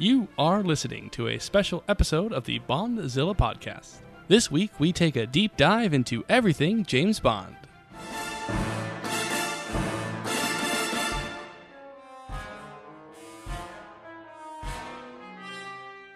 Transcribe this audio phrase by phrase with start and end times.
[0.00, 3.96] You are listening to a special episode of the Bondzilla podcast.
[4.28, 7.54] This week, we take a deep dive into everything James Bond.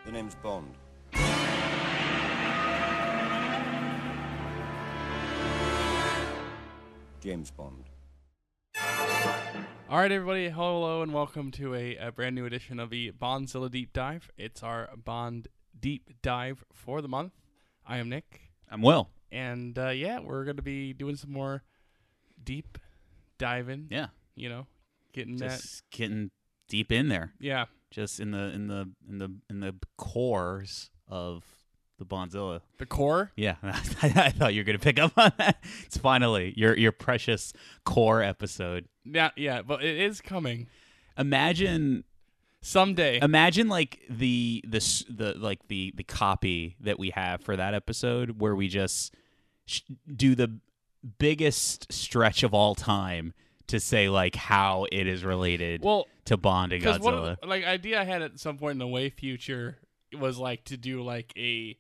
[0.06, 0.74] The name's Bond.
[7.20, 7.84] James Bond.
[9.94, 13.70] All right, everybody, hello and welcome to a, a brand new edition of the Bondzilla
[13.70, 14.28] Deep Dive.
[14.36, 15.46] It's our Bond
[15.78, 17.30] Deep Dive for the month.
[17.86, 19.08] I am Nick, I'm Will.
[19.30, 21.62] and uh, yeah, we're going to be doing some more
[22.42, 22.76] deep
[23.38, 23.86] diving.
[23.88, 24.66] Yeah, You know,
[25.12, 25.64] getting that.
[25.92, 26.32] getting
[26.68, 31.44] deep in there, Yeah, just in the in the in the in the cores of
[31.98, 32.60] the Bondzilla.
[32.78, 33.32] the core.
[33.36, 35.62] Yeah, I, thought you were gonna pick up on that.
[35.84, 37.52] It's finally your your precious
[37.84, 38.88] core episode.
[39.04, 40.68] Yeah, yeah, but it is coming
[41.16, 42.04] Imagine
[42.60, 43.18] someday.
[43.22, 48.40] imagine like the the the like the the copy that we have for that episode
[48.40, 49.14] where we just
[49.66, 49.82] sh-
[50.14, 50.58] do the
[51.18, 53.34] biggest stretch of all time
[53.66, 57.00] to say like how it is related well, to Bond and Godzilla.
[57.02, 59.78] one the, like idea I had at some point in the way future
[60.18, 61.76] was like to do like a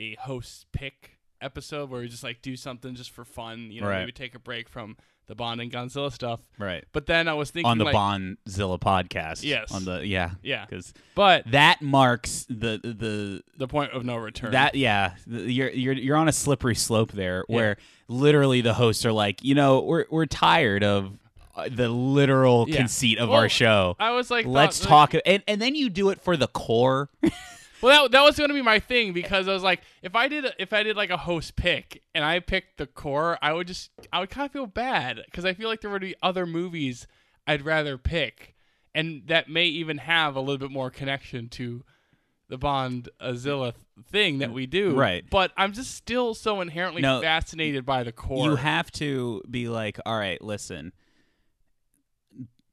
[0.00, 3.70] a host pick episode where we just like do something just for fun.
[3.70, 4.00] You know, Right.
[4.00, 6.40] maybe take a break from the Bond and Godzilla stuff.
[6.58, 6.84] right.
[6.92, 9.44] But then I was thinking on the like, Bondzilla podcast.
[9.44, 9.70] Yes.
[9.72, 10.32] On the yeah.
[10.42, 10.66] Yeah.
[10.66, 14.50] Because but that marks the the the point of no return.
[14.52, 17.76] that yeah you're you're you're on a slippery slope there where
[18.08, 21.12] literally the hosts are like you know we're we're tired of
[21.54, 22.78] uh, the literal Yeah.
[22.78, 23.94] conceit of Well, our show.
[24.00, 27.08] I was like, Let's thought, talk and and then you do it for the core.
[27.82, 30.28] Well, that, that was going to be my thing because I was like, if I
[30.28, 33.66] did if I did like a host pick and I picked the core, I would
[33.66, 36.46] just I would kind of feel bad because I feel like there would be other
[36.46, 37.06] movies
[37.46, 38.54] I'd rather pick,
[38.94, 41.84] and that may even have a little bit more connection to
[42.48, 43.74] the Bond Azilla
[44.10, 44.94] thing that we do.
[44.96, 45.24] Right.
[45.30, 48.44] But I'm just still so inherently No, fascinated by the core.
[48.44, 50.92] You have to be like, all right, listen.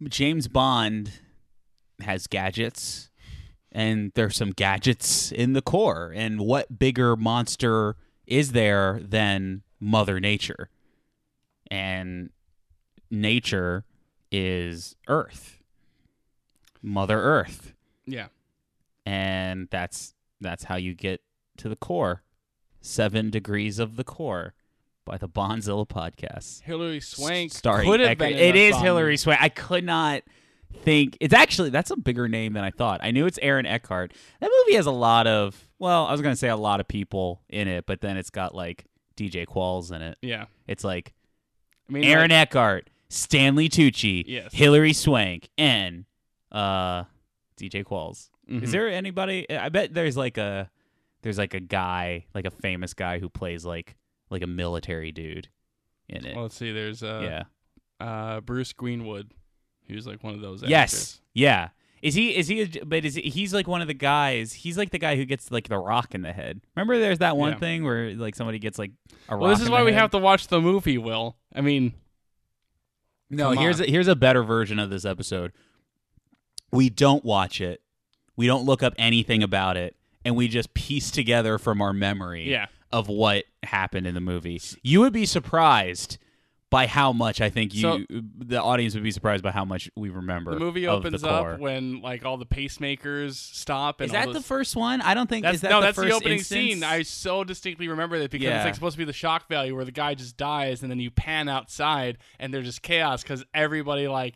[0.04, 1.12] James Bond
[2.02, 3.10] has gadgets,
[3.72, 6.14] and there's some gadgets in the core.
[6.16, 7.96] And what bigger monster
[8.26, 10.70] is there than Mother Nature?
[11.70, 12.30] And
[13.12, 13.86] nature
[14.32, 15.60] is Earth,
[16.82, 17.74] Mother Earth,
[18.06, 18.28] yeah.
[19.06, 21.22] and that's that's how you get
[21.58, 22.24] to the core.
[22.80, 24.54] Seven degrees of the core
[25.04, 26.62] by the Bondzilla podcast.
[26.62, 28.34] Hilary Swank starring could have been.
[28.34, 29.18] It a Hilary.
[29.18, 29.42] Swank.
[29.42, 30.24] I could not
[30.78, 33.02] think it's actually that's a bigger name than I thought.
[33.04, 34.14] I knew it's Aaron Eckhart.
[34.40, 37.42] That movie has a lot of well, I was gonna say a lot of people
[37.50, 40.18] in it, but then it's got like DJ Qualls in it.
[40.22, 40.46] Yeah.
[40.68, 41.14] It's like
[41.90, 44.54] I mean, Aaron like, Eckhart, Stanley Tucci, Yes.
[44.54, 46.06] Hilary Swank, and
[46.52, 47.04] uh,
[47.60, 48.30] DJ Qualls.
[48.50, 48.64] mhm.
[48.64, 49.50] Is there anybody?
[49.50, 50.70] I bet there's like a
[51.22, 53.96] there's like a guy, like a famous guy who plays like
[54.30, 55.50] like a military dude
[56.10, 56.36] in it.
[56.36, 56.72] Well, let's see.
[56.72, 57.44] There's uh,
[58.02, 58.06] yeah.
[58.06, 59.32] uh, Bruce Greenwood,
[59.88, 60.62] who's like one of those.
[60.64, 60.94] Yes.
[60.94, 61.22] actors.
[61.34, 61.70] Yeah.
[62.02, 62.36] Is he?
[62.38, 62.62] Is he?
[62.62, 64.54] A, but is he, he's like one of the guys?
[64.54, 66.62] He's like the guy who gets like the rock in the head.
[66.76, 67.58] Remember, there's that one Yeah.
[67.60, 68.92] thing where like somebody gets like
[69.30, 69.42] a rock.
[69.42, 70.02] Well, this is in why we head?
[70.02, 70.98] have to watch the movie.
[71.00, 71.94] Will I mean?
[73.30, 75.52] No, here's a, here's a better version of this episode.
[76.72, 77.82] We don't watch it.
[78.36, 82.50] We don't look up anything about it, and we just piece together from our memory
[82.50, 82.68] Yeah.
[82.92, 84.62] of what happened in the movie.
[84.84, 86.18] You would be surprised
[86.70, 89.90] by how much I think you So- the audience would be surprised by how much
[89.96, 90.54] we remember.
[90.54, 94.02] The movie opens the up when like all the pacemakers stop.
[94.02, 95.02] And Is that the first one?
[95.02, 96.48] I don't think That's is that no, the that's the opening instance?
[96.74, 96.84] scene.
[96.84, 98.58] I so distinctly remember that because Yeah.
[98.58, 101.00] it's like supposed to be the shock value where the guy just dies and then
[101.00, 104.36] you pan outside and there's just chaos because everybody like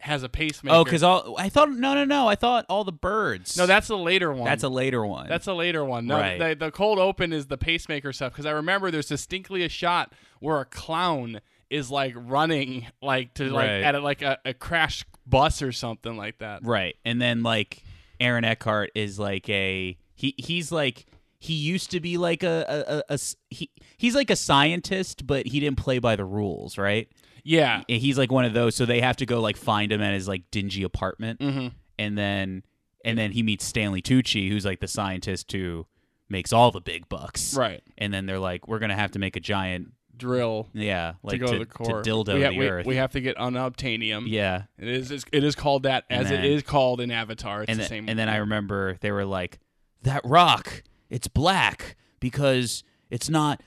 [0.00, 0.76] has a pacemaker.
[0.76, 2.26] Oh, because all I thought no, no, no.
[2.28, 3.56] I thought all the birds.
[3.58, 4.44] no, that's a later one.
[4.46, 5.28] that's a later one.
[5.28, 6.06] That's a later one.
[6.06, 6.38] No, Right.
[6.38, 10.12] the, the cold open is the pacemaker stuff because I remember there's distinctly a shot
[10.40, 13.82] where a clown is like running like to like Right.
[13.82, 16.64] at a, like a, a crashed bus or something like that.
[16.64, 16.96] right.
[17.04, 17.82] And then like
[18.18, 20.34] Aaron Eckhart is like a he.
[20.36, 21.06] He's like
[21.38, 23.18] he used to be like a a
[23.48, 23.70] he.
[23.96, 27.08] He's like a scientist, but he didn't play by the rules, right?
[27.44, 27.82] Yeah.
[27.88, 30.28] He's like one of those, so they have to go like find him at his
[30.28, 31.68] like dingy apartment, Mm-hmm.
[31.98, 32.62] and then
[33.04, 35.86] and then he meets Stanley Tucci, who's like the scientist who
[36.28, 37.82] makes all the big bucks, Right.
[37.96, 41.46] And then they're like, we're gonna have to make a giant Drill Yeah, like to
[41.46, 42.02] go to, the core.
[42.02, 42.86] to dildo we, ha- the we, earth.
[42.86, 44.24] we have to get unobtainium.
[44.28, 47.62] yeah, It is it is called that as then- it is called in Avatar.
[47.62, 48.08] It's and the then, same.
[48.08, 49.58] and then I remember they were like,
[50.02, 53.60] "That rock, it's black because it's not,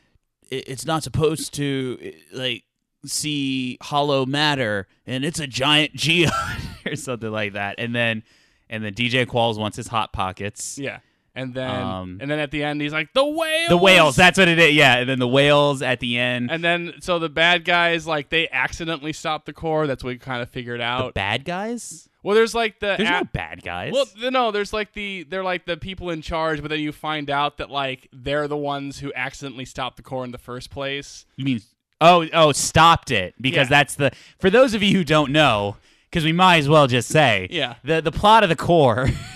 [0.50, 2.64] it- it's not supposed to like
[3.06, 6.32] see hollow matter, and it's a giant geode
[6.86, 8.24] or something like that." And then,
[8.70, 10.78] and then DJ Qualls wants his hot pockets.
[10.78, 11.00] Yeah.
[11.36, 13.70] And then Um, and then at the end he's like the whales.
[13.70, 14.76] The whales, that's what it is.
[14.76, 16.52] Yeah, and then the whales at the end.
[16.52, 19.88] and then so the bad guys like they accidentally stop the core.
[19.88, 21.14] That's what we kind of figured the out.
[21.16, 22.08] bad guys?
[22.22, 23.92] well, there's like the There's a- no bad guys.
[23.94, 27.30] Well, no, there's like the they're like the people in charge, but then you find
[27.32, 31.26] out that like they're the ones who accidentally stopped the core in the first place.
[31.36, 31.62] you mean
[32.00, 33.78] Oh, oh, stopped it because Yeah.
[33.80, 35.78] that's the For those of you who don't know,
[36.12, 37.48] cuz we might as well just say.
[37.50, 37.76] Yeah.
[37.84, 39.10] The the plot of the core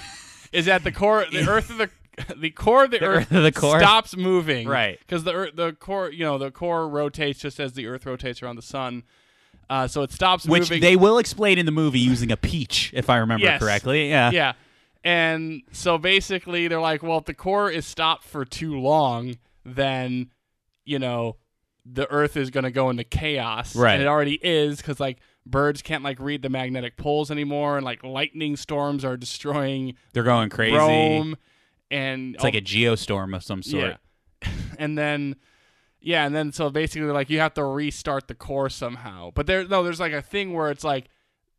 [0.51, 1.89] Is that the core, the Earth of the
[2.35, 3.79] the core of the, The Earth, Earth the core?
[3.79, 4.97] stops moving, Right.
[4.99, 8.41] Because the Earth, the core, you know, the core rotates just as the Earth rotates
[8.41, 9.03] around the sun.
[9.69, 10.61] Uh, so it stops moving.
[10.61, 10.81] which moving.
[10.81, 13.59] they will explain in the movie using a peach if I remember Yes.
[13.61, 14.09] correctly.
[14.09, 14.31] Yeah.
[14.31, 14.53] yeah.
[15.03, 19.35] And so basically, they're like, well, if the core is stopped for too long,
[19.65, 20.31] then,
[20.85, 21.35] you know,
[21.85, 23.75] the Earth is going to go into chaos.
[23.75, 23.93] Right.
[23.93, 27.77] And it already is because, like, birds can't, like, read the magnetic poles anymore.
[27.77, 30.75] And, like, lightning storms are destroying They're going crazy.
[30.75, 31.35] Rome.
[31.89, 33.97] And It's like a geostorm of some sort.
[34.43, 34.49] Yeah.
[34.79, 35.35] and then
[35.99, 39.31] yeah, and then so basically like you have to restart the core somehow.
[39.33, 41.05] But there no, there's like a thing where it's like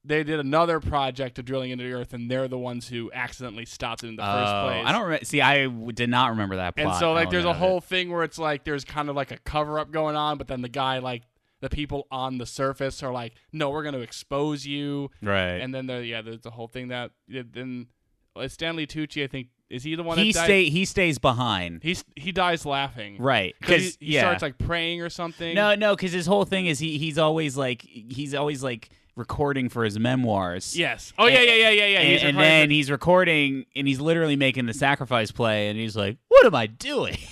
[0.05, 3.65] they did another project of drilling into the earth and they're the ones who accidentally
[3.65, 4.85] stopped it in the first Oh, place.
[4.87, 5.41] I don't re- see.
[5.41, 6.87] I w- did not remember that plot.
[6.89, 7.59] and so like oh, there's a of it.
[7.59, 10.47] whole thing where it's like there's kind of like a cover up going on, but
[10.47, 11.23] then the guy like
[11.61, 15.11] the people on the surface are like, no, we're going to expose you.
[15.23, 15.57] right.
[15.59, 17.89] And then there, yeah, there's the whole thing that then
[18.37, 20.45] uh, Stanley Tucci, I think, is he the one he that died?
[20.45, 21.83] stay he stays behind.
[21.83, 23.19] He's he dies laughing.
[23.19, 23.55] Right.
[23.61, 24.21] Because he, he yeah.
[24.23, 25.55] starts like praying or something.
[25.55, 29.69] no, no, because his whole thing is he he's always like he's always like recording
[29.69, 30.75] for his memoirs.
[30.79, 31.13] Yes.
[31.19, 31.99] Oh yeah, yeah, yeah, yeah, yeah.
[31.99, 35.97] And, and then for- he's recording and he's literally making the sacrifice play and he's
[35.97, 37.19] like, "What am I doing?"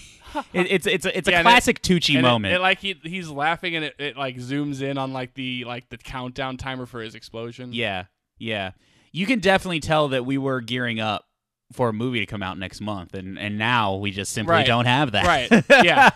[0.52, 2.54] it, it's it's a, it's a Yeah, it- classic Tucci and moment.
[2.54, 5.88] It, like he he's laughing and it, it like zooms in on like the like
[5.88, 7.72] the countdown timer for his explosion.
[7.72, 8.04] yeah,
[8.38, 8.72] yeah.
[9.12, 11.24] You can definitely tell that we were gearing up
[11.72, 14.66] for a movie to come out next month, and and now we just simply Right.
[14.66, 15.26] don't have that.
[15.26, 15.64] Right.
[15.84, 16.10] Yeah.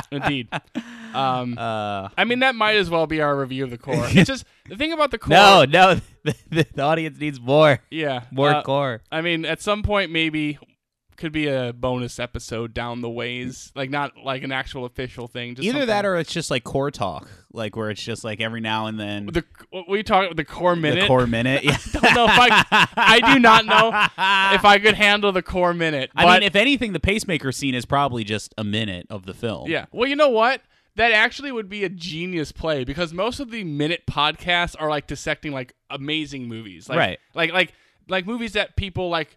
[0.10, 0.48] Indeed.
[1.14, 1.56] Um.
[1.58, 3.94] Uh, I mean that might as well be our review of the core.
[4.10, 5.30] It's just the thing about the core.
[5.30, 5.94] no, no,
[6.24, 8.24] the, the, the audience needs more, Yeah.
[8.30, 9.02] more uh, core.
[9.12, 10.58] I mean, at some point maybe
[11.18, 15.54] could be a bonus episode down the ways, like not like an actual official thing.
[15.56, 18.40] Just Either something- that or it's just like core talk, like where it's just like
[18.40, 19.44] every now and then the
[19.88, 21.02] we talk the core minute.
[21.02, 21.62] the core minute.
[21.68, 21.76] Yeah.
[21.92, 23.88] don't know if I I do not know
[24.54, 26.10] if I could handle the core minute.
[26.16, 29.68] I mean, if anything, the pacemaker scene is probably just a minute of the film.
[29.68, 29.86] yeah.
[29.92, 30.62] Well, you know what?
[30.96, 35.06] That actually would be a genius play because most of the minute podcasts are like
[35.06, 37.18] dissecting like amazing movies, like, Right.
[37.34, 37.72] Like like
[38.08, 39.36] like movies that people like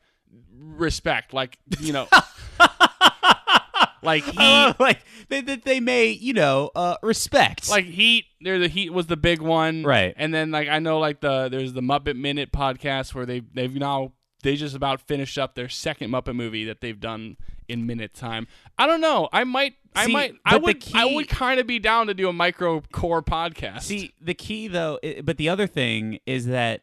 [0.58, 2.08] respect, like you know,
[4.04, 4.38] like Heat.
[4.38, 5.00] love, like
[5.30, 7.70] they, they, they may, you know, uh, respect.
[7.70, 10.14] Like Heat, there the Heat was the big one, Right.
[10.18, 13.74] And then like I know like the there's the Muppet Minute podcast where they they've
[13.74, 14.14] now
[14.44, 17.38] they just about finished up their second Muppet movie that they've done
[17.68, 18.48] in minute time.
[18.78, 19.30] I don't know.
[19.32, 19.76] I might.
[19.96, 20.36] I might.
[20.46, 20.84] I would.
[20.94, 23.84] I would kind of be down to do a micro core podcast.
[23.84, 26.82] See, the key though, but the other thing is that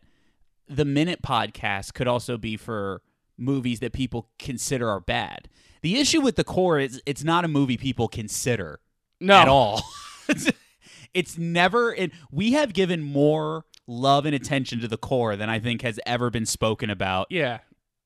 [0.69, 3.01] the minute podcast could also be for
[3.39, 5.49] movies that people consider are bad.
[5.83, 8.81] The issue with the core is it's not a movie people consider
[9.21, 9.83] no at all.
[10.29, 10.51] it's,
[11.15, 15.59] it's never and we have given more love and attention to the core than I
[15.61, 17.59] think has ever been spoken about Yeah.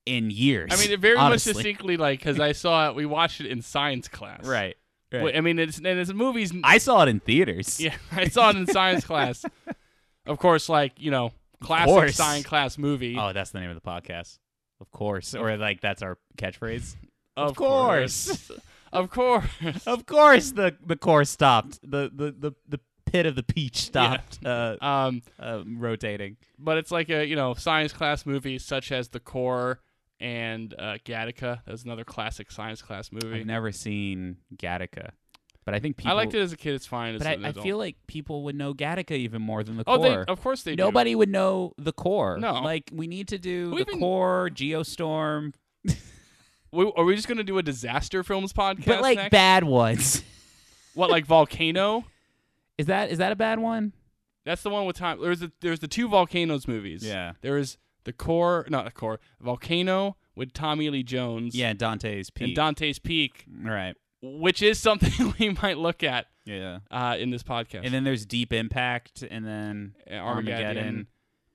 [0.06, 0.70] in years.
[0.72, 1.50] I mean, it very honestly.
[1.52, 2.94] much distinctly like because I saw it.
[2.94, 4.44] We watched it in science class.
[4.44, 4.76] Right.
[5.12, 5.34] right.
[5.36, 6.52] I mean, it's and it's movies.
[6.62, 7.80] I saw it in theaters.
[7.80, 9.44] yeah, I saw it in science class.
[10.24, 13.16] Of course, like you know, classic science class movie.
[13.18, 14.38] Oh, that's the name of the podcast.
[14.82, 15.34] Of course.
[15.34, 16.96] Or like that's our catchphrase.
[17.36, 18.50] of course.
[18.92, 19.46] of course.
[19.86, 21.78] Of course the the core stopped.
[21.82, 26.36] The the the, the pit of the peach stopped uh, Um, uh, rotating.
[26.58, 29.80] but it's like a you know science class movie such as The Core
[30.20, 31.60] and uh, Gattaca.
[31.66, 33.40] That's another classic science class movie.
[33.40, 35.10] I've never seen Gattaca.
[35.64, 36.74] But I think people I liked it as a kid.
[36.74, 37.14] It's fine.
[37.14, 40.02] As But I, I feel like people would know Gattaca even more than the oh,
[40.02, 40.24] they, core.
[40.26, 40.82] of course they do.
[40.82, 42.36] Nobody would know the core.
[42.38, 42.54] No.
[42.54, 45.52] Like we need to do Who the even- core, Geostorm,
[46.72, 48.86] We, are we just gonna do a disaster films podcast?
[48.86, 49.30] but like next?
[49.30, 50.22] bad ones.
[50.94, 52.04] what like Volcano?
[52.78, 53.92] Is that is that a bad one?
[54.44, 55.20] That's the one with time.
[55.20, 57.04] There's the there's the two volcanoes movies.
[57.06, 57.34] Yeah.
[57.42, 61.54] There is the core, not the core, Volcano with Tommy Lee Jones.
[61.54, 62.48] Yeah, Dante's Peak.
[62.48, 63.94] And Dante's Peak, right.
[64.22, 66.78] Which is something we might look at Yeah.
[66.90, 67.80] uh, in this podcast.
[67.84, 71.06] And then there's Deep Impact and then Uh, Armageddon.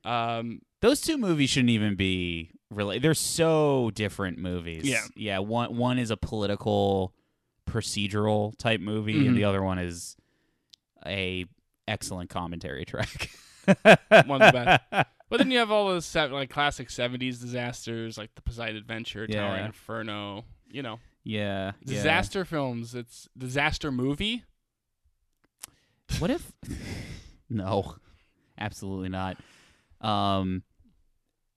[0.06, 0.40] Armageddon.
[0.40, 3.04] Um, Those two movies shouldn't even be related.
[3.04, 4.84] They're so different movies.
[4.86, 5.02] Yeah.
[5.16, 5.40] Yeah.
[5.40, 7.14] One one is a political
[7.68, 9.28] procedural type movie, Mhm.
[9.30, 10.16] and the other one is
[11.06, 11.46] a
[11.88, 13.30] excellent commentary track.
[14.28, 14.82] One's bad.
[15.30, 19.28] But then you have all those se- like classic '70s disasters, like the Poseidon Adventure,
[19.28, 19.66] Tower Yeah.
[19.66, 20.46] Inferno.
[20.72, 21.96] You know, yeah, yeah.
[21.96, 22.96] disaster films.
[22.96, 24.44] It's disaster movie.
[26.20, 26.52] What if?
[27.50, 27.96] no,
[28.58, 29.38] absolutely not.
[30.02, 30.64] Um,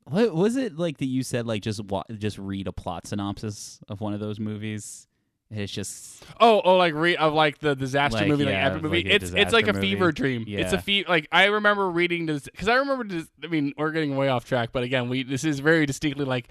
[0.04, 1.46] what was it like that you said?
[1.46, 5.06] Like just wa- just read a plot synopsis of one of those movies.
[5.52, 9.04] It's just Oh, oh, like re- of like the disaster Like, movie, like epic movie.
[9.04, 10.14] like it's it's like a disaster fever movie.
[10.14, 10.44] dream.
[10.46, 10.80] It's a Yeah.
[10.80, 13.04] fe- like I remember reading this because I remember.
[13.04, 16.24] This, I mean, we're getting way off track, but again, we this is very distinctly
[16.24, 16.48] like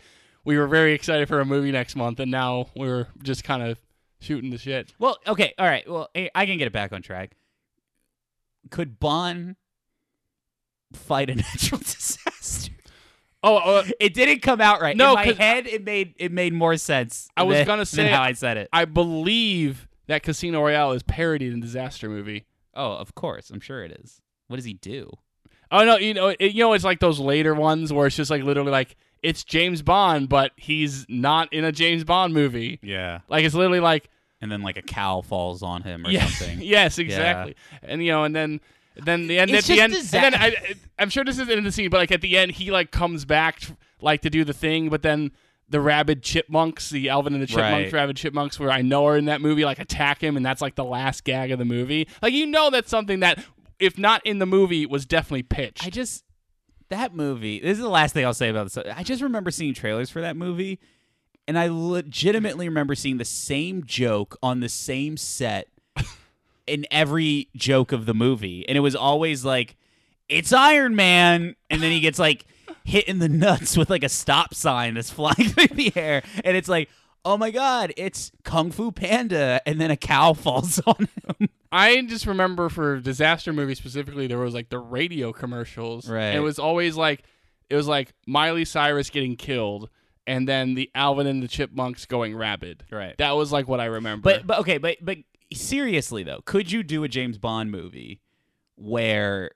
[0.49, 3.77] we were very excited for a movie next month, and now we're just kind of
[4.19, 4.91] shooting the shit.
[4.97, 5.87] well, okay, all right.
[5.87, 7.35] Well, I I can get it back on track.
[8.71, 9.55] Could Bond
[10.93, 12.71] fight a natural disaster?
[13.43, 14.97] Oh, uh, It didn't come out right.
[14.97, 17.29] No, in my head, it made it made more sense.
[17.37, 18.69] I was than- gonna say- how I said it.
[18.73, 22.45] I believe that Casino Royale is parodied in disaster movie.
[22.73, 24.19] oh, of course, I'm sure it is.
[24.47, 25.11] What does he do?
[25.71, 28.31] Oh no, you know, it, you know, it's like those later ones where it's just
[28.31, 32.79] like literally like it's James Bond, but he's not in a James Bond movie.
[32.81, 34.09] Yeah, Like it's literally like
[34.41, 36.59] and then like a cow falls on him or yeah, something.
[36.61, 37.55] yes, exactly.
[37.83, 38.61] And you know, and then
[38.95, 41.57] then the end It's at the just end, and then I, I'm sure this isn't
[41.57, 43.61] in the scene, but like at the end, he like comes back
[44.01, 45.31] like to do the thing, but then
[45.69, 47.99] the rabid chipmunks, the Alvin and the Chipmunks, Right.
[48.01, 50.75] rabid chipmunks, where I know are in that movie, like attack him, and that's like
[50.75, 52.07] the last gag of the movie.
[52.21, 53.43] Like you know, that's something that
[53.79, 55.85] if not in the movie was definitely pitched.
[55.85, 56.23] I just
[56.89, 57.59] that movie.
[57.59, 58.77] This is the last thing I'll say about this.
[58.77, 60.79] I just remember seeing trailers for that movie,
[61.47, 65.67] and I legitimately remember seeing the same joke on the same set
[66.67, 69.77] in every joke of the movie, and it was always like,
[70.27, 72.45] "It's Iron Man," and then he gets like
[72.83, 76.57] hit in the nuts with like a stop sign that's flying through the air, and
[76.57, 76.89] it's like.
[77.25, 81.07] Oh my god, it's Kung Fu Panda and then a cow falls on
[81.39, 81.49] him.
[81.71, 86.09] I just remember for disaster movies specifically, there was like the radio commercials.
[86.09, 86.23] Right.
[86.23, 87.23] And it was always like
[87.69, 89.89] it was like Miley Cyrus getting killed,
[90.25, 92.83] and then the Alvin and the Chipmunks going rabid.
[92.91, 93.15] Right.
[93.17, 94.23] That was like what I remember.
[94.23, 95.17] But but okay, but but
[95.53, 98.21] seriously though, could you do a James Bond movie
[98.75, 99.51] where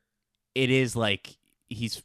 [0.53, 1.37] it is like
[1.69, 2.03] he's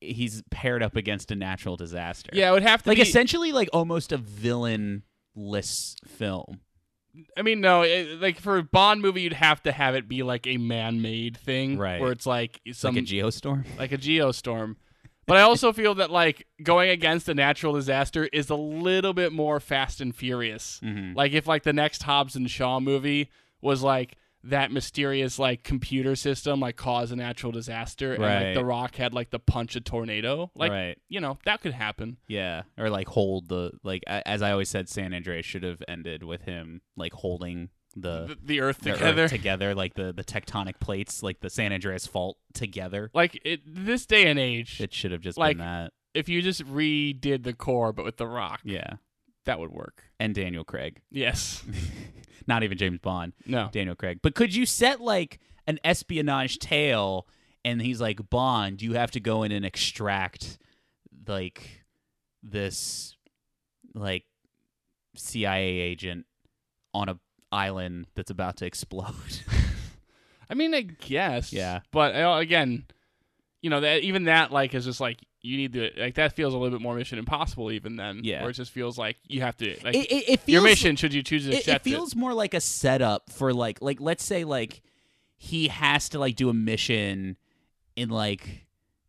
[0.00, 2.30] he's paired up against a natural disaster?
[2.32, 3.02] yeah, it would have to be like be.
[3.02, 6.60] essentially like almost a villainless film.
[7.36, 10.22] I mean, no, it, like for a Bond movie, you'd have to have it be
[10.22, 12.00] like a man-made thing, Right.
[12.00, 13.66] Where it's like some like a geostorm.
[13.78, 14.76] like a geostorm.
[15.26, 19.32] But I also feel that like going against a natural disaster is a little bit
[19.32, 20.80] more Fast and Furious.
[20.82, 21.14] Mhm.
[21.14, 26.16] Like if like the next Hobbs and Shaw movie was like that mysterious like computer
[26.16, 28.46] system like cause a natural disaster and Right.
[28.46, 30.50] like The Rock had like the punch a tornado.
[30.54, 30.98] Like right.
[31.08, 32.16] you know, that could happen.
[32.26, 36.22] Yeah, or like hold the like as I always said, San Andreas should have ended
[36.24, 39.28] with him like holding the, The, the earth the Earth together.
[39.28, 43.10] together, like the the tectonic plates, like the San Andreas fault together.
[43.14, 45.92] like it, this day and age, It should have just Like- been that.
[46.14, 48.94] if you just redid the core but with The Rock, Yeah,
[49.44, 50.04] that would work.
[50.20, 51.62] and Daniel Craig, Yes.
[52.46, 53.32] not even James Bond.
[53.46, 53.68] No.
[53.72, 54.20] Daniel Craig.
[54.22, 57.26] But could you set like an espionage tale
[57.64, 60.58] and he's like, Bond, you have to go in and extract
[61.26, 61.84] like
[62.42, 63.16] this
[63.94, 64.24] like
[65.16, 66.26] CIA agent
[66.94, 67.18] on a
[67.52, 69.40] island that's about to explode.
[70.50, 71.52] I mean, I guess.
[71.52, 71.80] Yeah.
[71.92, 72.84] But uh, again,
[73.60, 76.54] you know, that even that like is just like you need to like that feels
[76.54, 78.20] a little bit more Mission Impossible even then.
[78.22, 78.42] Yeah.
[78.42, 80.96] Where it just feels like you have to like it, it, it feels your mission
[80.96, 84.24] should you choose to accept it feels more like a setup for like like let's
[84.24, 84.82] say like
[85.36, 87.36] he has to like do a mission
[87.96, 88.66] in like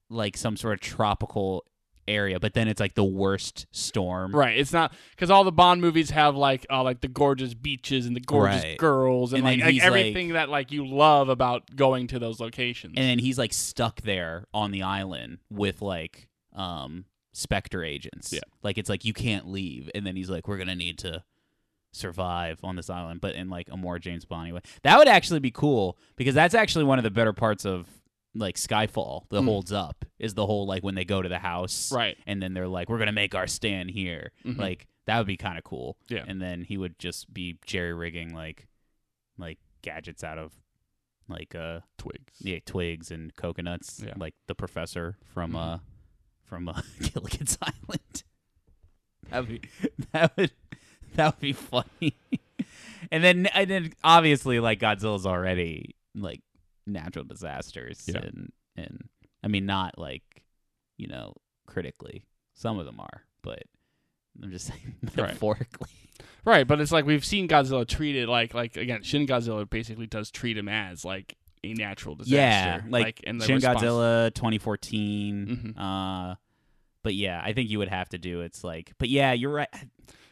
[0.09, 1.65] like some sort of tropical
[2.07, 4.57] area but then it's like the worst storm Right.
[4.57, 8.15] It's not because all the Bond movies have like uh, like the gorgeous beaches and
[8.15, 8.77] the gorgeous Right.
[8.77, 12.19] girls and, And like, then like he's, everything that like you love about going to
[12.19, 12.93] those locations.
[12.97, 18.41] and then he's like stuck there on the island with like um SPECTRE agents Yeah.
[18.61, 21.23] like it's like you can't leave and then he's like we're gonna need to
[21.91, 25.39] survive on this island but in like a more james bond way that would actually
[25.39, 27.87] be cool because that's actually one of the better parts of
[28.35, 29.45] like skyfall that Mm.
[29.45, 32.17] holds up is the whole like when they go to the house right.
[32.25, 34.57] and then they're like we're gonna make our stand here Mhm.
[34.57, 36.23] like that would be kind of cool Yeah.
[36.27, 38.67] and then he would just be jerry rigging like
[39.37, 40.53] like gadgets out of
[41.27, 42.33] like uh Twigs.
[42.39, 44.13] yeah, twigs and coconuts, Yeah.
[44.17, 45.75] like the professor from Mhm.
[45.75, 45.77] uh
[46.43, 46.81] from uh,
[47.13, 48.23] Gilligan's Island.
[49.29, 49.61] That would be
[50.11, 50.51] that would
[51.15, 52.17] that would be funny.
[53.11, 56.41] and then and then obviously like Godzilla's already like
[56.85, 58.19] natural disasters Yeah.
[58.21, 59.09] and and
[59.43, 60.23] I mean not like
[60.97, 61.33] you know
[61.67, 62.25] critically.
[62.55, 63.63] Some of them are, but
[64.41, 65.17] I'm just saying Right.
[65.17, 65.89] metaphorically.
[66.45, 70.29] Right, but it's like we've seen Godzilla treated like like again, Shin Godzilla basically does
[70.31, 75.73] treat him as like a natural disaster Yeah, like, and the Shin response- Godzilla 2014.
[75.75, 75.79] Mhm.
[75.79, 76.35] Uh,
[77.03, 78.41] but yeah, I think you would have to do.
[78.41, 79.69] It's like, but yeah, you're right.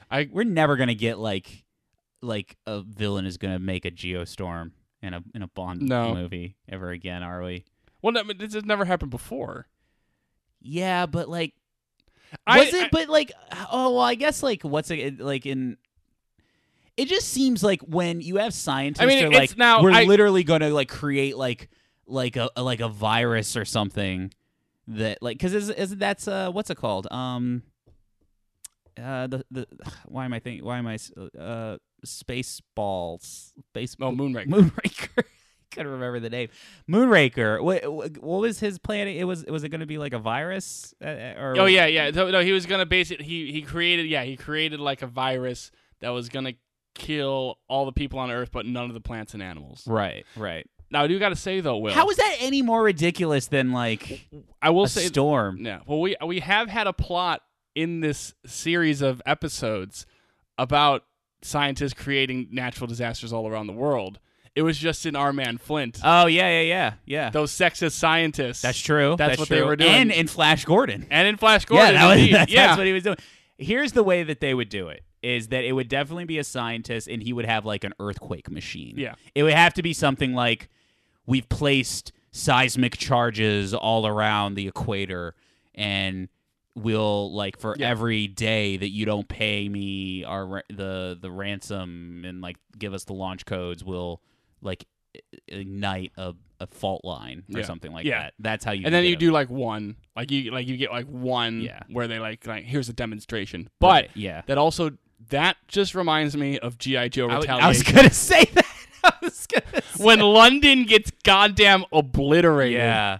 [0.09, 1.63] I We're never gonna get like
[2.21, 6.13] like a villain is gonna make a geostorm in a in a Bond No.
[6.13, 7.65] movie ever again, are we?
[8.01, 9.67] well, no, this has never happened before.
[10.61, 11.53] Yeah, but like
[12.47, 12.83] I- was it?
[12.85, 13.31] I- but like,
[13.71, 15.77] oh well, I guess like what's it like in?
[16.97, 20.03] It just seems like when you have scientists, I mean, are like, now- we're I-
[20.03, 21.69] literally going to like create like
[22.05, 24.33] like a, like a virus or something
[24.87, 27.63] that like because is is that's uh what's it called um
[29.01, 29.67] uh the the
[30.05, 34.47] why am I thinking why am I s- uh space balls space Oh, Moonraker.
[34.47, 35.09] Moonraker.
[35.19, 36.49] I couldn't remember the name.
[36.89, 37.61] Moonraker.
[37.61, 37.87] What,
[38.21, 39.07] what was his plan?
[39.07, 40.93] It was was it going to be like a virus?
[41.01, 42.11] Uh, uh, or Oh yeah, yeah.
[42.11, 43.21] So, no, he was gonna base it.
[43.21, 46.53] He he created yeah he created like a virus that was gonna
[46.93, 49.83] kill all the people on Earth, but none of the plants and animals.
[49.87, 50.67] Right, right.
[50.89, 53.71] Now I do got to say though, Will, How is that any more ridiculous than
[53.71, 54.27] like
[54.61, 55.59] I will a say storm?
[55.65, 55.79] Yeah.
[55.85, 57.41] Well, we we have had a plot
[57.75, 60.05] in this series of episodes
[60.57, 61.05] about
[61.41, 64.19] scientists creating natural disasters all around the world.
[64.53, 65.99] It was just in Our Man Flint.
[66.03, 67.29] Oh yeah, yeah, yeah, yeah.
[67.29, 68.61] Those sexist scientists.
[68.61, 69.15] That's true.
[69.17, 69.89] That's what they were doing.
[69.89, 71.07] And in Flash Gordon.
[71.09, 72.67] And in Flash Gordon, yeah, that was, that's, yeah.
[72.67, 73.15] that's what he was doing.
[73.57, 76.43] Here's the way that they would do it: is that it would definitely be a
[76.43, 78.95] scientist, and he would have like an earthquake machine.
[78.97, 79.15] Yeah.
[79.35, 80.67] it would have to be something like
[81.25, 85.33] we've placed seismic charges all around the equator,
[85.73, 86.27] and
[86.75, 87.89] we'll like for Yeah.
[87.89, 93.03] every day that you don't pay me our the the ransom and like give us
[93.03, 94.21] the launch codes, we'll
[94.61, 94.85] like
[95.47, 97.65] ignite a, a fault line or Yeah.
[97.65, 98.23] something like Yeah.
[98.23, 98.33] that.
[98.39, 98.85] That's how you.
[98.85, 99.19] and then you it.
[99.19, 101.81] do like one, like you like you get like one, Yeah.
[101.89, 103.69] where they like like here's a demonstration.
[103.79, 104.41] But yeah.
[104.47, 104.91] that also
[105.29, 107.63] that just reminds me of GI Joe I, Retaliation.
[107.63, 108.65] I was gonna say that.
[109.03, 112.77] I was gonna when London gets goddamn obliterated.
[112.79, 113.19] Yeah.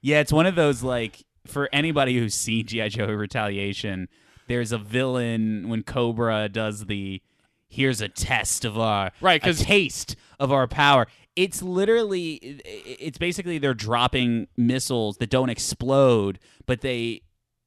[0.00, 2.88] Yeah, it's one of those like for anybody who's seen G.I.
[2.88, 4.08] Joe Retaliation,
[4.46, 7.22] there's a villain when Cobra does the
[7.68, 11.06] here's a test of our Right, a taste of our power.
[11.36, 12.34] It's literally
[12.64, 17.22] it's basically they're dropping missiles that don't explode, but they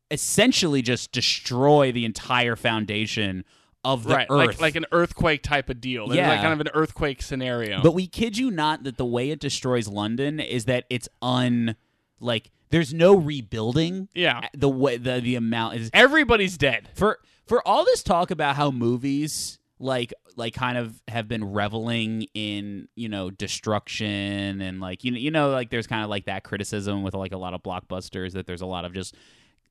[0.10, 3.46] essentially just destroy the entire foundation
[3.84, 4.48] of the right, earth.
[4.48, 6.08] like like an earthquake type of deal.
[6.08, 6.41] There's like Yeah.
[6.41, 7.82] kind of an earthquake scenario.
[7.82, 11.76] But we kid you not that the way it destroys London is that it's un
[12.20, 14.10] like there's no rebuilding.
[14.15, 16.89] yeah, The way the the amount is everybody's dead.
[16.95, 22.25] for for all this talk about how movies like like kind of have been reveling
[22.34, 26.25] in you know destruction and like you know you know like there's kind of like
[26.25, 29.15] that criticism with like a lot of blockbusters that there's a lot of just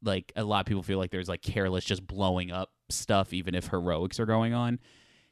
[0.03, 3.55] like a lot of people feel like there's like careless just blowing up stuff even
[3.55, 4.79] if heroics are going on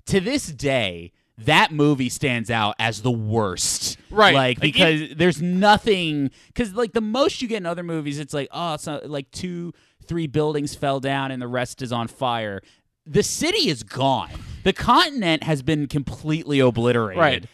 [0.06, 4.34] to this day that movie stands out as the worst Right.
[4.34, 8.34] like Like, because there's nothing because like the most you get in other movies it's
[8.34, 9.72] like oh it's not, like two
[10.04, 12.60] three buildings fell down and the rest is on fire
[13.06, 14.30] the city is gone
[14.64, 17.44] the continent has been completely obliterated Right.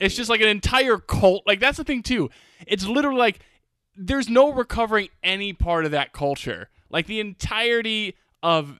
[0.00, 1.44] It's just like an entire cult.
[1.46, 2.28] Like that's the thing too.
[2.66, 3.38] It's literally like
[3.94, 6.70] there's no recovering any part of that culture.
[6.90, 8.78] Like the entirety of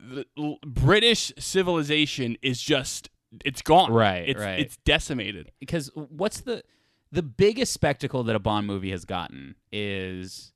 [0.67, 3.09] British civilization is just
[3.45, 3.93] it's gone.
[3.93, 4.61] Right, It's right.
[4.61, 5.51] it's decimated.
[5.61, 6.63] because what's the
[7.11, 10.53] the biggest spectacle that a bond movie has gotten is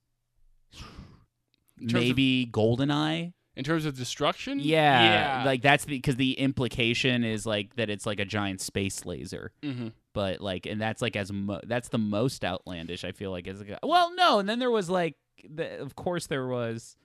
[1.79, 4.59] maybe of- goldeneye In terms of destruction?
[4.61, 5.45] yeah, Yeah.
[5.45, 9.53] like that's the because the implication is like that it's like a giant space laser
[9.63, 13.47] hmm but like and that's like as mo- that's the most outlandish i feel like
[13.47, 15.15] is well no and then there was like
[15.47, 16.97] the, of course there was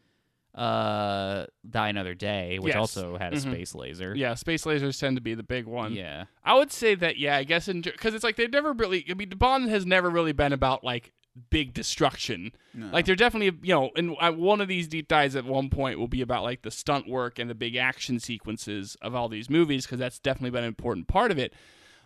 [0.55, 2.79] uh die another day which Yes.
[2.79, 3.51] also had a Mhm.
[3.53, 5.93] space laser Yeah, space lasers tend to be the big one.
[5.93, 9.05] yeah I would say that yeah, I guess because it's like they've never really.
[9.09, 11.13] I mean, Bond has never really been about like
[11.49, 12.51] big destruction.
[12.75, 16.09] Like they're definitely you know, and one of these deep dives at one point will
[16.09, 19.85] be about like the stunt work and the big action sequences of all these movies
[19.85, 21.53] because that's definitely been an important part of it.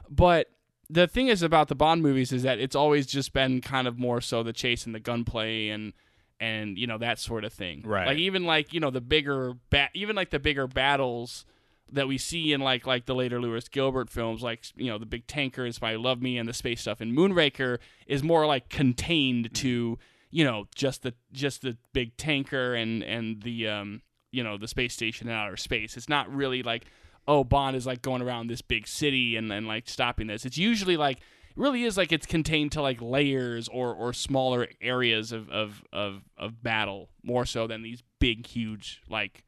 [0.09, 0.51] But
[0.89, 3.97] the thing is about the Bond movies is that it's always just been kind of
[3.97, 5.93] more so the chase and the gunplay and
[6.39, 7.83] and you know that sort of thing.
[7.85, 8.07] Right.
[8.07, 11.45] Like even like you know the bigger ba- even like the bigger battles
[11.91, 15.05] that we see in like like the later Lewis Gilbert films, like you know the
[15.05, 17.01] big tanker is by Love Me and the space stuff.
[17.01, 19.97] And Moonraker is more like contained to
[20.31, 24.67] you know just the just the big tanker and and the um you know the
[24.67, 25.95] space station in outer space.
[25.95, 26.85] It's not really like
[27.27, 30.45] oh Bond is like going around this big city and and like stopping this.
[30.45, 31.19] It's usually like
[31.55, 36.23] really is like it's contained to like layers or or smaller areas of of of,
[36.37, 39.43] of battle more so than these big huge like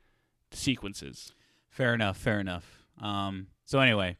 [0.51, 1.33] sequences.
[1.69, 4.17] fair enough fair enough um so anyway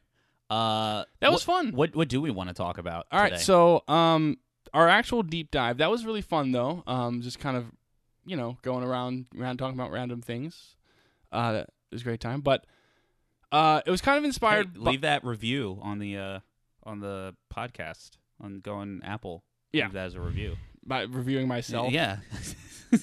[0.50, 1.72] uh That was what- fun.
[1.72, 3.42] what what do we want to talk about All right, today?
[3.42, 4.36] so um,
[4.72, 6.82] our actual deep dive that was really fun though.
[6.86, 7.66] Um, just kind of,
[8.26, 10.76] you know, going around around talking about random things.
[11.32, 12.64] Uh, that was a great time, but
[13.52, 14.74] uh, it was kind of Hey, inspired.
[14.74, 16.38] by- leave that review on the uh,
[16.84, 18.10] on the podcast
[18.40, 19.44] on going Apple.
[19.72, 19.84] Yeah.
[19.84, 20.56] leave that as a review.
[20.84, 21.92] by reviewing myself.
[21.92, 22.18] Yeah.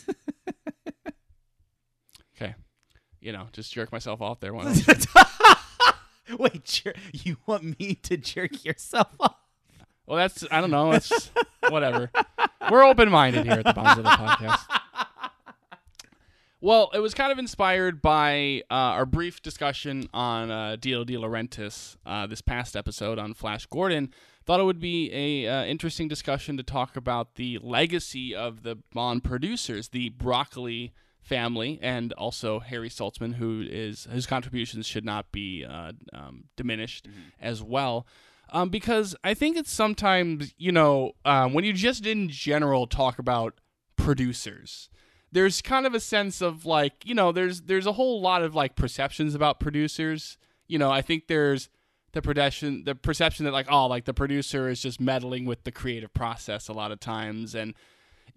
[2.35, 2.53] Okay.
[3.21, 4.53] You know, just jerk myself off there.
[4.53, 4.73] One
[6.37, 9.35] Wait, jer- you want me to jerk yourself off?
[10.05, 10.91] well, that's I don't know.
[10.91, 11.31] It's
[11.69, 12.11] whatever.
[12.69, 14.79] We're open minded here at the Bondzilla Podcast.
[16.65, 21.13] Well, it was kind of inspired by uh, our brief discussion on uh, Dino De
[21.13, 24.11] Laurentiis uh, this past episode on Flash Gordon.
[24.47, 28.79] Thought it would be a uh, interesting discussion to talk about the legacy of the
[28.95, 35.31] Bond producers, the Broccoli family, and also Harry Saltzman, who is whose contributions should not
[35.31, 37.07] be uh, um, diminished
[37.39, 38.07] as well.
[38.49, 43.19] Um, because I think it's sometimes you know um, when you just in general talk
[43.19, 43.53] about
[43.97, 44.89] producers
[45.35, 48.55] there's kind of a sense of like you know there's there's a whole lot of
[48.55, 50.37] like perceptions about producers.
[50.67, 51.69] You know i think there's
[52.13, 55.71] the perception the perception that like oh like the producer is just meddling with the
[55.71, 57.53] creative process a lot of times.
[57.53, 57.75] And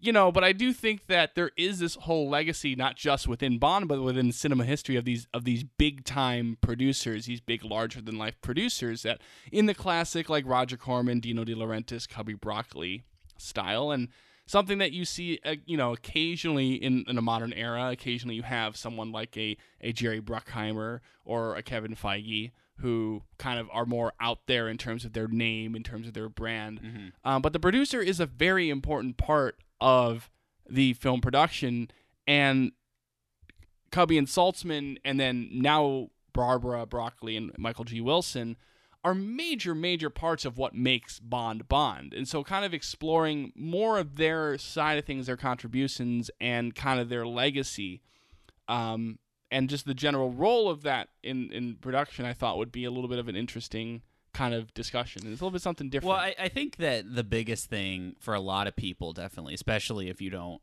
[0.00, 3.58] you know but i do think that there is this whole legacy not just within
[3.58, 8.00] bond but within cinema history of these of these big time producers these big larger
[8.00, 13.02] than life producers that in the classic like roger corman dino de laurentiis cubby broccoli
[13.40, 13.90] style.
[13.90, 14.08] And
[14.48, 18.42] something that you see uh, you know occasionally in, in a modern era occasionally you
[18.42, 23.84] have someone like a, a jerry bruckheimer or a kevin feige who kind of are
[23.84, 26.80] more out there in terms of their name in terms of their brand.
[27.24, 30.30] Um, but the producer is a very important part of
[30.68, 31.90] the film production
[32.26, 32.72] and
[33.90, 38.00] cubby and saltzman and then now barbara broccoli and michael g.
[38.00, 38.56] Wilson
[39.04, 42.12] are major, major parts of what makes Bond Bond.
[42.12, 47.00] And so, kind of exploring more of their side of things, their contributions, and kind
[47.00, 48.02] of their legacy,
[48.68, 49.18] um,
[49.50, 52.90] and just the general role of that in, in production, I thought would be a
[52.90, 54.02] little bit of an interesting
[54.34, 55.22] kind of discussion.
[55.22, 56.11] And it's a little bit something different.
[56.11, 60.08] Well, I, I think that the biggest thing for a lot of people, definitely, especially
[60.11, 60.61] if you don't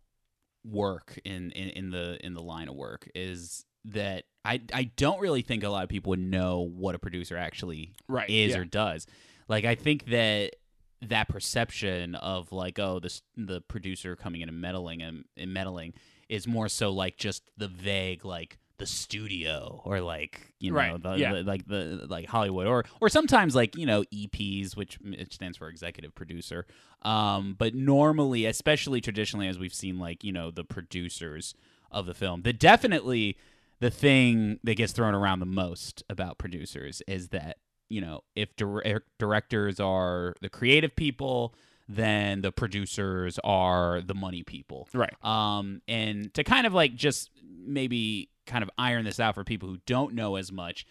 [0.64, 5.20] work in, in, in the in the line of work, is that I I don't
[5.20, 8.30] really think a lot of people would know what a producer actually right.
[8.30, 8.60] is yeah.
[8.60, 9.08] or does.
[9.48, 10.56] Like I think that
[11.02, 15.94] that perception of like oh this the producer coming in and meddling and, and meddling
[16.30, 21.02] is more so like just the vague like the studio or like you know Right,
[21.02, 21.34] the, yeah.
[21.34, 25.58] the- like the like Hollywood or or sometimes like you know EPs which it stands
[25.58, 26.66] for executive producer
[27.04, 31.54] um but normally especially traditionally as we've seen like you know the producers
[31.92, 33.38] of the film that definitely
[33.86, 38.56] the thing that gets thrown around the most about producers is that you know if
[38.56, 41.54] dir- directors are the creative people
[41.88, 45.14] then the producers are the money people Right.
[45.24, 47.30] um and to kind of like just
[47.68, 50.86] maybe kind of iron this out for people who don't know as much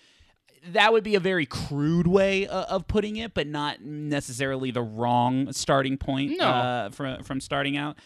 [0.68, 4.82] that would be a very crude way uh, of putting it but not necessarily the
[4.82, 6.46] wrong starting point No.
[6.46, 7.96] uh, from from starting out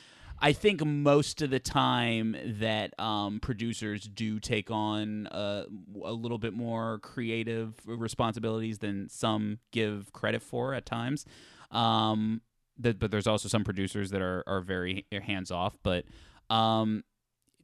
[0.41, 5.65] I think most of the time that um, producers do take on uh,
[6.05, 11.27] a little bit more creative responsibilities than some give credit for at times.
[11.71, 12.41] Um,
[12.79, 15.77] that, but there's also some producers that are, are very hands off.
[15.83, 16.05] But
[16.51, 17.03] um,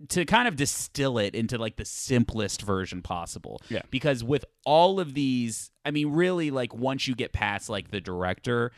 [0.09, 3.61] to kind of distill it into like the simplest version possible.
[3.69, 3.83] Yeah.
[3.91, 8.01] Because with all of these, I mean, really, like once you get past like the
[8.01, 8.73] director,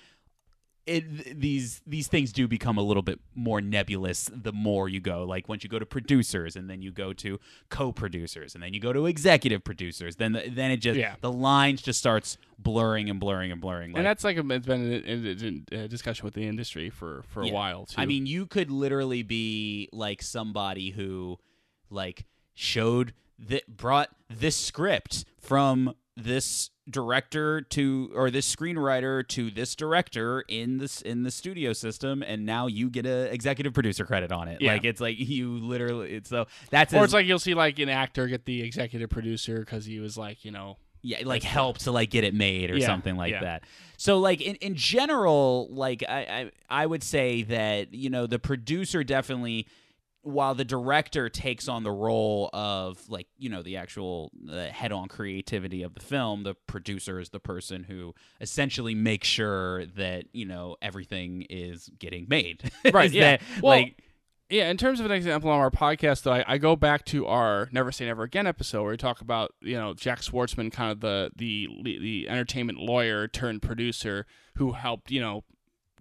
[0.87, 5.25] it these these things do become a little bit more nebulous the more you go
[5.25, 8.81] like once you go to producers and then you go to co-producers and then you
[8.81, 11.17] go to executive producers then the, then it just Yeah.
[11.21, 14.67] the lines just starts blurring and blurring and blurring like, and that's like a, it's
[14.67, 17.53] been a, a, a discussion with the industry for, for a Yeah.
[17.53, 18.01] while, too.
[18.01, 21.39] I mean, you could literally be like somebody who,
[21.91, 29.75] like, showed that brought this script from this director to or this screenwriter to this
[29.75, 34.31] director in this in the studio system and now you get a executive producer credit
[34.33, 34.73] on it Yeah.
[34.73, 37.79] like it's like you literally it's so that's or as- it's like you'll see like
[37.81, 41.79] an actor get the executive producer because he was like, you know, yeah like help
[41.79, 43.41] to like get it made or Yeah, something like yeah.
[43.41, 43.63] that
[43.99, 48.39] so like in, in general like I, I i would say that you know the
[48.39, 49.67] producer definitely
[50.27, 55.07] while the director takes on the role of like you know the actual uh, head-on
[55.07, 60.45] creativity of the film the producer is the person who essentially makes sure that you
[60.45, 63.37] know everything is getting made Right, yeah.
[63.37, 64.03] that, Well, like
[64.51, 67.27] Yeah, in terms of an example on our podcast, though, I, I go back to
[67.27, 70.91] our "Never Say Never Again" episode where we talk about you know Jack Schwartzman, kind
[70.91, 75.45] of the the the entertainment lawyer turned producer who helped you know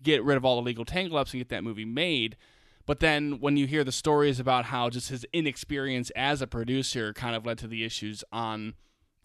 [0.03, 2.37] get rid of all the legal tangle-ups and get that movie made.
[2.85, 7.13] But then when you hear the stories about how just his inexperience as a producer
[7.13, 8.75] kind of led to the issues on,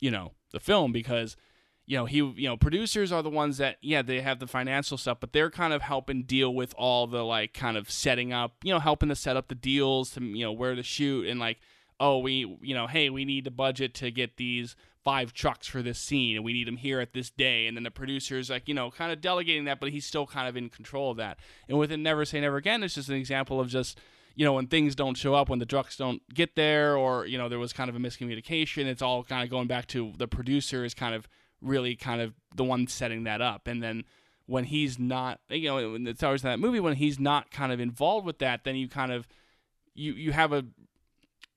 [0.01, 1.37] you know, the film because
[1.87, 4.97] you know, he you know, producers are the ones that yeah, they have the financial
[4.97, 8.55] stuff, but they're kind of helping deal with all the like kind of setting up,
[8.63, 11.41] you know, helping to set up the deals to, you know, where to shoot and
[11.41, 11.59] like
[12.01, 15.83] oh, we you know, hey, we need the budget to get these five trucks for
[15.83, 17.67] this scene and we need them here at this day.
[17.67, 20.49] And then the producer's like you know kind of delegating that but he's still kind
[20.49, 21.39] of in control of that.
[21.69, 23.99] And within never say never again it's just an example of just
[24.35, 27.39] you know when things don't show up when the trucks don't get there or you
[27.39, 30.29] know there was kind of a miscommunication it's all kind of going back to the
[30.29, 31.29] producer is kind of
[31.61, 33.67] really kind of the one setting that up.
[33.67, 34.05] And then
[34.47, 38.27] when he's not you know towers in that movie when he's not kind of involved
[38.27, 39.29] with that then you kind of
[39.95, 40.65] you you have a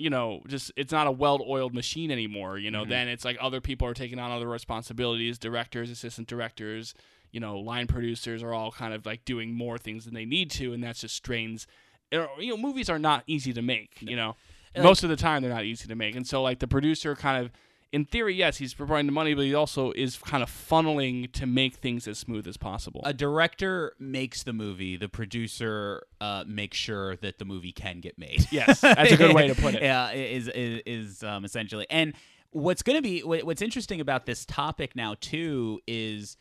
[0.04, 2.58] you know, just it's not a well-oiled machine anymore.
[2.58, 2.90] You know, Mm-hmm.
[2.90, 5.38] then it's like other people are taking on other responsibilities.
[5.40, 6.94] Directors, assistant directors,
[7.32, 10.52] you know, line producers are all kind of like doing more things than they need
[10.52, 11.66] to, and that's just strains.
[12.12, 14.02] You know, movies are not easy to make.
[14.02, 14.36] You know,
[14.78, 17.44] most of the time they're not easy to make, and so like the producer kind
[17.46, 17.52] of.
[17.94, 21.46] In theory, yes, he's providing the money, but he also is kind of funneling to
[21.46, 23.02] make things as smooth as possible.
[23.06, 28.18] a director makes the movie the producer uh, makes sure that the movie can get
[28.18, 29.82] made Yes, that's a good way to put it.
[29.90, 32.14] yeah is is, is um, essentially and
[32.50, 36.36] what's going to be what's interesting about this topic now too is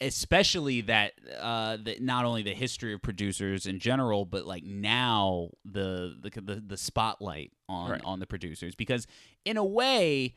[0.00, 5.50] especially that uh that not only the history of producers in general but like now
[5.64, 8.00] the the the, the spotlight on Right.
[8.04, 9.06] on the producers because
[9.44, 10.34] in a way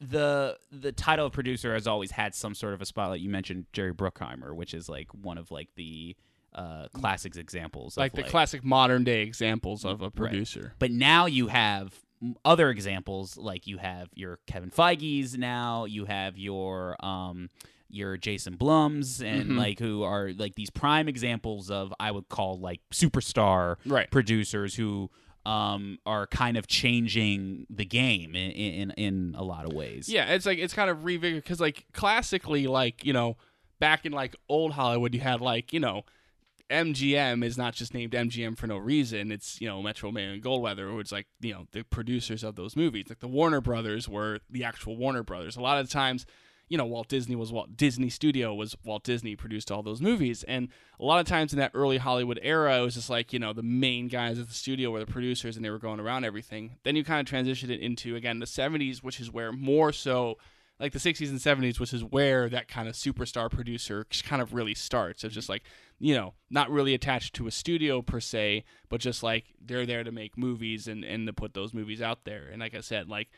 [0.00, 3.20] the the title of producer has always had some sort of a spotlight.
[3.20, 6.16] You mentioned Jerry Bruckheimer, which is like one of like the
[6.54, 10.72] uh, classic examples, like of, the classic modern day examples of a producer.
[10.78, 11.94] But now you have
[12.44, 17.48] other examples, like you have your Kevin Feige's now, you have your um
[17.92, 19.58] your Jason Blums, and Mhm.
[19.58, 24.10] like who are like these prime examples of I would call like superstar Right.
[24.10, 25.10] producers who
[25.46, 30.08] um are kind of changing the game in in, in a lot of ways.
[30.08, 33.36] Yeah, it's like it's kind of revigor because like classically, like you know,
[33.78, 36.04] back in like old Hollywood, you had like you know,
[36.70, 39.32] MGM is not just named MGM for no reason.
[39.32, 42.76] It's you know Metro Man and Goldweather, which like you know the producers of those
[42.76, 43.06] movies.
[43.08, 45.56] Like the Warner Brothers were the actual Warner Brothers.
[45.56, 46.26] A lot of times,
[46.70, 50.44] you know, Walt Disney was Walt Disney Studio was Walt Disney produced all those movies,
[50.44, 50.68] and
[51.00, 53.52] a lot of times in that early Hollywood era, it was just like you know
[53.52, 56.76] the main guys at the studio were the producers, and they were going around everything.
[56.84, 60.38] Then you kind of transitioned it into again the '70s, which is where more so
[60.78, 64.54] like the 60s and 70s, which is where that kind of superstar producer kind of
[64.54, 65.22] really starts.
[65.22, 65.62] It's just like,
[65.98, 70.02] you know, not really attached to a studio per se, but just like they're there
[70.02, 72.48] to make movies and, and to put those movies out there.
[72.50, 73.28] And like I said, like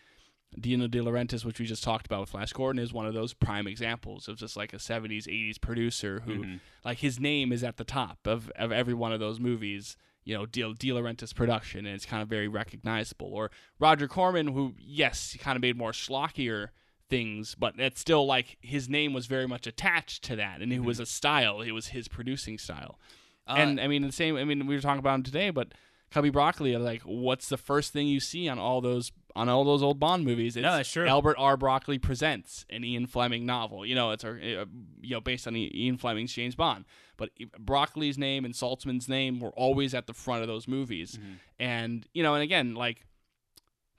[0.58, 3.34] Dino De Laurentiis, which we just talked about with Flash Gordon, is one of those
[3.34, 6.56] prime examples of just like a 70s, 80s producer who, mm-hmm.
[6.84, 9.96] like, his name is at the top of, of every one of those movies.
[10.24, 13.26] You know, De, De Laurentiis production, and it's kind of very recognizable.
[13.32, 16.68] Or Roger Corman, who, yes, he kind of made more schlockier
[17.12, 20.76] things, but it's still like his name was very much attached to that, and it
[20.76, 20.86] mm-hmm.
[20.86, 21.60] was a style.
[21.60, 22.98] It was his producing style.
[23.46, 24.36] Uh, and I mean, the same.
[24.36, 25.74] I mean, we were talking about him today, but
[26.12, 26.76] Cubby Broccoli.
[26.76, 30.24] Like, what's the first thing you see on all those on all those old Bond
[30.24, 30.56] movies?
[30.56, 31.06] It's No, that's true.
[31.06, 31.56] Albert R.
[31.56, 33.84] Broccoli presents an Ian Fleming novel.
[33.86, 34.66] You know, it's a,
[35.00, 36.84] you know based on Ian Fleming's James Bond.
[37.16, 41.32] But Broccoli's name and Saltzman's name were always at the front of those movies, Mm-hmm.
[41.60, 43.04] and you know, and again, like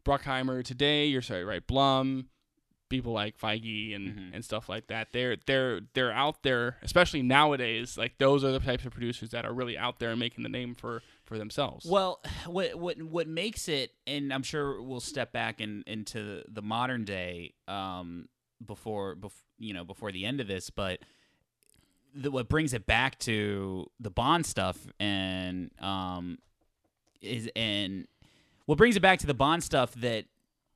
[0.05, 1.65] Bruckheimer today, you're sorry, right?
[1.65, 2.27] Blum,
[2.93, 4.35] people like Feige and, Mhm.
[4.35, 5.11] and stuff like that.
[5.11, 7.97] They're they're they're out there, especially nowadays.
[7.97, 10.49] Like those are the types of producers that are really out there and making the
[10.49, 11.85] name for for themselves.
[11.85, 16.61] Well, what what what makes it, and I'm sure we'll step back in, into the
[16.61, 18.29] modern day um,
[18.65, 20.99] before, bef- you know, before the end of this, but
[22.13, 26.37] the, what brings it back to the Bond stuff and um,
[27.21, 28.07] is and
[28.67, 30.25] what brings it back to the Bond stuff that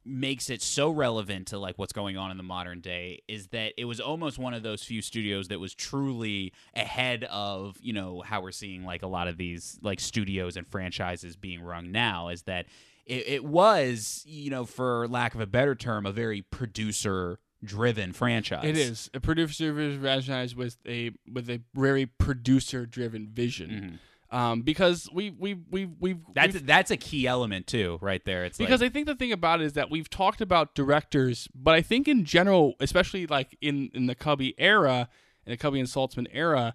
[0.07, 3.73] makes it so relevant to like what's going on in the modern day is that
[3.77, 8.21] it was almost one of those few studios that was truly ahead of you know
[8.21, 12.29] how we're seeing like a lot of these like studios and franchises being run now
[12.29, 12.65] is that
[13.05, 18.13] it, it was you know for lack of a better term a very producer driven
[18.13, 18.65] franchise.
[18.65, 19.09] It is.
[19.13, 23.69] A producer franchise with a with a very producer driven vision.
[23.69, 23.95] Mm-hmm.
[24.29, 26.31] Um, because we we we we've Mm-hmm.
[26.35, 29.15] that's we've- that's a key element too right there it's because like, I think the
[29.15, 33.25] thing about it is that we've talked about directors, but I think in general, especially
[33.25, 35.07] like in in the Cubby era,
[35.45, 36.73] in the Cubby and Saltzman era,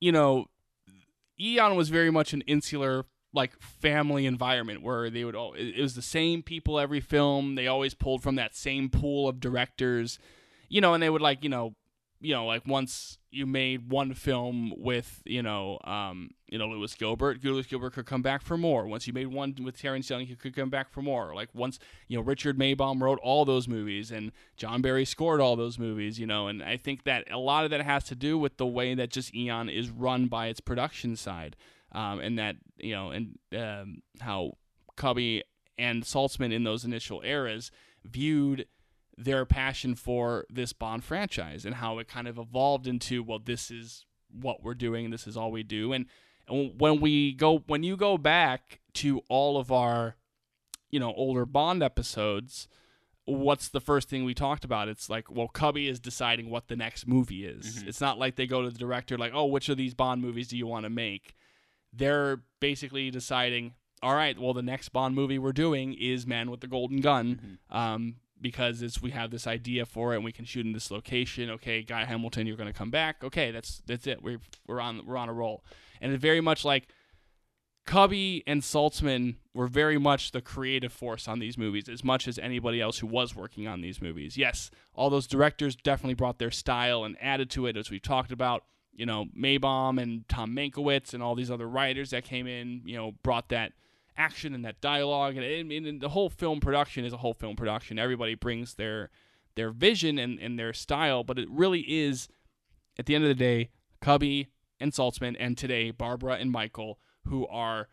[0.00, 0.46] you know,
[1.40, 5.94] Eon was very much an insular like family environment where they would all it was
[5.94, 7.54] the same people every film.
[7.54, 10.18] They always pulled from that same pool of directors,
[10.68, 11.74] you know, and they would like you know
[12.22, 16.94] you know, like once you made one film with, you know, um, you know, Lewis
[16.94, 18.86] Gilbert, Lewis Gilbert could come back for more.
[18.86, 21.34] Once you made one with Terrence Young, he could come back for more.
[21.34, 25.56] Like once, you know, Richard Maibaum wrote all those movies and John Barry scored all
[25.56, 28.38] those movies, you know, and I think that a lot of that has to do
[28.38, 31.56] with the way that just Eon is run by its production side.
[31.90, 34.52] Um, and that, you know, and um, how
[34.96, 35.42] Cubby
[35.76, 37.70] and Saltzman in those initial eras
[38.04, 38.66] viewed
[39.16, 43.70] their passion for this Bond franchise and how it kind of evolved into well this
[43.70, 45.92] is what we're doing this is all we do.
[45.92, 46.06] And,
[46.48, 50.16] and when we go when you go back to all of our
[50.90, 52.68] you know older Bond episodes
[53.24, 54.88] what's the first thing we talked about?
[54.88, 57.76] It's like well Cubby is deciding what the next movie is.
[57.84, 57.88] Mhm.
[57.88, 60.48] it's not like they go to the director like oh which of these Bond movies
[60.48, 61.34] do you want to make?
[61.92, 66.60] They're basically deciding all right well the next Bond movie we're doing is Man with
[66.60, 67.58] the Golden Gun.
[67.70, 70.90] Um, because it's we have this idea for it and we can shoot in this
[70.90, 71.48] location.
[71.50, 73.22] Okay, Guy Hamilton, you're going to come back.
[73.24, 74.22] Okay, that's that's it.
[74.22, 75.64] We're we're on we're on a roll,
[76.00, 76.88] and it's very much like
[77.84, 82.38] Cubby and Saltzman were very much the creative force on these movies, as much as
[82.38, 84.36] anybody else who was working on these movies.
[84.36, 88.32] Yes, all those directors definitely brought their style and added to it, as we've talked
[88.32, 88.64] about.
[88.94, 92.94] You know, Maibaum and Tom Mankiewicz and all these other writers that came in, you
[92.94, 93.72] know, brought that
[94.16, 97.56] action and that dialogue, and, and, and the whole film production is a whole film
[97.56, 97.98] production.
[97.98, 99.10] Everybody brings their
[99.54, 102.28] their vision and, and their style, but it really is,
[102.98, 103.70] at the end of the day,
[104.00, 104.48] Cubby
[104.80, 107.88] and Saltzman, and today Barbara and Michael, who are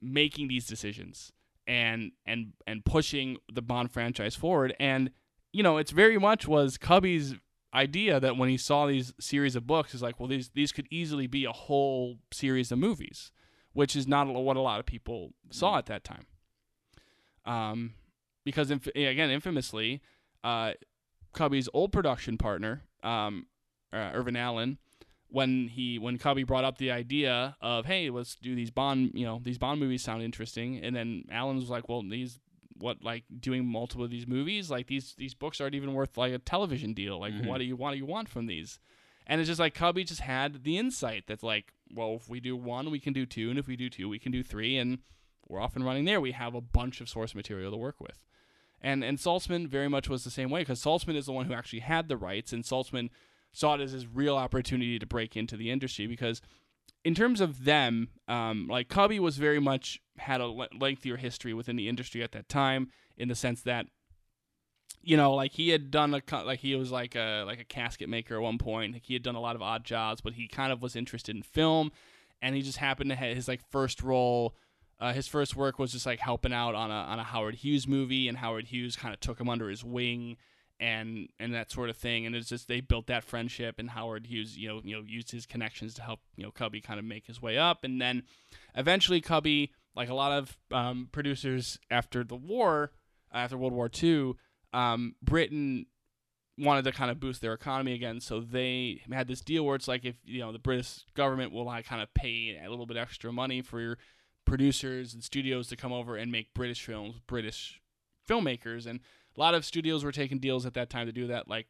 [0.00, 1.32] making these decisions
[1.66, 4.74] and and and pushing the Bond franchise forward.
[4.78, 5.10] And
[5.52, 7.34] you know, it's very much was Cubby's
[7.74, 10.86] idea that when he saw these series of books, is like, well, these these could
[10.90, 13.32] easily be a whole series of movies,
[13.76, 16.24] which is not what a lot of people saw at that time.
[17.44, 17.94] Um,
[18.44, 20.00] because inf- again, infamously,
[20.42, 20.72] uh,
[21.32, 23.46] Cubby's old production partner, um,
[23.92, 24.78] uh, Irving Allen,
[25.28, 29.26] when he when Cubby brought up the idea of hey let's do these Bond you
[29.26, 32.38] know these Bond movies sound interesting and then Allen was like well these
[32.78, 36.32] what like doing multiple of these movies like these these books aren't even worth like
[36.32, 37.46] a television deal like Mhm.
[37.46, 38.78] what do you what do you want from these
[39.26, 42.56] and it's just like Cubby just had the insight that's like well if we do
[42.56, 44.98] one we can do two and if we do two we can do three and
[45.48, 46.20] we're off and running there.
[46.20, 48.22] We have a bunch of source material to work with.
[48.80, 51.54] And and Saltzman very much was the same way because Saltzman is the one who
[51.54, 53.08] actually had the rights and Saltzman
[53.52, 56.42] saw it as his real opportunity to break into the industry because
[57.04, 61.54] in terms of them um, like cubby was very much had a le- lengthier history
[61.54, 63.86] within the industry at that time in the sense that
[65.06, 68.08] you know like he had done a like he was like a like a casket
[68.08, 70.46] maker at one point like he had done a lot of odd jobs but he
[70.48, 71.90] kind of was interested in film
[72.42, 74.54] and he just happened to have his like first role
[74.98, 77.86] uh, his first work was just like helping out on a on a Howard Hughes
[77.86, 80.36] movie, and Howard Hughes kind of took him under his wing,
[80.80, 82.24] and and that sort of thing.
[82.24, 85.30] And it's just they built that friendship, and Howard Hughes, you know, you know, used
[85.30, 88.22] his connections to help you know Cubby kind of make his way up, and then
[88.74, 92.92] eventually Cubby, like a lot of um, producers after the war,
[93.32, 94.34] after World War II,
[94.76, 95.86] um, Britain
[96.58, 99.88] wanted to kind of boost their economy again, so they had this deal where it's
[99.88, 102.96] like if you know the British government will like kind of pay a little bit
[102.96, 103.98] extra money for your
[104.44, 107.80] producers and studios to come over and make British films, British
[108.28, 109.00] filmmakers, and
[109.36, 111.48] a lot of studios were taking deals at that time to do that.
[111.48, 111.66] Like,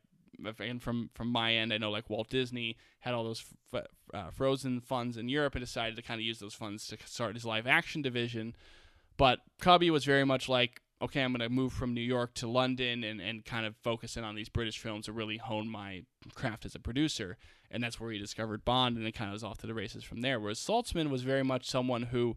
[0.59, 4.31] and from from my end, I know like Walt Disney had all those f- uh,
[4.31, 7.45] Frozen funds in Europe and decided to kind of use those funds to start his
[7.45, 8.55] live action division.
[9.17, 12.49] But Cubby was very much like, okay, I'm going to move from New York to
[12.49, 16.05] London and, and kind of focus in on these British films to really hone my
[16.35, 17.37] craft as a producer.
[17.71, 20.05] And that's where he discovered Bond, and it kind of was off to the races
[20.05, 20.39] from there.
[20.41, 22.37] Whereas Saltzman was very much someone who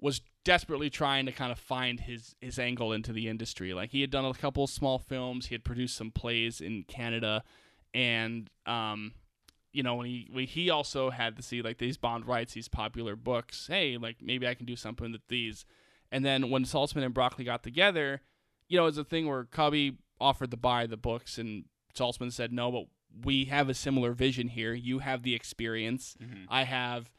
[0.00, 3.72] was desperately trying to kind of find his his angle into the industry.
[3.72, 7.44] Like he had done a couple small films, he had produced some plays in Canada,
[7.94, 9.12] and um,
[9.72, 12.68] you know, when he when he also had to see like these Bond writes these
[12.68, 13.68] popular books.
[13.68, 15.64] Hey, like maybe I can do something with these.
[16.12, 18.20] And then when Saltzman and Broccoli got together,
[18.68, 22.30] you know, it was a thing where Cubby offered to buy the books, and Saltzman
[22.32, 22.84] said no, but
[23.24, 24.74] we have a similar vision here.
[24.74, 26.14] You have the experience.
[26.48, 27.10] I have,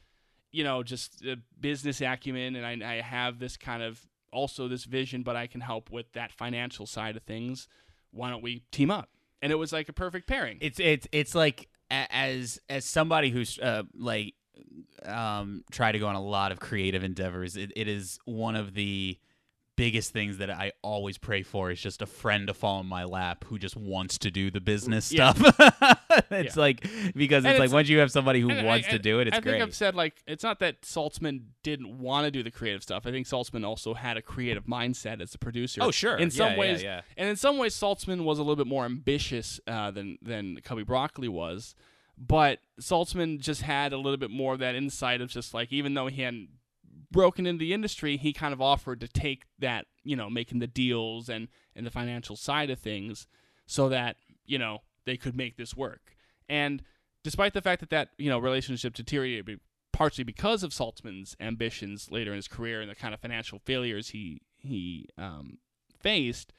[0.52, 4.86] you know, just a business acumen, and I, I have this kind of also this
[4.86, 7.68] vision, but I can help with that financial side of things.
[8.12, 9.10] Why don't we team up?
[9.42, 10.60] And it was like a perfect pairing.
[10.62, 14.36] It's it's it's like as as somebody who's uh, like
[15.06, 17.58] um tried to go on a lot of creative endeavors.
[17.58, 19.18] It, it is one of the
[19.76, 23.06] biggest things that I always pray for is just a friend to fall in my
[23.06, 25.34] lap who just wants to do the business Yeah.
[25.34, 25.56] stuff.
[26.32, 26.62] it's Yeah.
[26.62, 29.28] like because And it's like once you have somebody who wants I, to do it,
[29.30, 29.54] it's I great.
[29.54, 33.08] think I've said like it's not that Saltzman didn't want to do the creative stuff.
[33.08, 35.82] I think Saltzman also had a creative mindset as a producer.
[35.84, 36.18] Oh, sure.
[36.18, 37.02] In some Yeah, ways, yeah.
[37.18, 40.84] and in some ways, Saltzman was a little bit more ambitious uh, than than Cubby
[40.84, 41.74] Broccoli was.
[42.18, 45.94] But Saltzman just had a little bit more of that insight of just like even
[45.94, 46.50] though he hadn't
[47.12, 50.68] broken into the industry, he kind of offered to take that, you know, making the
[50.68, 53.28] deals and and the financial side of things,
[53.66, 56.16] so that you know they could make this work.
[56.48, 56.84] And
[57.24, 59.60] despite the fact that that you know relationship deteriorated
[59.92, 64.10] partially because of Saltzman's ambitions later in his career and the kind of financial failures
[64.10, 65.60] he he um,
[66.00, 66.52] faced,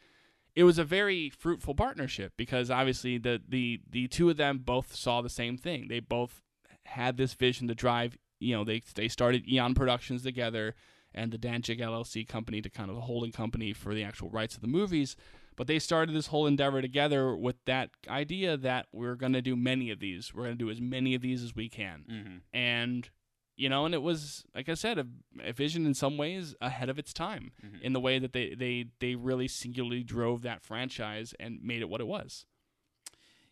[0.57, 4.95] it was a very fruitful partnership because obviously the the the two of them both
[4.95, 5.89] saw the same thing.
[5.89, 6.41] They both
[6.87, 8.17] had this vision to drive.
[8.41, 10.75] You know, they they started Eon Productions together
[11.15, 14.55] and the Danjaq LLC company to kind of a holding company for the actual rights
[14.57, 15.17] of the movies.
[15.57, 19.55] But they started this whole endeavor together with that idea that we're going to do
[19.55, 20.35] many of these.
[20.35, 22.05] We're going to do as many of these as we can.
[22.11, 22.41] Mhm.
[22.53, 23.09] And
[23.57, 25.07] you know, and it was like I said, a,
[25.45, 27.81] a vision in some ways ahead of its time Mhm.
[27.83, 31.89] in the way that they they they really singularly drove that franchise and made it
[31.89, 32.47] what it was.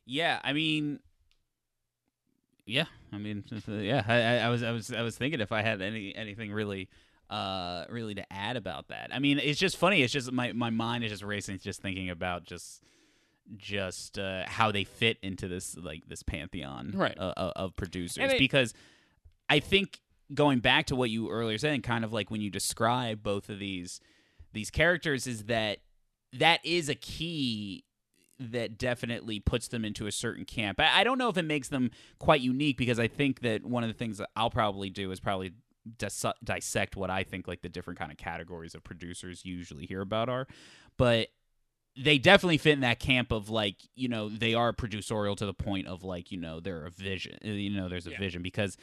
[0.04, 0.98] Yeah, I mean,
[2.66, 4.04] yeah, I mean, yeah.
[4.06, 6.88] I, I- was, I was, I was thinking if I had any anything really,
[7.30, 9.10] uh, really to add about that.
[9.12, 10.02] I mean, it's just funny.
[10.02, 12.82] It's just my my mind is just racing, just thinking about just
[13.56, 17.16] just uh, how they fit into this like this pantheon Right.
[17.18, 18.72] uh, of producers it- because
[19.48, 20.00] I think
[20.34, 23.48] going back to what you earlier said, and kind of like when you describe both
[23.48, 24.00] of these
[24.52, 25.78] these characters, is that
[26.32, 27.84] that is a key
[28.38, 30.80] that definitely puts them into a certain camp.
[30.80, 33.84] I, I don't know if it makes them quite unique because I think that one
[33.84, 35.52] of the things that I'll probably do is probably
[35.98, 40.00] dis- dissect what I think like the different kind of categories of producers usually hear
[40.00, 40.46] about are,
[40.96, 41.28] but
[41.96, 45.52] they definitely fit in that camp of like you know they are producerial to the
[45.54, 48.18] point of like you know they're a vision you know there's a Yeah.
[48.18, 48.78] vision because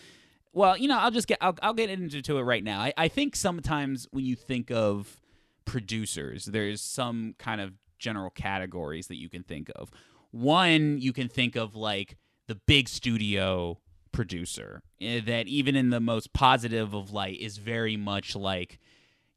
[0.54, 2.80] well you know i'll just get i'll, I'll get into to it right now.
[2.80, 5.20] I, I think sometimes when you think of
[5.66, 9.92] producers there's some kind of general categories that you can think of.
[10.32, 13.80] One you can think of like the big studio
[14.12, 18.80] producer eh, that even in the most positive of light is very much like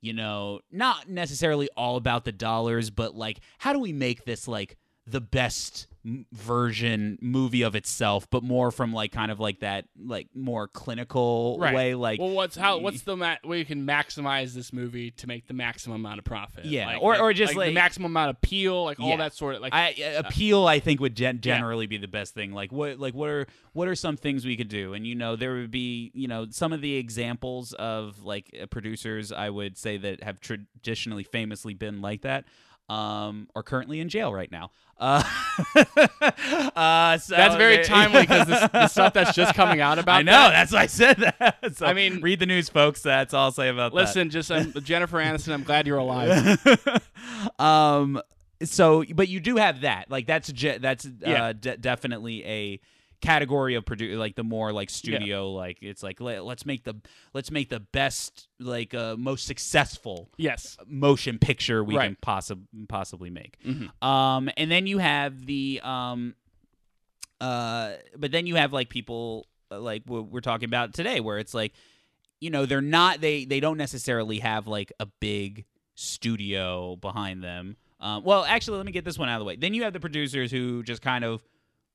[0.02, 4.48] you know, not necessarily all about the dollars, but like, how do we make this
[4.48, 4.76] like
[5.06, 5.86] the best
[6.32, 11.56] version movie of itself, but more from like kind of like that like more clinical
[11.60, 11.74] Right.
[11.74, 15.26] way, like well, what's how what's the ma- way you can maximize this movie to
[15.28, 16.64] make the maximum amount of profit?
[16.64, 19.04] Yeah, Like- or- like- or just the like- maximum amount of appeal, like Yeah.
[19.06, 19.72] all that sort of like.
[19.74, 22.52] I, uh, appeal, I think, would gen- generally be the best thing.
[22.52, 24.94] Like what, like what are what are some things we could do?
[24.94, 29.30] And you know, there would be you know some of the examples of like producers
[29.32, 32.44] I would say that have traditionally, famously been like that.
[32.88, 34.70] Um, are currently in jail right now.
[34.98, 35.22] Uh,
[36.76, 40.16] uh, so that's very they- timely because the, the stuff that's just coming out about.
[40.16, 40.32] I know.
[40.32, 41.76] that- That's why I said that.
[41.76, 43.02] So I mean- read the news, folks.
[43.02, 43.96] That's all I'll say about that.
[43.98, 45.52] Listen, just um, Jennifer Aniston.
[45.54, 46.58] I'm glad you're alive.
[47.58, 48.20] um
[48.62, 51.52] so but you do have that like that's that's uh, Yeah.
[51.52, 52.80] de- definitely a
[53.22, 56.94] category of produ- like the more like studio like it's like let, let's make the
[57.32, 60.76] let's make the best like uh most successful yes.
[60.86, 62.08] motion picture we Right.
[62.08, 63.90] can possibly possibly make Mhm.
[64.06, 66.34] um and then you have the um
[67.40, 71.38] uh but then you have like people uh, like what we're talking about today where
[71.38, 71.72] it's like
[72.40, 75.64] you know they're not they they don't necessarily have like a big
[75.94, 79.56] studio behind them um, well actually let me get this one out of the way
[79.56, 81.40] then you have the producers who just kind of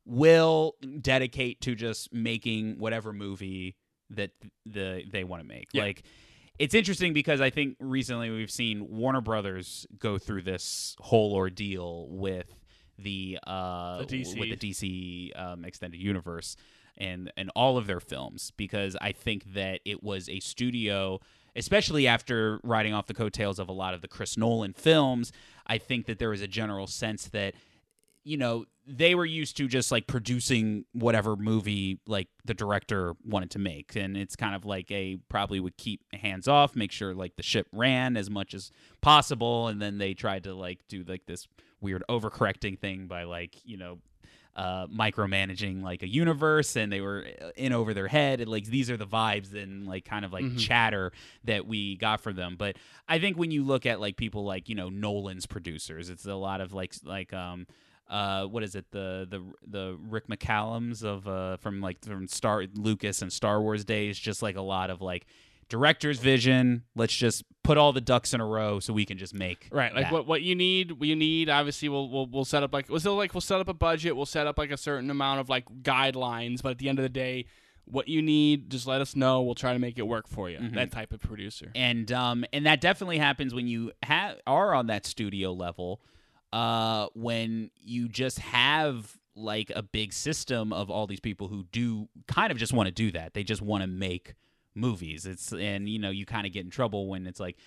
[0.08, 3.76] will dedicate to just making whatever movie
[4.10, 4.32] that
[4.66, 5.84] the they want to make Yeah.
[5.84, 6.04] like
[6.58, 12.08] it's interesting because I think recently we've seen Warner Brothers go through this whole ordeal
[12.10, 12.48] with
[12.98, 14.40] the uh The DC.
[14.40, 16.56] with the DC um, extended universe
[16.98, 21.20] and and all of their films because I think that it was a studio
[21.56, 25.32] especially after riding off the coattails of a lot of the Chris Nolan films
[25.68, 27.54] I think that there was a general sense that
[28.28, 33.52] you know they were used to just like producing whatever movie like the director wanted
[33.52, 33.96] to make.
[33.98, 37.44] And it's kind of like a probably would keep hands off make sure like the
[37.44, 38.72] ship ran as much as
[39.02, 39.68] possible.
[39.68, 41.48] And then they tried to like do like this
[41.82, 44.00] weird overcorrecting thing by like you know
[44.56, 46.76] uh, micromanaging like a universe.
[46.78, 48.40] And they were uh, in over their head.
[48.42, 50.60] And like these are the vibes and like kind of like Mhm.
[50.60, 51.12] chatter
[51.44, 52.56] that we got from them.
[52.58, 56.26] But i think when you look at like people like you know nolan's producers it's
[56.26, 57.66] a lot of like like um
[58.10, 62.64] uh what is it the the the rick mccallums of uh from like from star
[62.76, 65.26] lucas and star wars days just like a lot of like
[65.70, 66.84] director's vision.
[66.96, 69.94] Let's just put all the ducks in a row so we can just make Right,
[69.94, 70.14] like that.
[70.14, 71.50] what what you need, what you need.
[71.50, 74.16] Obviously, we'll we'll we'll set up like we'll like we'll set up a budget.
[74.16, 76.62] We'll set up like a certain amount of like guidelines.
[76.62, 77.48] But at the end of the day,
[77.84, 79.42] what you need, just let us know.
[79.42, 80.58] We'll try to make it work for you.
[80.58, 80.76] Mm-hmm.
[80.76, 81.70] That type of producer.
[81.76, 86.00] and um and that definitely happens when you ha- are on that studio level
[86.54, 92.10] uh when you just have like a big system of all these people who do
[92.28, 93.34] kind of just want to do that.
[93.34, 94.34] They just want to make
[94.76, 95.26] movies.
[95.26, 97.58] It's and you know you kind of get in trouble when it's like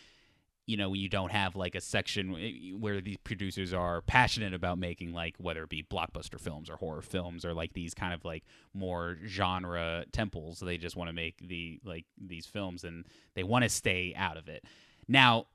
[0.66, 4.78] you know when you don't have like a section where these producers are passionate about
[4.78, 8.24] making like whether it be blockbuster films or horror films or like these kind of
[8.24, 10.61] like more genre temples.
[10.61, 13.05] They just want to make the like these films and
[13.35, 14.64] they want to stay out of it.
[15.09, 15.47] Now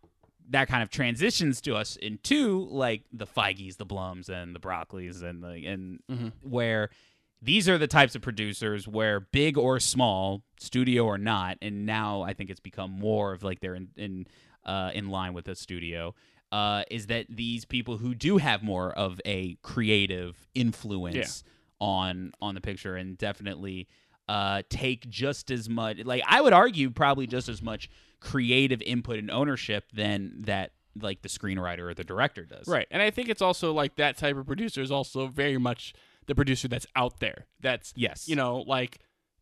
[0.50, 5.22] that kind of transitions to us into like the Feiges, the Blums, and the Broccoli's,
[5.22, 6.00] and the and
[6.41, 6.89] where
[7.41, 12.22] these are the types of producers where big or small, studio or not, and now
[12.22, 14.28] I think it's become more of like they're in in
[14.66, 16.16] uh, in line with the studio.
[16.52, 21.43] Uh, is that these people who do have more of a creative influence
[21.82, 23.88] on on the picture and definitely
[24.28, 29.20] uh, take just as much like I would argue probably just as much creative input
[29.20, 32.68] and ownership than that like the screenwriter or the director does.
[32.68, 35.94] Right, and I think it's also like that type of producer is also very much
[36.26, 37.46] the producer that's out there.
[37.60, 38.28] That's Yes.
[38.28, 38.98] you know, like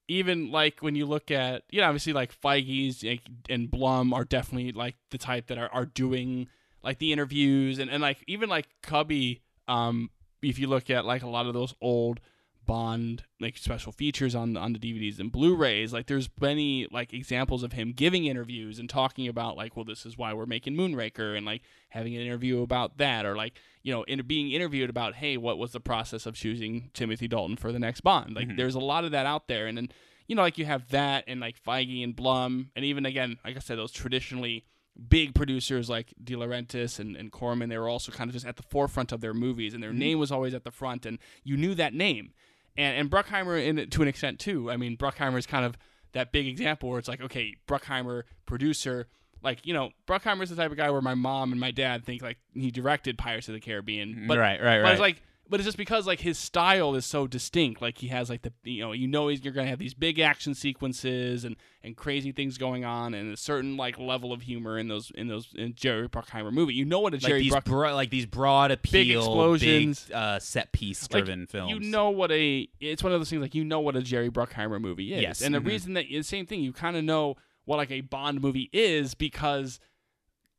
[0.09, 4.25] even like when you look at you know obviously like Feige's and- and Blum are
[4.25, 6.49] definitely like the type that are, are doing
[6.83, 10.09] like the interviews and, and like even like Cubby um
[10.41, 12.19] if you look at like a lot of those old
[12.65, 15.93] Bond like special features on on the DVDs and Blu-rays.
[15.93, 20.05] Like there's many like examples of him giving interviews and talking about like well this
[20.05, 23.93] is why we're making Moonraker and like having an interview about that or like you
[23.93, 27.71] know in being interviewed about hey what was the process of choosing Timothy Dalton for
[27.71, 28.35] the next Bond?
[28.35, 28.57] Like mm-hmm.
[28.57, 29.67] there's a lot of that out there.
[29.67, 29.89] And then
[30.27, 32.71] you know like you have that and like Feige and Blum.
[32.75, 34.65] And even again like I said those traditionally
[35.09, 38.57] big producers like De Laurentiis and, and Corman, they were also kind of just at
[38.57, 39.99] the forefront of their movies, and their mm-hmm.
[39.99, 42.33] name was always at the front, and you knew that name.
[42.75, 44.71] And and Bruckheimer, in to an extent too.
[44.71, 45.77] I mean, Bruckheimer is kind of
[46.13, 49.07] that big example where it's like, okay, Bruckheimer, producer,
[49.41, 52.21] like you know, Bruckheimer's the type of guy where my mom and my dad think
[52.21, 54.91] like he directed Pirates of the Caribbean, but Right, right, but right.
[54.91, 55.21] it's like.
[55.49, 57.81] But it's just because like his style is so distinct.
[57.81, 60.19] Like he has like the you know you know he's, you're gonna have these big
[60.19, 64.77] action sequences and and crazy things going on and a certain like level of humor
[64.77, 66.73] in those in those in Jerry Bruckheimer movie.
[66.73, 70.05] You know what a like Jerry these Bruck bro- like these broad appeal, explosions.
[70.05, 71.71] big, uh, set piece like, driven films.
[71.71, 74.29] You know what a it's one of those things like you know what a Jerry
[74.29, 75.21] Bruckheimer movie is.
[75.21, 75.67] Yes, And the mhm.
[75.67, 77.35] reason that the same thing you kind of know
[77.65, 79.79] what like a Bond movie is because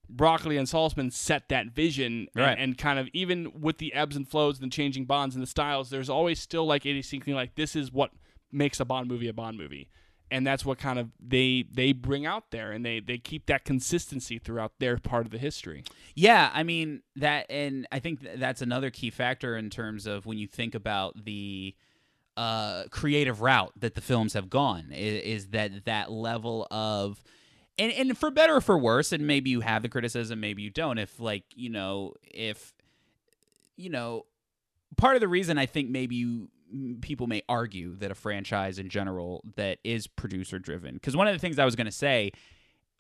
[0.09, 2.59] Broccoli and Saltzman set that vision and, Right.
[2.59, 5.47] and kind of even with the ebbs and flows and the changing bonds and the
[5.47, 8.11] styles, there's always still like a distinct thing like this is what
[8.53, 9.89] makes a Bond movie a Bond movie.
[10.31, 13.65] And that's what kind of they they bring out there and they they keep that
[13.65, 15.85] consistency throughout their part of the history.
[16.15, 20.27] Yeah, I mean that, and I think th- that's another key factor in terms of
[20.27, 21.75] when you think about the
[22.37, 27.23] uh, creative route that the films have gone is, is that that level of
[27.79, 30.71] and and for better or for worse, and maybe you have the criticism, maybe you
[30.71, 30.99] don't.
[30.99, 32.73] If like you know, if
[33.77, 34.27] you know,
[34.97, 36.49] part of the reason I think maybe you
[37.01, 41.35] people may argue that a franchise in general that is producer driven because one of
[41.35, 42.33] the things I was going to say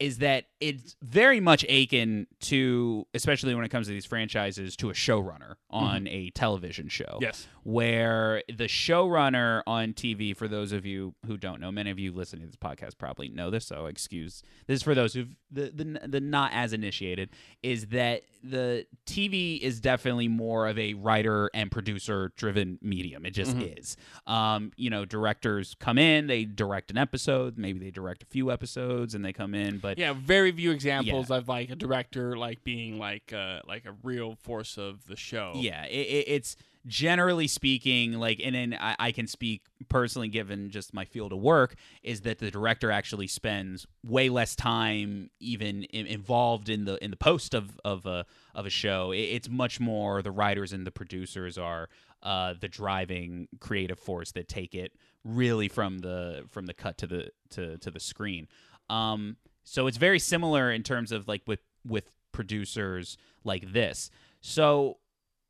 [0.01, 4.91] is that it's very much akin to especially when it comes to these franchises to
[4.91, 7.47] a showrunner on a television show Yes.
[7.63, 12.13] where the showrunner on TV, for those of you who don't know, many of you
[12.13, 15.71] listening to this podcast probably know this, so excuse this is for those who the,
[15.75, 17.31] the the not as initiated,
[17.63, 23.25] is that the TV is definitely more of a writer and producer driven medium.
[23.25, 23.97] It just is.
[24.27, 28.51] Um, you know, directors come in, they direct an episode, maybe they direct a few
[28.51, 32.65] episodes, and they come in, but Yeah, very few examples of like a director like
[32.65, 35.53] being like uh like a real force of the show.
[35.57, 36.57] Yeah, it, it, it's
[36.87, 41.39] generally speaking, like, and then I, I can speak personally, given just my field of
[41.39, 47.03] work, is that the director actually spends way less time even in, involved in the
[47.05, 48.25] in the post of of a
[48.55, 49.13] of a show.
[49.13, 51.91] It, it's much more the writers and the producers are
[52.23, 54.93] uh, the driving creative force that take it
[55.25, 58.49] really from the from the cut to the to to the screen.
[58.89, 64.11] Um, so it's very similar in terms of like with with producers like this.
[64.41, 64.99] So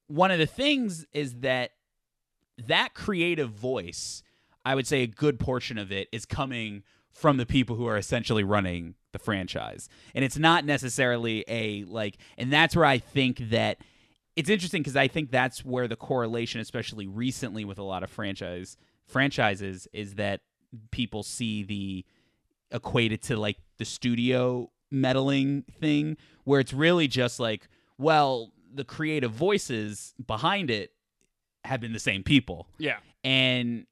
[0.07, 1.73] one of the things is that
[2.67, 4.23] that creative voice,
[4.65, 7.97] I would say a good portion of it is coming from the people who are
[7.97, 9.89] essentially running the franchise.
[10.15, 13.79] And it's not necessarily a like and that's where I think that
[14.37, 18.11] it's interesting because I think that's where the correlation especially recently with a lot of
[18.11, 20.41] franchise franchises is that
[20.91, 22.05] people see the
[22.73, 27.69] equated to like the studio meddling thing where it's really just like,
[27.99, 30.93] well, the creative voices behind it
[31.65, 32.69] have been the same people.
[32.79, 32.99] Yeah.
[33.23, 33.87] And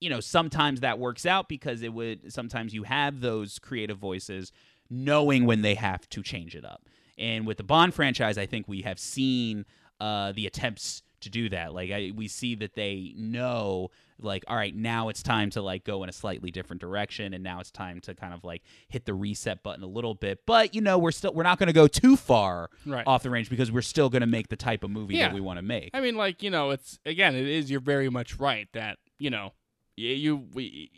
[0.00, 4.52] you know, sometimes that works out because it would sometimes you have those creative voices
[4.88, 6.88] knowing when they have to change it up.
[7.18, 9.66] And with the Bond franchise, I think we have seen
[10.00, 11.74] uh, the attempts to do that.
[11.74, 13.90] Like I, we see that they know,
[14.20, 17.42] like, all right, now it's time to like go in a slightly different direction, and
[17.44, 20.40] now it's time to kind of like hit the reset button a little bit.
[20.46, 23.06] But you know, we're still we're not going to go too far Right.
[23.06, 25.28] off the range because we're still going to make the type of movie Yeah.
[25.28, 25.90] that we want to make.
[25.94, 27.70] I mean, like you know, it's again, it is.
[27.70, 29.52] You're very much right that you know,
[29.96, 30.90] you, you we,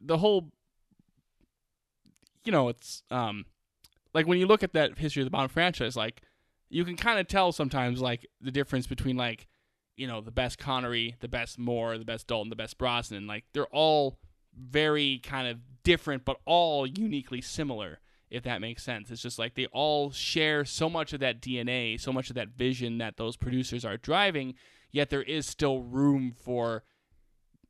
[0.00, 0.50] the whole,
[2.44, 3.44] you know, it's um,
[4.14, 6.22] like when you look at that history of the Bond franchise, like
[6.68, 9.46] you can kind of tell sometimes like the difference between like,
[9.96, 13.26] you know, the best Connery, the best Moore, the best Dalton, the best Brosnan.
[13.26, 14.18] Like they're all
[14.58, 18.00] very kind of different, but all uniquely similar.
[18.28, 22.00] If that makes sense, it's just like they all share so much of that DNA,
[22.00, 24.54] so much of that vision that those producers are driving.
[24.90, 26.82] Yet there is still room for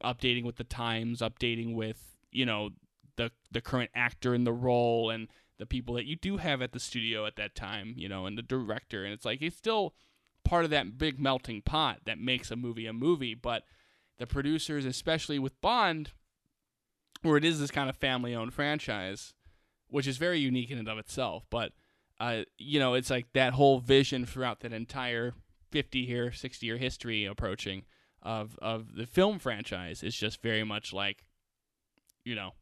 [0.02, 2.70] updating with the times, updating with you know
[3.16, 5.28] the the current actor in the role and
[5.58, 8.36] the people that you do have at the studio at that time, you know, and
[8.36, 9.04] the director.
[9.04, 9.94] And it's like it's still
[10.44, 13.34] part of that big melting pot that makes a movie a movie.
[13.34, 13.64] But
[14.18, 16.12] the producers, especially with Bond,
[17.22, 19.34] where it is this kind of family owned franchise,
[19.88, 21.44] which is very unique in and of itself.
[21.50, 21.72] But
[22.18, 25.34] uh, you know, it's like that whole vision throughout that entire
[25.70, 27.84] fifty year, sixty year history approaching
[28.22, 31.24] of of the film franchise is just very much like,
[32.24, 32.52] you know,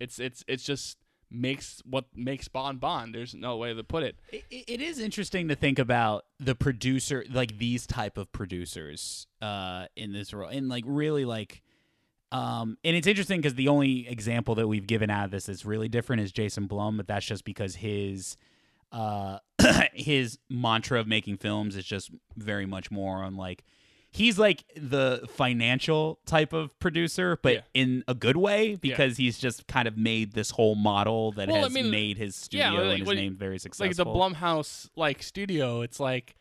[0.00, 0.98] it's it's it's just
[1.30, 3.14] makes what makes Bond Bond.
[3.14, 4.16] There's no way to put it.
[4.32, 9.86] It, it is interesting to think about the producer, like these type of producers, uh,
[9.96, 11.62] in this role, and like really like,
[12.32, 15.64] um, and it's interesting because the only example that we've given out of this that's
[15.64, 18.36] really different is Jason Blum, but that's just because his,
[18.92, 19.38] uh,
[19.94, 23.64] his mantra of making films is just very much more on like.
[24.16, 27.60] He's like the financial type of producer, but Yeah.
[27.74, 31.58] in a good way because he's just kind of made this whole model that Well,
[31.58, 33.86] I has made his studio like, and his name very successful.
[33.86, 35.82] like the Blumhouse like studio.
[35.82, 36.34] It's like,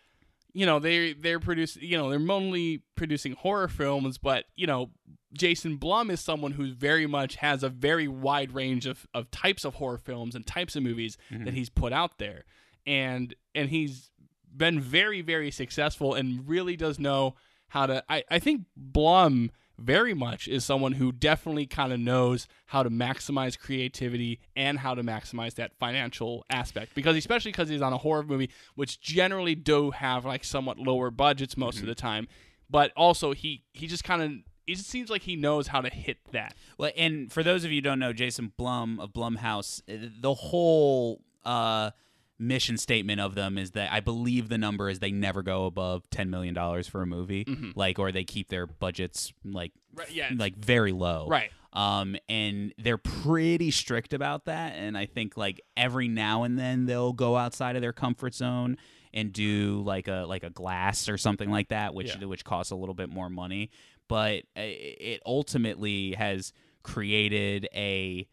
[0.54, 4.92] you know, they they're producing, you know, they're mainly producing horror films, but you know,
[5.34, 9.66] Jason Blum is someone who very much has a very wide range of, of types
[9.66, 11.44] of horror films and types of movies mm-hmm.
[11.44, 12.46] that he's put out there,
[12.88, 14.12] and and he's
[14.56, 17.36] been very very successful and really does know
[17.68, 18.04] how to.
[18.10, 22.90] I I think Blum very much is someone who definitely kind of knows how to
[22.90, 26.96] maximize creativity and how to maximize that financial aspect.
[26.96, 31.12] Because especially because he's on a horror movie which generally do have like somewhat lower
[31.12, 32.28] budgets most of the time.
[32.70, 34.32] But also he he just kind of
[34.68, 36.56] it just seems like he knows how to hit that.
[36.78, 40.34] Well, and for those of you who don't know, Jason Blum of Blumhouse, uh, the
[40.34, 41.92] whole uh,
[42.38, 46.10] mission statement of them is that I believe the number is they never go above
[46.10, 50.32] ten million dollars for a movie, like, or they keep their budgets like, Right, yeah.
[50.36, 51.52] like very low, Right.
[51.74, 56.86] Um, and they're pretty strict about that, and I think like every now and then
[56.86, 58.78] they'll go outside of their comfort zone
[59.14, 62.26] and do like a like a glass or something like that, which Yeah.
[62.28, 63.72] which costs a little bit more money,
[64.08, 68.26] but uh, it ultimately has created a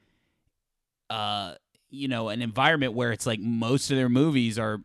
[1.11, 1.55] uh
[1.93, 4.80] you know an environment where it's like most of their movies are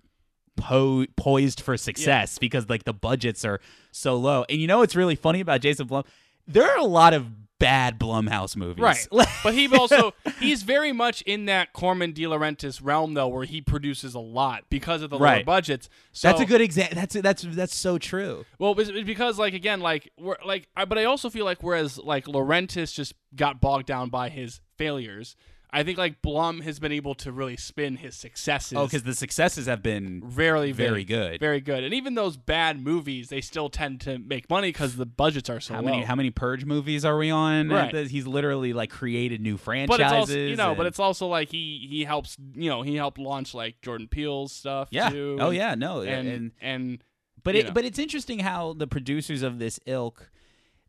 [0.58, 3.60] po- poised for success because like the budgets are
[3.92, 4.46] so low.
[4.50, 6.04] And you know what's really funny about Jason Blum?
[6.48, 7.28] There are a lot of
[7.60, 8.82] bad Blumhouse movies.
[8.82, 9.08] Right.
[9.44, 13.62] but he also he's very much in that Corman De Laurentiis realm though, where he
[13.62, 15.90] produces a lot because of the lower budgets.
[16.12, 16.96] So, that's a good example.
[16.96, 18.46] That's that's that's so true.
[18.60, 21.98] Well, it's because like again, like we're like, I, but I also feel like whereas
[21.98, 25.36] like Laurentiis just got bogged down by his failures,
[25.70, 28.78] I think like Blum has been able to really spin his successes.
[28.78, 31.40] Oh, because the successes have been Rarely very good.
[31.42, 35.06] very good, and even those bad movies, they still tend to make money because the
[35.06, 35.92] budgets are so how low.
[35.92, 37.70] many how many Purge movies are we on?
[37.70, 38.08] Right.
[38.08, 39.98] He's literally like created new franchises.
[39.98, 42.96] but it's also you know, but it's also like he he helps you know he
[42.96, 45.10] helped launch like Jordan Peele's stuff yeah.
[45.10, 45.38] too.
[45.40, 47.04] Oh and- yeah, no, and and and,
[47.44, 47.72] But it know.
[47.74, 50.30] but it's interesting how the producers of this ilk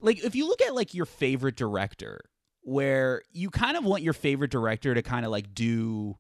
[0.01, 2.21] like if you look at like your favorite director
[2.69, 6.17] where you kind of want your favorite director to kind of like do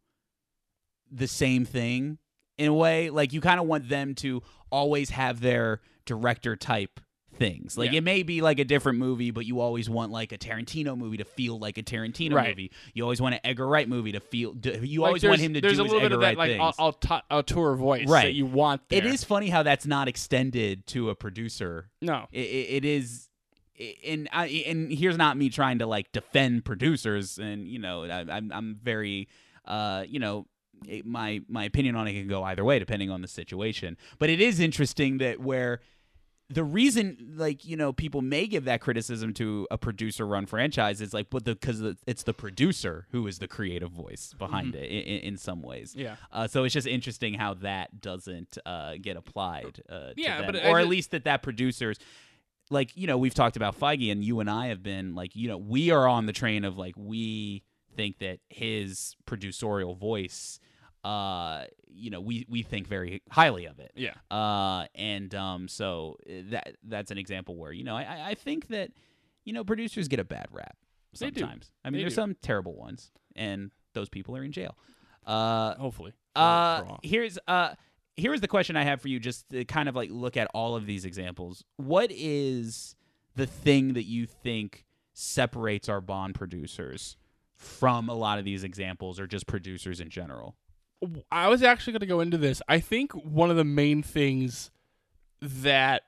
[1.10, 2.18] the same thing
[2.56, 7.00] in a way like you kind of want them to always have their director type
[7.36, 7.98] things like Yeah.
[7.98, 11.18] it may be like a different movie but you always want like a Tarantino movie
[11.18, 12.48] to feel like a Tarantino Right.
[12.48, 15.54] movie you always want an Edgar Wright movie to feel you like, always want him
[15.54, 16.60] to there's do a his little bit Edgar of that Wright like.
[16.60, 18.24] I'll, I'll t- auteur voice Right.
[18.24, 18.80] that you want.
[18.90, 19.12] It there.
[19.12, 22.26] is funny how that's not extended to a producer no.
[22.32, 23.27] it, it, it is
[24.06, 28.20] and I, and here's not me trying to like defend producers, and you know, I,
[28.30, 29.28] I'm I'm very,
[29.64, 30.46] uh, you know.
[30.86, 34.30] it- My my opinion on it can go either way depending on the situation, but
[34.30, 35.80] it is interesting that where
[36.50, 41.00] the reason like you know people may give that criticism to a producer run franchise
[41.02, 44.86] is like but the because it's the producer who is the creative voice behind it
[44.90, 46.16] in, in some ways Yeah.
[46.32, 50.46] uh, so it's just interesting how that doesn't uh, get applied uh, to Yeah, them.
[50.52, 51.98] but I or at ju- least that that producers
[52.70, 55.48] like you know we've talked about Feige and you and I have been like you
[55.48, 57.62] know we are on the train of like we
[57.96, 60.60] think that his producerial voice
[61.04, 64.14] uh you know we we think very highly of it Yeah.
[64.30, 68.34] uh, and um, so uh, that that's an example where you know I- I, I
[68.34, 68.90] think that
[69.44, 70.76] you know producers get a bad rap
[71.14, 71.70] sometimes.
[71.84, 72.16] I mean, They there's do.
[72.22, 74.76] some terrible ones, and those people are in jail.
[75.26, 76.12] Uh, Hopefully.
[76.36, 77.74] Uh, here's uh,
[78.18, 80.74] here's the question I have for you, just to kind of like look at all
[80.76, 81.64] of these examples.
[81.76, 82.96] What is
[83.36, 87.16] the thing that you think separates our Bond producers
[87.54, 90.56] from a lot of these examples, or just producers in general?
[91.30, 92.60] I was actually going to go into this.
[92.68, 94.70] I think one of the main things
[95.40, 96.02] that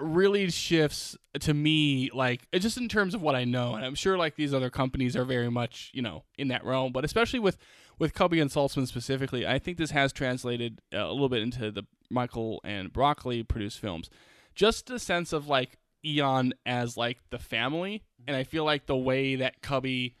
[0.00, 4.16] really shifts to me, like just in terms of what I know, and I'm sure
[4.16, 7.58] like these other companies are very much you know in that realm, but especially with
[7.98, 11.70] with Cubby and Saltzman specifically, I think this has translated uh, a little bit into
[11.70, 14.10] the Michael and Broccoli produced films.
[14.54, 18.96] Just the sense of like Eon as like the family, and I feel like the
[18.96, 20.16] way that Cubby,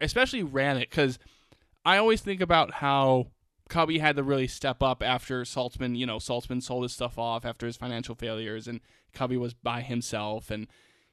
[0.00, 1.18] especially ran it, because
[1.84, 3.26] I always think about how
[3.68, 7.44] Cubby had to really step up after Saltzman, you know, Saltzman sold his stuff off
[7.44, 8.80] after his financial failures and
[9.12, 10.66] Cubby was by himself and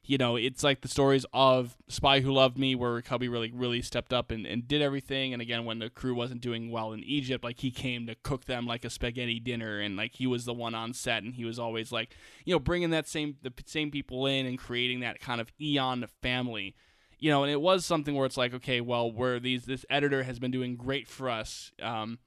[0.04, 3.80] you know, it's like the stories of Spy Who Loved Me where Cubby really really
[3.82, 5.32] stepped up and, and did everything.
[5.32, 8.46] And again when the crew wasn't doing well in Egypt, like he came to cook
[8.46, 9.80] them like a spaghetti dinner.
[9.80, 11.22] And like he was the one on set.
[11.22, 14.58] And he was always like, you know, bringing that same the same people in and
[14.58, 16.74] creating that kind of Eon family.
[17.20, 20.24] You know, and it was something where it's like, okay, well, where these this editor
[20.24, 22.18] has been doing great for us, um,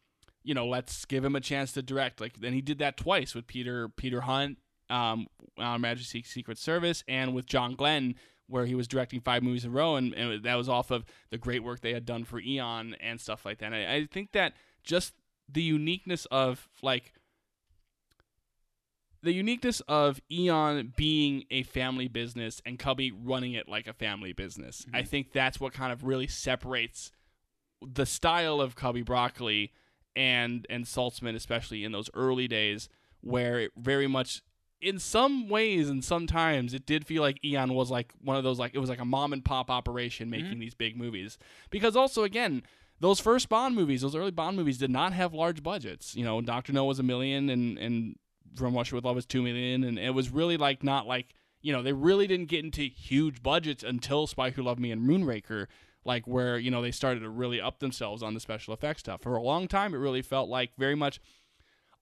[0.41, 2.21] you know, let's give him a chance to direct.
[2.21, 4.59] Like, then he did that twice with Peter Peter Hunt,
[4.89, 5.27] um,
[5.57, 8.15] on Majesty Secret Service, and with John Glen,
[8.47, 11.05] where he was directing five movies in a row, and, and that was off of
[11.29, 13.67] the great work they had done for Eon and stuff like that.
[13.67, 15.13] And I, I think that just
[15.49, 17.13] the uniqueness of like
[19.21, 24.33] the uniqueness of Eon being a family business and Cubby running it like a family
[24.33, 24.85] business.
[24.93, 27.11] I think that's what kind of really separates
[27.81, 29.73] the style of Cubby Broccoli
[30.15, 32.87] and and Saltzman, especially in those early days,
[33.21, 34.43] where it very much
[34.81, 38.59] in some ways and sometimes it did feel like Eon was like one of those
[38.59, 40.59] like it was like a mom and pop operation making mm-hmm.
[40.59, 41.37] these big movies.
[41.69, 42.63] Because also again,
[42.99, 46.15] those first Bond movies, those early Bond movies did not have large budgets.
[46.15, 48.15] You know, Doctor No was a million and and
[48.55, 51.73] From Russia with Love was two million and it was really like not like you
[51.73, 55.65] know, they really didn't get into huge budgets until Spy Who Loved Me and Moonraker,
[56.03, 59.23] like where, you know, they started to really up themselves on the special effects stuff.
[59.23, 61.19] For a long time it really felt like very much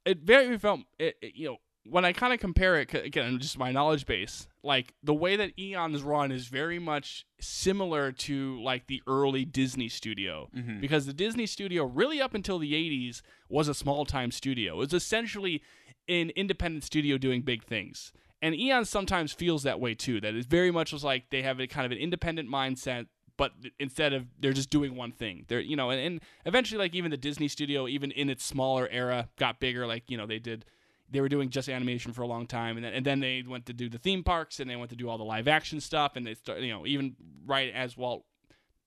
[0.06, 3.58] it very felt it, it- you know when I kind of compare it again just
[3.58, 8.88] my knowledge base like the way that Eon's run is very much similar to like
[8.88, 10.50] the early Disney studio.
[10.56, 10.80] Mm-hmm.
[10.80, 14.76] Because the Disney studio really up until the 80s was a small time studio.
[14.76, 15.62] It was essentially
[16.08, 18.14] an independent studio doing big things.
[18.42, 21.60] And Eon sometimes feels that way too that it very much was like they have
[21.60, 25.44] a kind of an independent mindset but instead of they're just doing one thing.
[25.50, 28.88] They're you know and, and eventually like even the disney studio even in its smaller
[28.90, 30.66] era got bigger like you know they did
[31.10, 33.66] they were doing just animation for a long time and then, and then they went
[33.66, 36.16] to do the theme parks and they went to do all the live action stuff
[36.16, 38.26] and they start you know even right as walt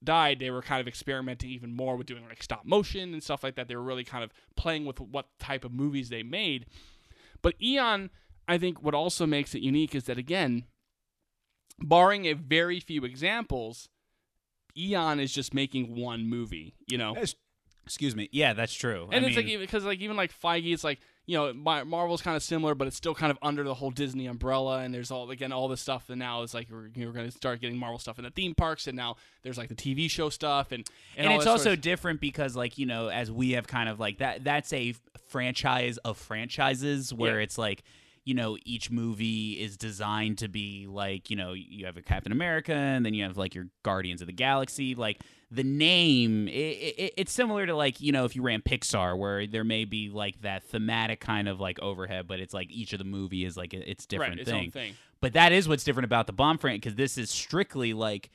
[0.03, 3.43] died they were kind of experimenting even more with doing like stop motion and stuff
[3.43, 6.65] like that they were really kind of playing with what type of movies they made
[7.41, 8.09] but eon
[8.47, 10.65] i think what also makes it unique is that again
[11.79, 13.89] barring a very few examples
[14.77, 17.15] Eon is just making one movie, you know.
[17.85, 18.29] Excuse me.
[18.31, 19.07] Yeah, that's true.
[19.11, 21.53] And I it's mean, like even because like even like Feige, it's like you know
[21.53, 24.79] Mar- Marvel's kind of similar, but it's still kind of under the whole Disney umbrella.
[24.79, 26.09] And there's all again all this stuff.
[26.09, 28.55] And now it's like you're, we're going to start getting Marvel stuff in the theme
[28.55, 31.73] parks, and now there's like the TV show stuff, and and, and it's also sort
[31.75, 34.95] of- different because like you know as we have kind of like that that's a
[35.27, 37.43] franchise of franchises where Yeah.
[37.43, 37.83] it's like
[38.27, 42.31] you know each movie is designed to be like you know you have a captain
[42.31, 46.51] america and then you have like your guardians of the galaxy like the name it,
[46.51, 50.09] it, it's similar to like you know if you ran pixar where there may be
[50.09, 53.55] like that thematic kind of like overhead but it's like each of the movie is
[53.55, 54.93] like it's different right, its thing own thing.
[55.21, 58.29] but that is what's different about the Bond franchise because this is strictly like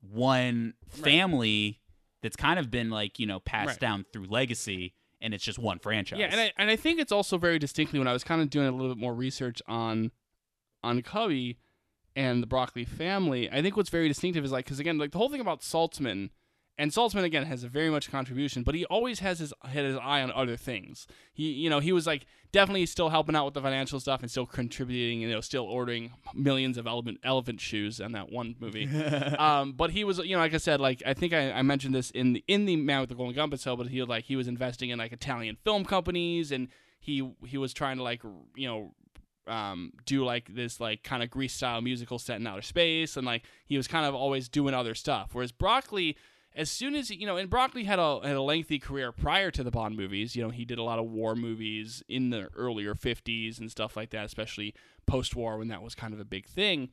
[0.00, 1.80] one family
[2.22, 3.80] that's kind of been like you know passed Right.
[3.80, 4.94] down through legacy,
[5.26, 6.20] and it's just one franchise.
[6.20, 8.48] Yeah, and I and I think it's also very distinctly when I was kind of
[8.48, 10.12] doing a little bit more research on
[10.82, 11.58] on Cubby,
[12.14, 15.18] and the Broccoli family, I think what's very distinctive is like because again, like the
[15.18, 16.30] whole thing about Saltzman,
[16.78, 19.96] and Saltzman again has a very much contribution, but he always has his had his
[19.96, 21.06] eye on other things.
[21.32, 24.30] He you know he was like definitely still helping out with the financial stuff and
[24.30, 28.88] still contributing, you know, still ordering millions of elephant elephant shoes on that one movie.
[29.38, 31.94] um, but he was you know like I said like I think I, I mentioned
[31.94, 34.36] this in the in the Man with the Golden Gun episode, but he like he
[34.36, 36.68] was investing in like Italian film companies and
[36.98, 38.22] he he was trying to like
[38.54, 38.92] you know
[39.46, 43.26] um, do like this like kind of Grease style musical set in outer space, and
[43.26, 45.30] like he was kind of always doing other stuff.
[45.32, 46.16] Whereas Broccoli,
[46.56, 49.62] as soon as you know, and Broccoli had a had a lengthy career prior to
[49.62, 50.34] the Bond movies.
[50.34, 53.96] You know, he did a lot of war movies in the earlier '50s and stuff
[53.96, 54.74] like that, especially
[55.06, 56.88] post-war when that was kind of a big thing.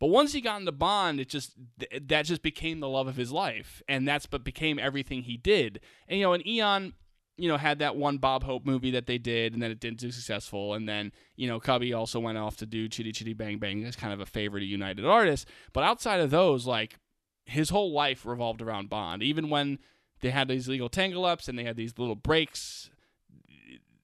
[0.00, 3.16] But once he got into Bond, it just th- that just became the love of
[3.16, 5.80] his life, and that's but became everything he did.
[6.08, 6.94] And you know, and Eon
[7.36, 9.98] you know, had that one Bob Hope movie that they did, and then it didn't
[9.98, 10.74] do successful.
[10.74, 13.96] And then, you know, Cubby also went off to do Chitty Chitty Bang Bang as
[13.96, 15.46] kind of a favorite of United Artists.
[15.72, 16.98] But outside of those, like,
[17.52, 19.22] his whole life revolved around Bond.
[19.22, 19.78] Even when
[20.20, 22.90] they had these legal tangle ups and they had these little breaks,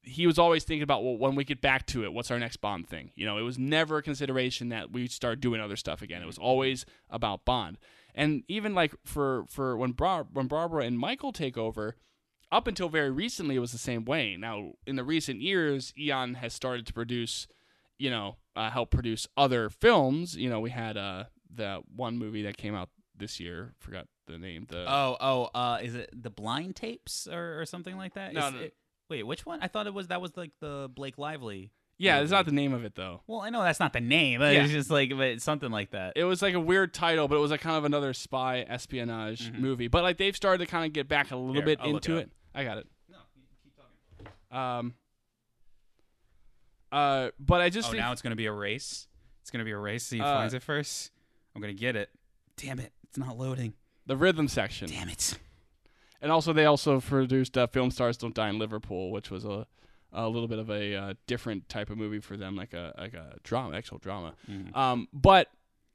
[0.02, 2.58] he was always thinking about, well, when we get back to it, what's our next
[2.58, 3.10] Bond thing?
[3.14, 6.22] You know, it was never a consideration that we start doing other stuff again.
[6.22, 7.78] It was always about Bond.
[8.14, 11.96] And even like for for when Bar- when Barbara and Michael take over,
[12.50, 14.36] up until very recently it was the same way.
[14.36, 17.46] Now, in the recent years, Eon has started to produce,
[17.98, 20.36] you know, uh, help produce other films.
[20.36, 21.24] You know, we had uh
[21.54, 22.88] the one movie that came out
[23.18, 23.74] this year.
[23.78, 24.66] Forgot the name.
[24.68, 28.32] The Oh, oh, uh, is it the blind tapes or, or something like that?
[28.34, 28.60] No, Is no.
[28.60, 28.74] it-
[29.10, 29.60] wait, which one?
[29.62, 31.72] I thought it was that was like the Blake Lively.
[31.98, 33.22] yeah, it's not the name of it though.
[33.26, 34.38] Well, I know that's not the name.
[34.40, 34.62] But Yeah.
[34.64, 36.12] It's just like, but something like that.
[36.16, 39.50] It was like a weird title, but it was like kind of another spy espionage
[39.52, 39.88] movie.
[39.88, 41.56] But like they've started to kind of get back a little Mm-hmm.
[41.56, 42.30] Here, bit I'll into it it.
[42.54, 42.86] I got it.
[43.10, 43.16] no,
[43.64, 44.56] keep talking.
[44.56, 44.94] Um.
[46.90, 49.06] Uh, but I just Oh, think now it's gonna be a race.
[49.42, 50.04] It's gonna be a race.
[50.04, 51.10] So he Uh, finds it first.
[51.54, 52.10] I'm gonna get it.
[52.56, 52.92] Damn it!
[53.08, 53.74] It's not loading.
[54.06, 54.88] the rhythm section.
[54.90, 55.38] Damn it!
[56.20, 59.66] And also, they also produced uh, "Film Stars Don't Die in Liverpool," which was a
[60.12, 63.14] a little bit of a uh, different type of movie for them, like a like
[63.14, 64.34] a drama, actual drama.
[64.50, 64.74] Mhm.
[64.76, 65.48] Um, but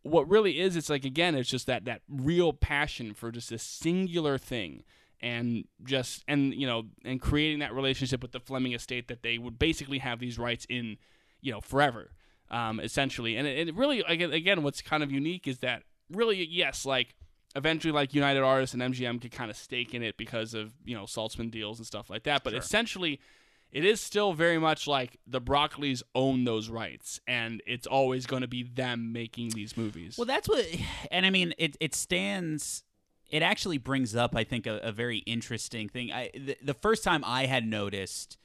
[0.03, 3.57] what really is, it's like again, it's just that that real passion for just a
[3.57, 4.84] singular thing,
[5.22, 9.38] and just and you know, and creating that relationship with the Fleming estate that they
[9.38, 10.97] would basically have these rights in,
[11.41, 12.11] you know, forever,
[12.51, 13.36] um, essentially.
[13.36, 15.84] And it, it really, again, what's kind of unique is that
[16.14, 17.16] really, yes, like
[17.55, 20.95] eventually like United Artists and MGM could kind of stake in it because of you
[20.95, 22.43] know Saltzman deals and stuff like that.
[22.43, 22.59] But Sure.
[22.59, 23.20] essentially,
[23.72, 28.41] it is still very much like the Broccoli's own those rights, and it's always going
[28.41, 30.18] to be them making these movies.
[30.18, 30.66] Well, that's what,
[31.11, 32.84] and I mean, it it stands.
[33.30, 36.11] It actually brings up, I think, a, a very interesting thing.
[36.11, 38.38] I the, the first time I had noticed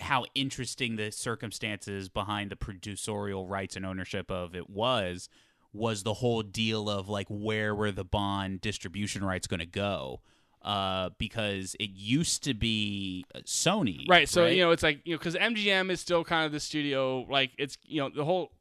[0.00, 5.28] how interesting the circumstances behind the producerial rights and ownership of it was
[5.74, 10.20] was the whole deal of like where were the bond distribution rights going to go
[10.62, 14.28] uh, because it used to be uh, Sony right.
[14.28, 17.26] So you know, it's like you know, because MGM is still kind of the studio.
[17.28, 18.52] Like it's you know the whole.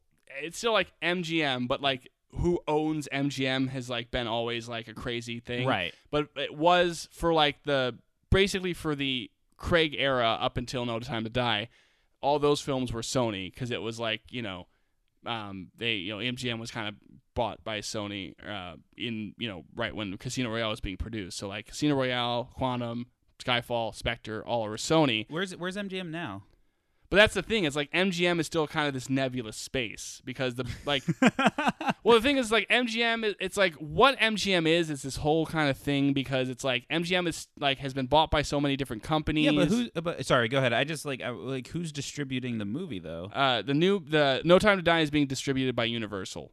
[0.41, 4.93] It's still like MGM, but like who owns MGM has like been always like a
[4.93, 5.67] crazy thing.
[5.67, 7.95] right but it was for like the
[8.31, 11.69] basically for the Craig era up until No Time to Die.
[12.21, 14.67] All those films were Sony because it was like you know,
[15.25, 16.95] um, they you know MGM was kind of
[17.35, 21.37] bought by Sony uh, in you know right when Casino Royale was being produced.
[21.37, 23.07] So like Casino Royale, Quantum,
[23.43, 25.25] Skyfall, Spectre, all over Sony.
[25.29, 26.43] where's where's MGM now
[27.13, 27.63] But that's the thing.
[27.65, 31.03] It's like MGM is still kind of this nebulous space because the like.
[32.03, 33.35] well, the thing is like MGM.
[33.39, 37.27] It's like what MGM is is this whole kind of thing because it's like MGM
[37.27, 39.45] is like has been bought by so many different companies.
[39.45, 39.89] Yeah, but who?
[39.95, 40.73] uh, But sorry, go ahead.
[40.73, 43.29] I just like I, like who's distributing the movie though?
[43.31, 46.51] Uh, the new the No Time to Die is being distributed by Universal.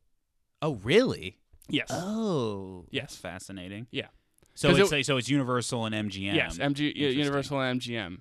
[0.60, 1.38] Oh, really?
[1.70, 1.86] Yes.
[1.90, 3.04] Oh, Yes.
[3.04, 3.86] that's fascinating.
[3.90, 4.08] Yeah.
[4.54, 6.34] So it's it- so it's Universal and MGM.
[6.34, 6.58] Yes.
[6.58, 8.18] MG Universal and MGM.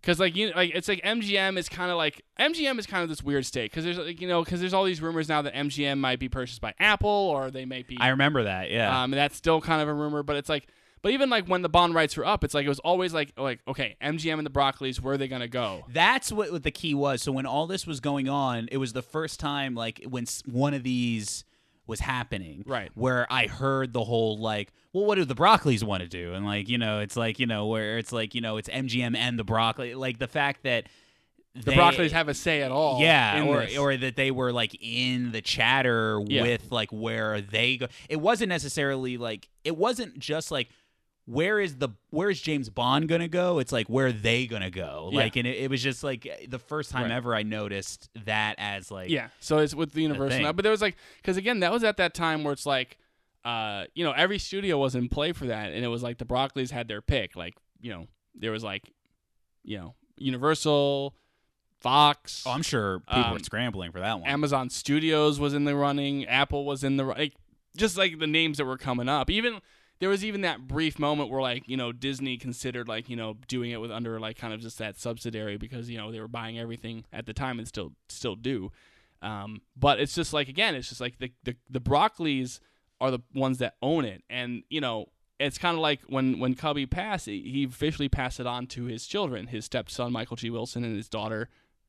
[0.00, 3.08] Because like you like it's like MGM is kind of like MGM is kind of
[3.08, 5.54] this weird state because there's like you know because there's all these rumors now that
[5.54, 8.70] MGM might be purchased by Apple or they might be I remember that.
[8.70, 9.02] Yeah.
[9.02, 10.68] Um, that's still kind of a rumor, but it's like,
[11.02, 13.32] but even like when the bond rights were up, it's like it was always like,
[13.36, 15.84] like okay, MGM and the Broccoli's, where are they gonna go?
[15.88, 17.22] That's what, what the key was.
[17.22, 20.72] So when all this was going on, it was the first time like when one
[20.72, 21.44] of these
[21.90, 22.90] was happening, Right.
[22.94, 26.32] Where I heard the whole like, well, what do the Broccoli's want to do?
[26.32, 29.14] And like, you know, it's like you know where it's like you know it's MGM
[29.14, 30.86] and the Broccoli, like the fact that
[31.54, 33.00] The Broccoli's have a say at all.
[33.00, 33.76] yeah, or this.
[33.76, 36.42] or that they were like in the chatter Yeah.
[36.42, 37.86] with like where they go.
[38.08, 40.68] It wasn't necessarily like it wasn't just like
[41.30, 43.58] where is the where is James Bond gonna go?
[43.60, 45.10] It's like where are they gonna go?
[45.12, 45.18] Yeah.
[45.18, 47.12] Like, and it, it was just like the first time Right.
[47.12, 49.28] ever I noticed that as like Yeah.
[49.38, 51.96] So it's with the Universal now, but there was like because again that was at
[51.98, 52.98] that time where it's like,
[53.44, 56.24] uh, you know, every studio was in play for that, and it was like the
[56.26, 57.36] Broccoli's had their pick.
[57.36, 58.90] Like you know, there was like,
[59.62, 61.14] you know, Universal,
[61.80, 62.42] Fox.
[62.46, 64.28] Oh, I'm sure people Um, were scrambling for that one.
[64.28, 66.26] Amazon Studios was in the running.
[66.26, 67.34] Apple was in the like,
[67.76, 69.30] just like the names that were coming up.
[69.30, 69.60] Even
[70.00, 73.36] there was even that brief moment where like you know Disney considered like you know
[73.46, 76.28] doing it with under like kind of just that subsidiary because you know they were
[76.28, 78.72] buying everything at the time and still still do.
[79.22, 82.60] Um, but it's just like again, it's just like the the the Broccoli's
[83.00, 85.06] are the ones that own it, and you know
[85.38, 88.84] it's kind of like when when Cubby passed, he he officially passed it on to
[88.84, 90.50] his children, his stepson Michael G.
[90.50, 91.48] Wilson and his daughter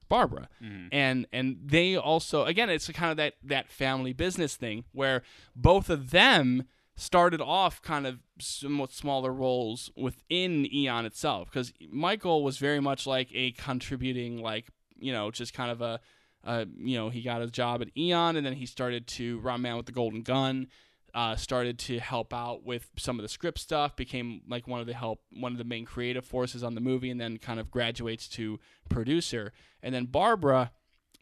[0.10, 0.50] Barbara,
[0.92, 5.22] and and they also again it's kind of that that family business thing where
[5.56, 6.66] both of them
[7.02, 13.08] started off kind of somewhat smaller roles within Eon itself because Michael was very much
[13.08, 14.68] like a contributing like
[15.00, 16.00] you know just kind of a
[16.44, 19.64] uh, you know he got a job at Eon and then he started to run
[19.64, 20.68] man with the golden gun
[21.14, 24.88] uh, started to help out with some of the script stuff, became like one of
[24.88, 27.70] the help, one of the main creative forces on the movie, and then kind of
[27.70, 29.52] graduates to producer.
[29.84, 30.72] And then Barbara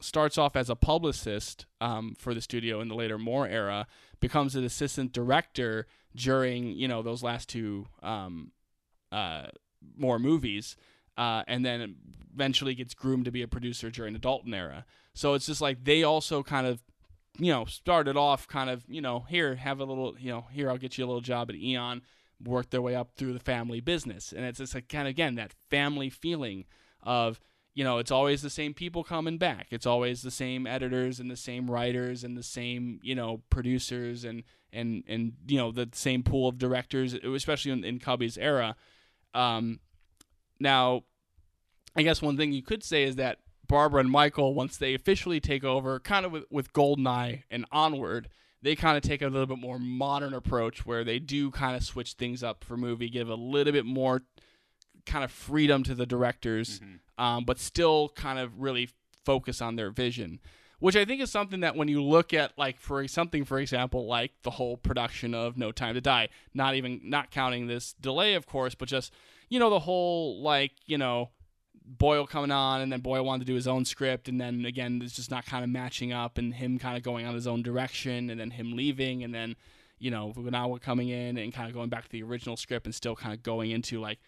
[0.02, 3.88] starts off as a publicist um, for the studio in the later Moore era,
[4.20, 8.52] becomes an assistant director during you know those last two um,
[9.12, 9.48] uh,
[9.98, 10.76] Moore movies,
[11.18, 11.96] uh, and then
[12.34, 14.86] eventually gets groomed to be a producer during the Dalton era.
[15.14, 16.82] So it's just like they also kind of
[17.40, 20.70] you know, started off kind of, you know, here, have a little, you know, here,
[20.70, 22.02] I'll get you a little job at Eon,
[22.44, 24.34] work their way up through the family business.
[24.34, 26.66] And it's just like, kind of, again, that family feeling
[27.02, 27.40] of,
[27.80, 29.68] you know, it's always the same people coming back.
[29.72, 34.26] It's always the same editors and the same writers and the same, you know, producers
[34.26, 38.76] and, and, and, you know, the same pool of directors, especially in, in Cubby's era.
[39.34, 39.80] Um,
[40.60, 41.04] now,
[41.96, 45.40] I guess one thing you could say is that Barbara and Michael, once they officially
[45.40, 48.28] take over, kind of with, with Goldeneye and onward,
[48.62, 51.84] they kind of take a little bit more modern approach where they do kind of
[51.86, 54.24] switch things up for movie, give a little bit more
[55.10, 56.80] kind of freedom to the directors,
[57.18, 58.90] um, but still kind of really
[59.26, 60.40] focus on their vision.
[60.80, 64.08] Which I think is something that when you look at like for something for example
[64.08, 68.36] like the whole production of No Time to Die, not even not counting this delay
[68.36, 69.12] of course, but just
[69.50, 71.32] you know the whole like you know
[71.86, 75.02] Boyle coming on, and then Boyle wanted to do his own script, and then again,
[75.04, 77.64] it's just not kind of matching up, and him kind of going on his own
[77.64, 79.56] direction, and then him leaving, and then
[79.98, 82.94] you know Fukunaga coming in and kind of going back to the original script, and
[82.94, 84.20] still kind of going into like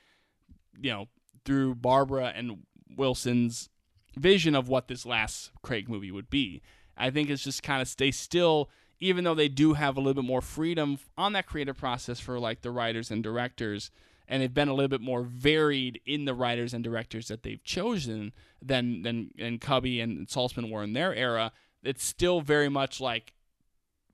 [0.80, 1.08] you know
[1.46, 2.64] through Barbara and
[2.96, 3.70] Wilson's
[4.18, 6.62] vision of what this last Craig movie would be.
[6.98, 8.70] I think it's just kind of stay still,
[9.00, 12.40] even though they do have a little bit more freedom on that creative process for
[12.40, 13.90] like the writers and directors
[14.32, 17.64] and they've been a little bit more varied in the writers and directors that they've
[17.66, 21.52] chosen than than and Cubby and Saltzman were in their era.
[21.84, 23.34] It's still very much like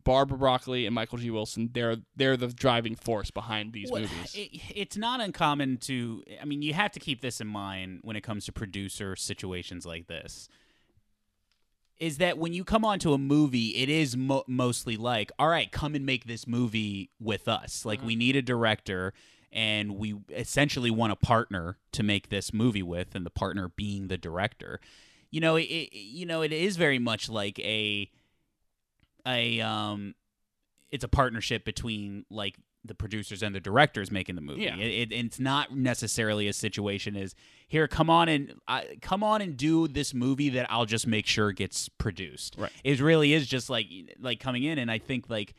[0.08, 1.30] Barbara Broccoli and Michael G.
[1.30, 1.70] Wilson.
[1.74, 4.34] They're they're the driving force behind these Well, movies.
[4.36, 6.24] it- it's not uncommon to.
[6.42, 9.86] I mean, you have to keep this in mind when it comes to producer situations
[9.86, 10.48] like this.
[12.00, 15.72] Is that when you come onto a movie, it is mo- mostly like, all right,
[15.72, 17.86] come and make this movie with us.
[17.86, 18.08] Like, mm-hmm.
[18.08, 19.14] we need a director,
[19.52, 24.08] and we essentially want a partner to make this movie with, and the partner being
[24.08, 24.80] the director.
[25.32, 28.10] You know, it, it you know, it is very much like a
[29.28, 30.16] a um
[30.90, 32.56] it's a partnership between like
[32.86, 34.62] the producers and the directors making the movie.
[34.62, 34.78] Yeah.
[34.78, 37.36] It, it, it's not necessarily a situation as
[37.68, 41.26] here, come on and uh, come on and do this movie that I'll just make
[41.26, 42.56] sure gets produced.
[42.58, 42.72] Right.
[42.86, 43.88] It really is just like
[44.20, 45.54] like coming in, and I think like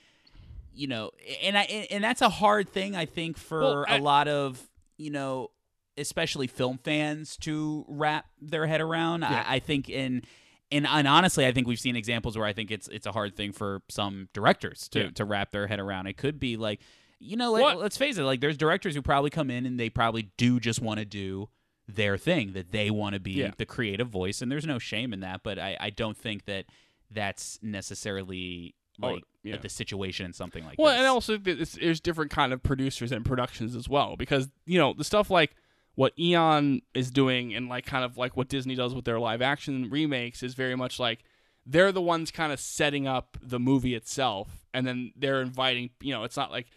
[0.72, 1.10] you know,
[1.42, 4.58] and I and that's a hard thing I think for Well, I- a lot of
[4.96, 5.50] you know,
[5.98, 9.20] especially film fans to wrap their head around.
[9.20, 9.44] Yeah.
[9.46, 10.22] I, I think in.
[10.70, 13.36] And, and honestly, I think we've seen examples where I think it's it's a hard
[13.36, 15.10] thing for some directors to, Yeah.
[15.12, 16.06] to wrap their head around.
[16.08, 16.80] It could be like,
[17.20, 19.88] you know, like, let's face it, like there's directors who probably come in and they
[19.90, 21.48] probably do just want to do
[21.88, 23.52] their thing, that they want to be Yeah.
[23.56, 25.42] the creative voice, and there's no shame in that.
[25.42, 26.66] But I, I don't think that
[27.10, 29.56] that's necessarily Oh, like yeah.
[29.56, 30.98] the situation and something like Well, this.
[30.98, 35.04] and also there's different kind of producers and productions as well because you know the
[35.04, 35.54] stuff like
[35.98, 39.42] what Eon is doing and like kind of like what Disney does with their live
[39.42, 41.24] action remakes is very much like
[41.66, 46.14] they're the ones kind of setting up the movie itself and then they're inviting you
[46.14, 46.68] know it's not like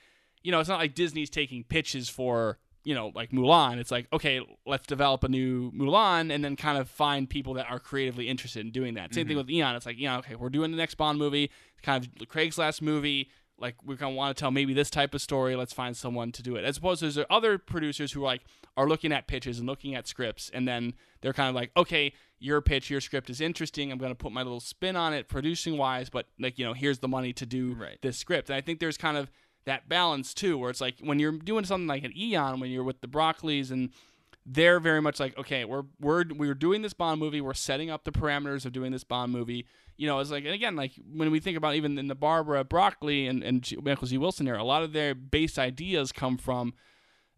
[0.42, 3.78] you know it's not like Disney's taking pitches for you know like Mulan.
[3.78, 7.70] It's like okay let's develop a new Mulan and then kind of find people that
[7.70, 9.14] are creatively interested in doing that.
[9.14, 9.46] Same thing mm-hmm.
[9.46, 9.76] with Eon.
[9.76, 11.52] It's like you know okay we're doing the next Bond movie.
[11.74, 13.30] It's kind of Craig's last movie
[13.62, 15.56] like we kind of want to tell maybe this type of story.
[15.56, 16.66] Let's find someone to do it.
[16.66, 18.42] As opposed to there's other producers who like
[18.76, 22.14] are looking at pitches and looking at scripts, and then they're kind of like, okay,
[22.40, 23.92] your pitch, your script is interesting.
[23.92, 26.74] I'm going to put my little spin on it, producing wise, but like you know,
[26.74, 28.02] here's the money to do Right.
[28.02, 28.50] this script.
[28.50, 29.32] And I think there's kind of
[29.66, 32.84] that balance too, where it's like when you're doing something like an Eon, when you're
[32.84, 33.92] with the Broccoli's and
[34.46, 37.42] they're very much like, okay, we're we're we're doing this Bond movie.
[37.42, 39.68] We're setting up the parameters of doing this Bond movie.
[40.02, 42.64] You know, it's like, and again, like when we think about even in the Barbara
[42.64, 44.18] Broccoli and and Michael G.
[44.18, 46.74] Wilson era, a lot of their base ideas come from,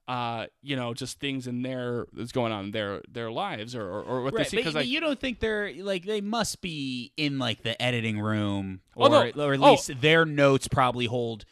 [0.07, 3.83] uh, you know, just things in their that's going on in their their lives or
[3.85, 4.57] or, or what Right, they see.
[4.57, 7.81] but Because you, like, you don't think they're like they must be in like the
[7.81, 9.45] editing room, Oh, or, no.
[9.45, 9.71] or at Oh.
[9.71, 11.43] least their notes probably hold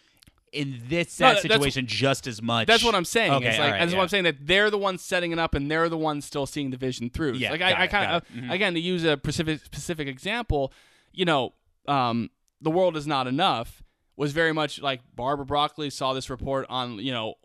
[0.53, 2.67] in this No, situation just as much.
[2.67, 3.31] That's what I'm saying.
[3.33, 3.97] Okay, it's like right, that's yeah.
[3.97, 6.45] what I'm saying that they're the ones setting it up and they're the ones still
[6.45, 7.33] seeing the vision through.
[7.33, 8.43] Yeah, like I, I kind of it.
[8.43, 8.51] Mhm.
[8.51, 10.71] again to use a specific specific example,
[11.11, 11.53] you know,
[11.87, 12.29] um,
[12.61, 13.83] the world is not enough
[14.15, 17.35] was very much like Barbara Broccoli saw this report on you know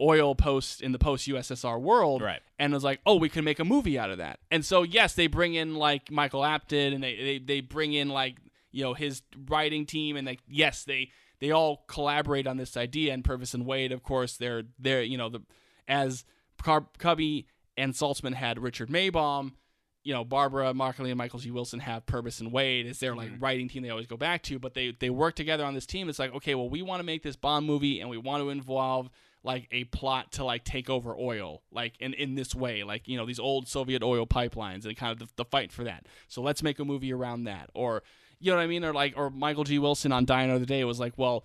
[0.00, 2.40] oil post in the post USSR world, Right.
[2.58, 4.38] And was like, oh, we can make a movie out of that.
[4.50, 8.08] And so yes, they bring in like Michael Apted and they they, they bring in
[8.08, 8.36] like
[8.72, 13.12] you know his writing team and like yes they they all collaborate on this idea
[13.12, 15.40] and Purvis and Wade of course they're they're you know the
[15.86, 16.24] as
[16.62, 17.46] Car- Cubby
[17.76, 19.52] and Saltzman had Richard Maibaum
[20.04, 21.50] you know Barbara Markley and Michael G.
[21.50, 23.42] Wilson have Purvis and Wade as their like mm-hmm.
[23.42, 26.08] writing team they always go back to but they they work together on this team.
[26.08, 28.50] It's like okay well we want to make this Bond movie and we want to
[28.50, 29.10] involve
[29.42, 33.16] like a plot to like take over oil like in in this way like you
[33.16, 36.06] know these old Soviet oil pipelines and kind of the, the fight for that.
[36.28, 37.70] So let's make a movie around that.
[37.74, 38.02] Or
[38.38, 38.84] you know what I mean?
[38.84, 39.78] Or like or Michael G.
[39.78, 41.44] Wilson on Die Another Day was like well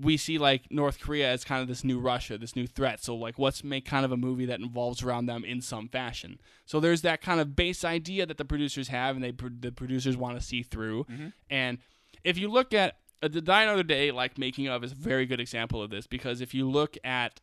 [0.00, 3.02] we see like North Korea as kind of this new Russia, this new threat.
[3.02, 6.40] So like, let's make kind of a movie that involves around them in some fashion.
[6.64, 10.16] So there's that kind of base idea that the producers have, and they the producers
[10.16, 11.06] want to see through.
[11.50, 11.78] And
[12.24, 15.26] if you look at uh, the Die Another Day, like making of is a very
[15.26, 17.40] good example of this because if you look at,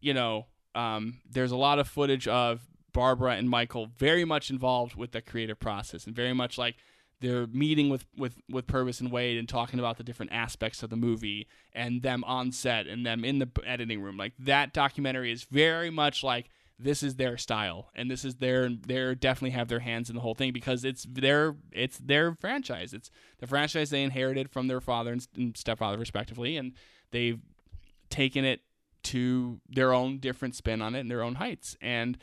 [0.00, 2.60] you know, um, there's a lot of footage of
[2.92, 6.76] Barbara and Michael very much involved with the creative process and very much like
[7.20, 10.90] they're meeting with with with Purvis and Wade and talking about the different aspects of
[10.90, 14.16] the movie and them on set and them in the editing room.
[14.16, 18.68] Like that documentary is very much like this is their style and this is their
[18.68, 22.92] they're definitely have their hands in the whole thing because it's their it's their franchise.
[22.92, 26.72] It's the franchise they inherited from their father and, stepfather respectively and
[27.12, 27.40] they've
[28.10, 28.60] taken it
[29.04, 32.18] to their own different spin on it and their own heights and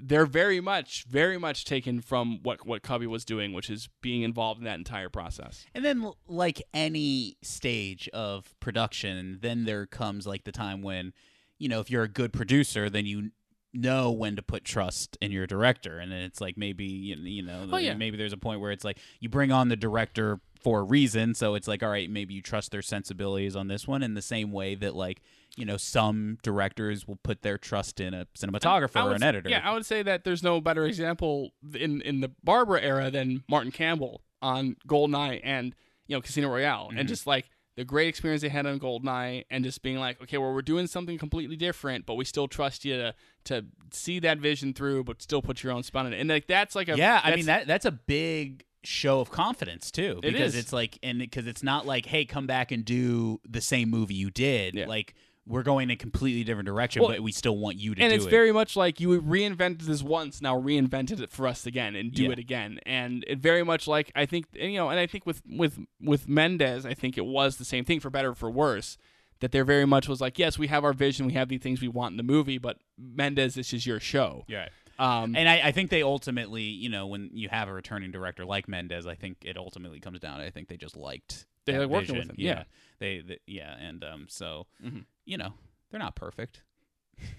[0.00, 4.22] they're very much very much taken from what what Cubby was doing which is being
[4.22, 5.64] involved in that entire process.
[5.74, 11.12] And then, like any stage of production, then there comes like the time when,
[11.58, 13.30] you know, if you're a good producer, then you
[13.72, 17.42] know when to put trust in your director, and then it's like maybe you, you
[17.42, 17.94] know, Oh, yeah.
[17.94, 21.34] maybe there's a point where it's like you bring on the director for a reason,
[21.34, 24.22] so it's like all right, maybe you trust their sensibilities on this one, in the
[24.22, 25.20] same way that like
[25.56, 29.48] you know some directors will put their trust in a cinematographer I or an editor.
[29.48, 33.42] Yeah, I would say that there's no better example in in the Barbara era than
[33.48, 35.74] Martin Campbell on Goldeneye and
[36.06, 36.98] you know Casino Royale, Mm-hmm.
[36.98, 40.38] and just like the great experience they had on Goldeneye, and just being like, okay,
[40.38, 44.38] well, we're doing something completely different, but we still trust you to to see that
[44.38, 46.96] vision through, but still put your own spin on it, and like that's like a
[46.96, 51.18] yeah, I mean that that's a big show of confidence too because it's like and
[51.18, 54.86] because it's not like hey come back and do the same movie you did Yeah.
[54.86, 55.12] like
[55.48, 58.12] we're going in a completely different direction Well, but we still want you to and
[58.12, 61.94] it's it very much like you reinvented this once now reinvented it for us again
[61.94, 62.30] and do Yeah.
[62.32, 65.24] it again and it very much like i think and, you know and i think
[65.26, 68.50] with with with mendez i think it was the same thing for better or for
[68.50, 68.98] worse
[69.40, 71.80] that there very much was like yes we have our vision we have the things
[71.80, 74.68] we want in the movie but mendez this is your show yeah
[74.98, 78.46] um and I, I think they ultimately you know when you have a returning director
[78.46, 81.90] like Mendez I think it ultimately comes down I think they just liked They like
[81.90, 82.64] working with him, yeah.
[82.98, 85.04] they, they yeah and um so Mhm.
[85.26, 85.52] You know
[85.90, 86.62] they're not perfect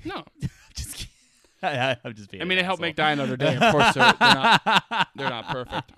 [0.06, 0.24] no
[0.76, 1.08] just kidding.
[1.64, 3.06] I, I'm just being i mean it helped make asshole.
[3.06, 5.92] die another day of course they're, they're not they're not perfect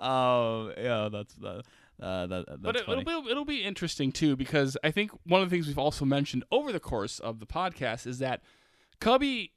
[0.00, 1.62] oh yeah that's the
[2.00, 5.40] uh, that, that's but it, it'll be it'll be interesting too because I think one
[5.40, 8.42] of the things we've also mentioned over the course of the podcast is that
[9.00, 9.52] Cubby,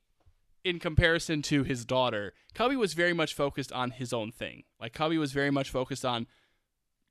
[0.63, 4.63] in comparison to his daughter, Cubby was very much focused on his own thing.
[4.79, 6.27] Like Cubby was very much focused on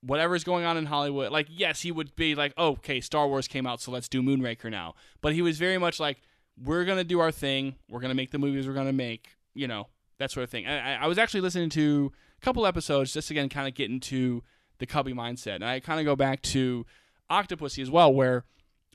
[0.03, 1.33] whatever's going on in Hollywood.
[1.33, 4.23] Like yes, he would be like, oh, okay, Star Wars came out, so let's do
[4.23, 4.95] Moonraker now.
[5.21, 6.21] But he was very much like,
[6.63, 7.75] we're gonna do our thing.
[7.89, 9.37] We're gonna make the movies we're gonna make.
[9.55, 9.89] You know
[10.19, 10.67] that sort of thing.
[10.67, 14.43] I, I- was actually listening to a couple episodes just again, kind of get into
[14.79, 16.87] the Cubby mindset, and I kind of go back to
[17.31, 18.45] Octopussy as well, where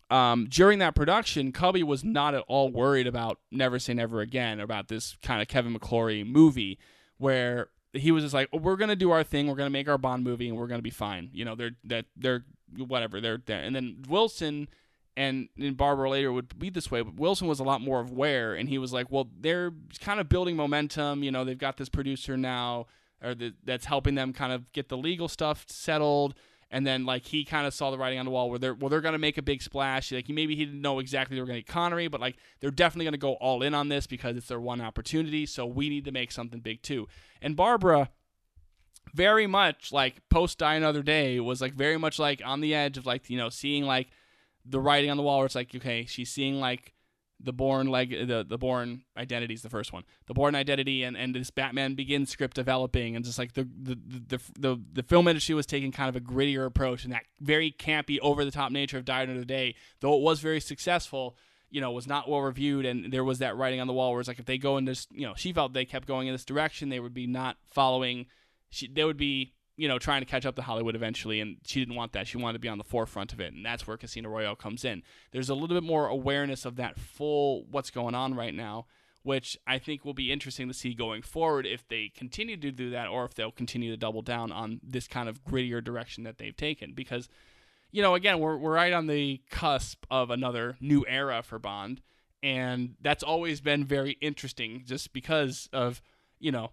[0.09, 4.59] um, during that production, Cubby was not at all worried about Never Say Never Again,
[4.59, 6.77] about this kind of Kevin McClory movie,
[7.17, 9.47] where he was just like, "Oh, "We're gonna do our thing.
[9.47, 12.05] We're gonna make our Bond movie, and we're gonna be fine." You know, they're that
[12.15, 12.43] they're
[12.77, 13.61] whatever they're there.
[13.61, 14.67] And then Wilson
[15.15, 18.11] and, and Barbara later would be this way, but Wilson was a lot more of
[18.11, 21.23] where, and he was like, well, they're kind of building momentum.
[21.23, 22.87] You know, they've got this producer now,
[23.23, 26.35] or the, that's helping them kind of get the legal stuff settled.
[26.73, 28.89] And then like he kind of saw the writing on the wall where they're well
[28.89, 30.11] they're gonna make a big splash.
[30.11, 33.05] Like maybe he didn't know exactly they were gonna get Connery, but like they're definitely
[33.05, 35.45] gonna go all in on this because it's their one opportunity.
[35.45, 37.07] So we need to make something big too.
[37.43, 38.09] And Barbara,
[39.13, 42.97] very much like post Die Another Day was like very much like on the edge
[42.97, 44.07] of like you know seeing like
[44.65, 46.93] the writing on the wall where it's like okay she's seeing like
[47.43, 50.03] the Bourne leg the the Bourne identity is the first one.
[50.27, 53.97] The Bourne identity and and this Batman Begins script developing and just like the the
[54.27, 57.71] the the, the film industry was taking kind of a grittier approach and that very
[57.71, 61.35] campy over the top nature of Die Another Day though it was very successful
[61.69, 64.19] you know was not well reviewed and there was that writing on the wall where
[64.19, 66.33] it's like if they go in this you know she felt they kept going in
[66.33, 68.27] this direction they would be not following
[68.69, 71.79] she they would be you know trying to catch up to Hollywood eventually, and she
[71.79, 72.27] didn't want that.
[72.27, 74.85] She wanted to be on the forefront of it, and that's where Casino Royale comes
[74.85, 75.03] in.
[75.31, 78.85] There's a little bit more awareness of that full what's going on right now,
[79.23, 82.89] which I think will be interesting to see going forward if they continue to do
[82.91, 86.37] that, or if they'll continue to double down on this kind of grittier direction that
[86.37, 86.93] they've taken.
[86.93, 87.27] Because,
[87.91, 92.01] you know, again, we're we're right on the cusp of another new era for Bond,
[92.43, 96.01] and that's always been very interesting, just because of
[96.39, 96.71] you know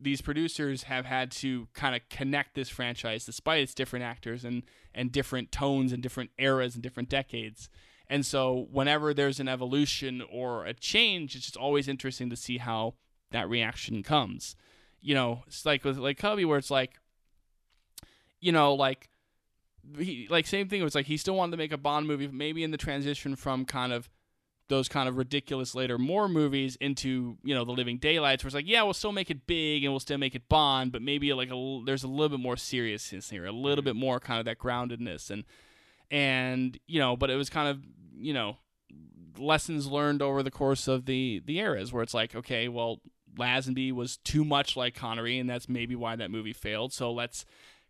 [0.00, 4.62] these producers have had to kind of connect this franchise despite its different actors and
[4.94, 7.68] and different tones and different eras and different decades.
[8.08, 12.58] And so whenever there's an evolution or a change, it's just always interesting to see
[12.58, 12.94] how
[13.30, 14.56] that reaction comes.
[15.00, 16.98] You know, it's like with like Cubby where it's like
[18.40, 19.10] you know, like
[19.98, 20.80] he like same thing.
[20.80, 23.36] It was like he still wanted to make a Bond movie, maybe in the transition
[23.36, 24.08] from kind of
[24.70, 28.54] those kind of ridiculous later Moore movies into you know the living daylights where it's
[28.54, 31.32] like yeah we'll still make it big and we'll still make it bond but maybe
[31.34, 33.90] like a there's a little bit more seriousness here a little mm-hmm.
[33.90, 35.30] bit more kind of that groundedness.
[35.30, 35.44] And
[36.10, 37.84] and you know but it was kind of
[38.16, 38.56] you know
[39.36, 43.00] lessons learned over the course of the the eras where it's like okay well
[43.36, 46.92] Lazenby was too much like Connery and that's maybe why that movie failed.
[46.92, 47.44] So let's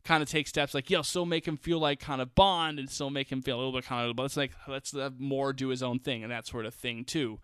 [0.04, 2.88] kind of take steps like, yo, still make him feel like kind of Bond and
[2.88, 5.52] still make him feel a little bit kind of, but it's like, let's have more
[5.52, 7.38] do his own thing and that sort of thing too.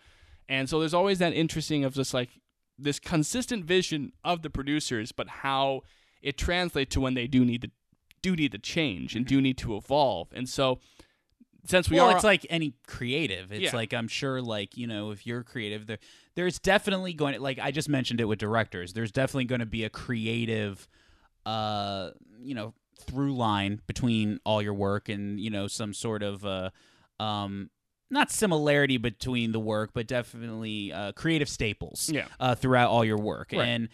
[0.49, 2.31] And so there's always that interesting of just like
[2.78, 5.83] this consistent vision of the producers, but how
[6.23, 7.70] it translates to when they do need to
[8.23, 10.28] do need to change and do need to evolve.
[10.33, 10.81] And so
[11.66, 13.53] since we well, are it's like any creative.
[13.53, 13.77] It's Yeah.
[13.77, 15.99] like I'm sure, like you know, if you're creative, there
[16.35, 18.93] there's definitely going to like I just mentioned it with directors.
[18.93, 20.89] There's definitely going to be a creative,
[21.47, 22.10] uh,
[22.43, 26.70] you know, through line between all your work and you know some sort of uh,
[27.20, 27.70] um.
[28.09, 32.27] Not similarity between the work, but definitely uh, creative staples Yeah.
[32.39, 33.51] uh, throughout all your work.
[33.52, 33.66] Right.
[33.66, 33.89] And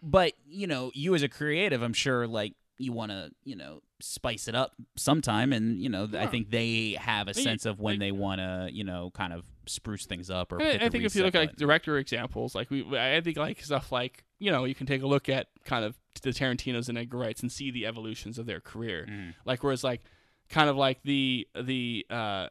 [0.00, 3.80] but you know, you as a creative, I'm sure like you want to you know
[3.98, 7.98] spice it up sometime, and you know I think they have a sense of when
[7.98, 10.62] they want to you know kind of spruce things up or.
[10.62, 13.60] I, I think if you look at like director examples, like we, I think like
[13.60, 16.96] stuff like you know you can take a look at kind of the Tarantino's and
[16.98, 19.06] Edgar Wrights and see the evolutions of their career.
[19.08, 19.34] Mhm.
[19.44, 20.02] Like whereas like
[20.48, 22.48] kind of like the the uh,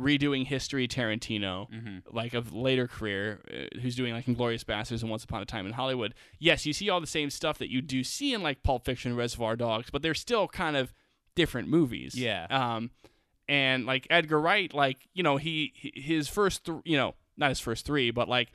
[0.00, 2.02] redoing history Tarantino, Mhm.
[2.10, 5.66] like of later career, uh, who's doing like Inglorious Bastards and Once Upon a Time
[5.66, 6.14] in Hollywood.
[6.38, 9.14] Yes, you see all the same stuff that you do see in like Pulp Fiction,
[9.14, 10.92] Reservoir Dogs, but they're still kind of
[11.34, 12.14] different movies.
[12.18, 12.46] Yeah.
[12.50, 12.90] Um,
[13.48, 17.50] and like Edgar Wright, like you know he he- his first th- you know not
[17.50, 18.50] his first three, but like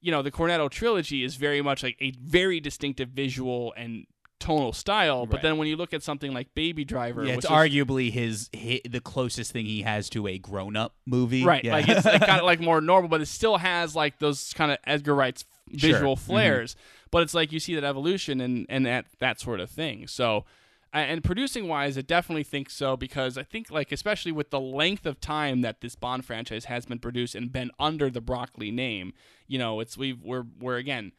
[0.00, 4.06] you know the Cornetto trilogy is very much like a very distinctive visual and
[4.38, 5.26] tonal style.
[5.26, 5.42] But Right.
[5.42, 8.48] then when you look at something like Baby Driver, Yeah, which it's is- arguably his,
[8.54, 11.44] hi the closest thing he has to a grown-up movie.
[11.44, 11.72] right, Yeah.
[11.74, 14.72] like it's like, kind of like more normal, but it still has like those kind
[14.72, 15.44] of Edgar Wright's
[15.76, 15.92] Sure.
[15.92, 16.20] visual Mhm.
[16.20, 16.76] flares.
[17.10, 20.06] But it's like you see that evolution and and that that sort of thing.
[20.06, 20.44] So.
[20.92, 25.06] And producing wise, I definitely think so because I think like especially with the length
[25.06, 29.12] of time that this Bond franchise has been produced and been under the Broccoli name,
[29.46, 31.12] you know, it's we've we're we're again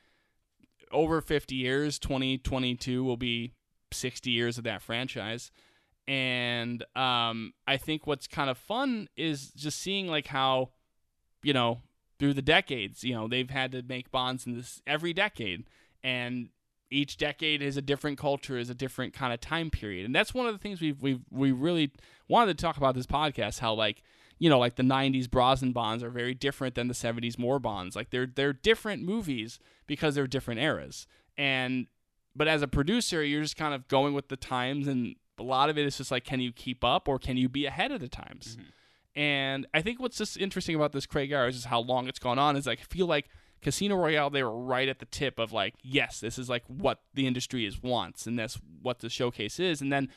[0.91, 1.99] over 50 years.
[1.99, 3.53] 2022 will be
[3.91, 5.51] 60 years of that franchise,
[6.05, 10.71] and um, I think what's kind of fun is just seeing like how,
[11.43, 11.79] you know,
[12.19, 15.63] through the decades, you know, they've had to make bonds in this every decade,
[16.03, 16.49] and
[16.91, 20.33] each decade is a different culture, is a different kind of time period, and that's
[20.33, 21.91] one of the things we've we've we really
[22.27, 23.59] wanted to talk about this podcast.
[23.59, 24.03] How like
[24.37, 27.95] you know, like the '90s Brosnan bonds are very different than the '70s Moore bonds.
[27.95, 31.07] Like they're they're different movies because they're different eras,
[31.37, 31.87] and
[32.35, 35.69] but as a producer, you're just kind of going with the times, and a lot
[35.69, 37.99] of it is just like, can you keep up or can you be ahead of
[37.99, 38.57] the times?
[38.57, 39.19] Mm-hmm.
[39.19, 42.39] And I think what's just interesting about this Craig Arrows is how long it's gone
[42.39, 42.55] on.
[42.55, 43.29] Is like I feel like
[43.61, 47.01] Casino Royale, they were right at the tip of like, yes, this is like what
[47.13, 49.81] the industry is wants, and that's what the showcase is.
[49.81, 50.09] And then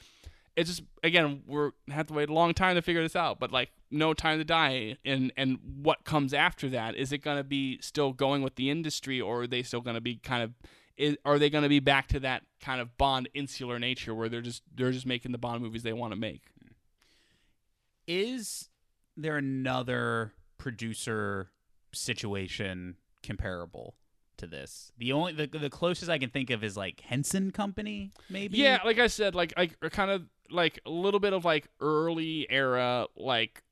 [0.56, 3.38] it's just again we're have to wait a long time to figure this out.
[3.38, 6.94] But like no time to die, and and what comes after that?
[6.94, 9.94] Is it going to be still going with the industry, or are they still going
[9.94, 10.52] to be kind of
[10.96, 14.28] is, are they going to be back to that kind of Bond insular nature where
[14.28, 16.42] they're just they're just making the Bond movies they want to make?
[18.06, 18.68] Is
[19.16, 21.50] there another producer
[21.92, 23.94] situation comparable
[24.36, 24.92] to this?
[24.98, 28.58] The only the, the closest I can think of is like Henson Company, maybe.
[28.58, 32.46] Yeah, like I said, like like kind of like a little bit of like early
[32.50, 33.62] era like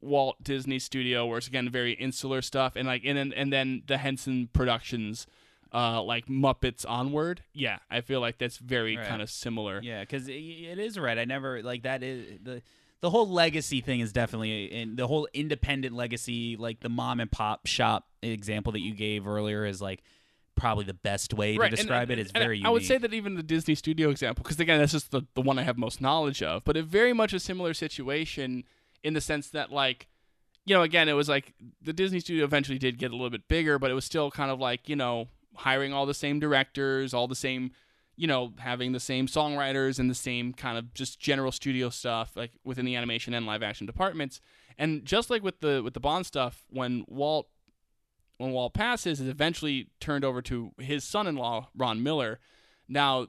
[0.00, 3.82] Walt Disney Studio, where it's again very insular stuff, and like and then and then
[3.86, 5.26] the Henson Productions,
[5.72, 7.42] uh, like Muppets onward.
[7.54, 9.06] Yeah, I feel like that's very Right.
[9.06, 9.80] kind of similar.
[9.82, 11.18] Yeah, because it, it is right.
[11.18, 12.62] I never like that is the
[13.06, 17.30] the whole legacy thing is definitely in the whole independent legacy, like the mom and
[17.30, 20.02] pop shop example that you gave earlier is like
[20.56, 22.22] probably the best way Right, to describe and- it.
[22.24, 24.90] It's and very I would say that even the Disney Studio example, because again, that's
[24.90, 27.74] just the, the one I have most knowledge of, but it very much a similar
[27.74, 28.64] situation
[29.04, 30.08] in the sense that, like,
[30.64, 33.46] you know, again, it was like the Disney Studio eventually did get a little bit
[33.46, 37.14] bigger, but it was still kind of like, you know, hiring all the same directors,
[37.14, 37.70] all the same,
[38.16, 42.32] you know, having the same songwriters and the same kind of just general studio stuff,
[42.34, 44.40] like within the animation and live action departments.
[44.78, 47.48] And just like with the with the Bond stuff, when Walt
[48.38, 52.38] when Walt passes, is eventually turned over to his son-in-law Ron Miller.
[52.88, 53.28] Now,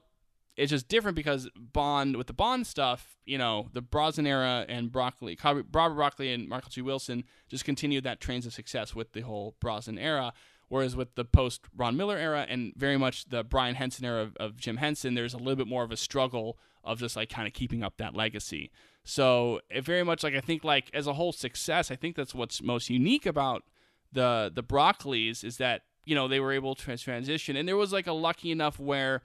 [0.58, 4.92] it's just different because Bond with the Bond stuff, you know, the Brosnan era and
[4.92, 6.82] Broccoli, Robert Broccoli and Michael G.
[6.82, 10.34] Wilson just continued that trains of success with the whole Brosnan era.
[10.70, 14.36] Whereas with the post Ron Miller era and very much the Brian Henson era of,
[14.38, 17.48] of Jim Henson, there's a little bit more of a struggle of just like kind
[17.48, 18.72] of keeping up that legacy.
[19.04, 22.36] So it very much like I think like as a whole success, I think that's
[22.36, 23.64] what's most unique about
[24.12, 27.94] the the Broccoli's is that you know they were able to transition, and there was
[27.94, 29.22] like a lucky enough where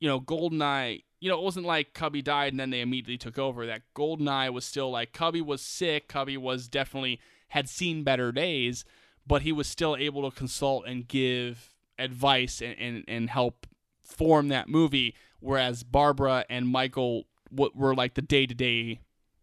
[0.00, 1.02] you know Goldeneye.
[1.20, 3.64] You know, it wasn't like Cubby died and then they immediately took over.
[3.64, 6.06] That Goldeneye was still like Cubby was sick.
[6.06, 7.18] Cubby was definitely
[7.48, 8.84] had seen better days,
[9.26, 13.66] but he was still able to consult and give advice and, and, and help
[14.04, 15.14] form that movie.
[15.40, 19.00] Whereas Barbara and Michael were like the day to day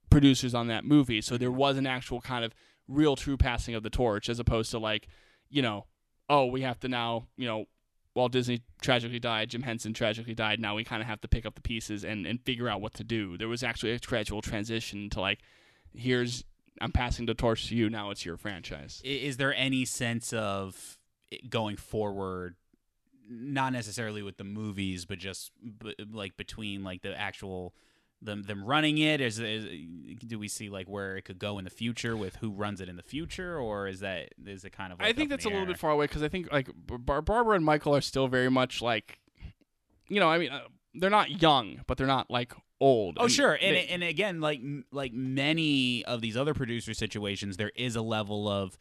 [0.10, 1.22] producers on that movie.
[1.22, 2.53] So there was an actual kind of
[2.88, 5.08] real true passing of the torch as opposed to like,
[5.49, 5.86] you know,
[6.30, 7.66] oh, we have to now, you know,
[8.14, 10.60] Walt Disney tragically died, Jim Henson tragically died.
[10.60, 12.94] Now we kind of have to pick up the pieces and, and figure out what
[12.95, 13.38] to do.
[13.38, 15.40] There was actually a gradual transition to like,
[15.95, 16.44] here's,
[16.82, 17.90] I'm passing the torch to you.
[17.90, 19.02] Now it's your franchise.
[19.03, 20.98] Is there any sense of
[21.49, 22.56] going forward?
[23.30, 27.74] Not necessarily with the movies, but just b- like between like the actual
[28.22, 29.22] them them running it.
[29.22, 29.66] Is, is
[30.28, 32.90] do we see like where it could go in the future with who runs it
[32.90, 34.99] in the future, or is that is it kind of?
[34.99, 37.56] Like I think that's a little bit far away because I think like Bar- Barbara
[37.56, 39.20] and Michael are still very much like,
[40.10, 40.62] you know, I mean, uh,
[40.94, 43.18] they're not young, but they're not like old.
[43.20, 44.62] Oh sure, and they- and again, like
[44.92, 48.78] like many of these other producer situations, there is a level of,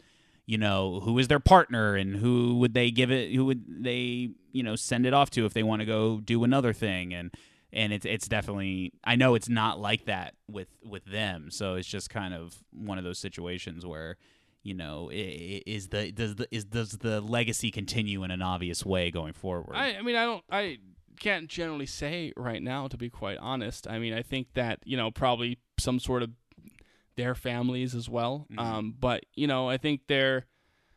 [0.47, 4.31] you know, who is their partner and who would they give it, who would they,
[4.53, 7.33] you know, send it off to if they want to go do another thing, and
[7.73, 11.87] and it's it's definitely, I know it's not like that with with them, so it's
[11.89, 14.17] just kind of one of those situations where.
[14.63, 19.11] You know, is the does the is does the legacy continue in an obvious way
[19.11, 19.75] going forward?
[19.75, 20.79] I, I mean, I don't, I
[21.21, 23.87] can't generally say right now, to be quite honest.
[23.87, 26.31] I mean, I think that you know probably some sort of
[27.17, 28.47] their families as well.
[28.51, 28.59] Mhm.
[28.59, 30.47] Um, but you know, I think they're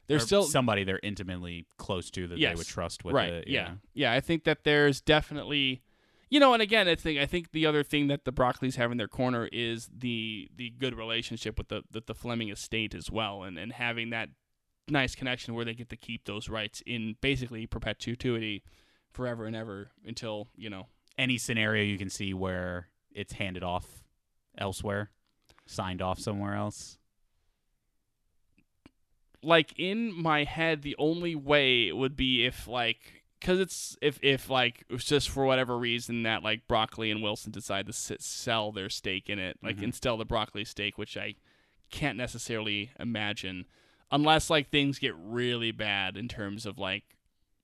[0.08, 3.32] they're Or still somebody they're intimately close to that they would trust with right.
[3.32, 3.48] it.
[3.48, 3.76] yeah.
[3.94, 5.82] yeah, I think that there's definitely,
[6.30, 8.92] you know, and again, I think I think the other thing that the Broccoli's have
[8.92, 13.12] in their corner is the the good relationship with the the, the Fleming estate as
[13.12, 14.30] well, and and having that
[14.90, 18.64] nice connection where they get to keep those rights in basically perpetuity
[19.14, 20.88] forever and ever until you know
[21.18, 24.04] any scenario you can see where it's handed off
[24.58, 25.12] elsewhere,
[25.66, 26.98] signed off somewhere else.
[29.42, 34.50] like in my head the only way would be if like because it's if if
[34.50, 38.72] like it's just for whatever reason that like broccoli and wilson decide to sit, sell
[38.72, 39.84] their stake in it like Mhm.
[39.84, 41.36] instill the broccoli stake which i
[41.92, 43.66] can't necessarily imagine
[44.12, 47.04] unless like things get really bad in terms of like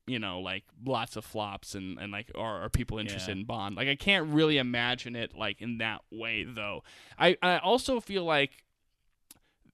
[0.09, 3.41] you know like lots of flops and and like are, are people interested Yeah.
[3.41, 6.83] in bond like i can't really imagine it like in that way though
[7.17, 8.63] i i also feel like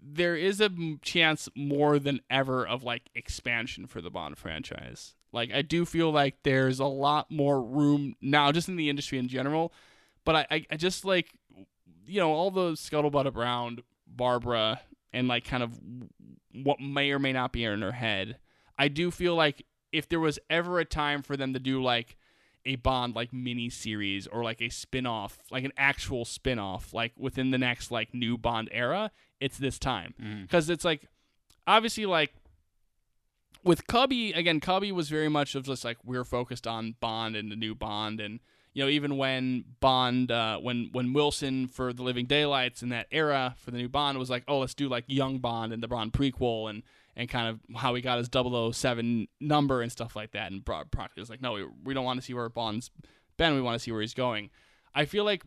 [0.07, 0.70] there is a
[1.02, 5.16] chance more than ever of like expansion for the Bond franchise.
[5.32, 9.18] Like I do feel like there's a lot more room now, just in the industry
[9.18, 9.74] in general.
[10.24, 11.32] But I, I, I just like,
[12.06, 14.80] you know, all the scuttlebutt around Barbara
[15.12, 15.72] and like kind of
[16.53, 18.38] what may or may not be in her head.
[18.78, 19.66] I do feel like
[19.96, 22.18] if there was ever a time for them to do like
[22.66, 27.52] a Bond like mini series or like a spin-off, like an actual spin-off, like within
[27.52, 30.14] the next like new Bond era, it's this time.
[30.42, 31.08] Because it's like
[31.68, 32.34] obviously like
[33.64, 37.52] with Cubby again, Cubby was very much of just like we're focused on Bond and
[37.52, 38.40] the new Bond, and
[38.74, 43.08] you know even when Bond, uh, when when Wilson for the Living Daylights in that
[43.12, 45.88] era for the new Bond was like, oh let's do like young Bond and the
[45.88, 46.84] Bond prequel and
[47.16, 50.88] and kind of how he got his 007 number and stuff like that, and Brock
[51.18, 52.92] was like, no, we, we don't want to see where Bond's
[53.38, 54.50] been, we want to see where he's going.
[54.94, 55.44] I feel like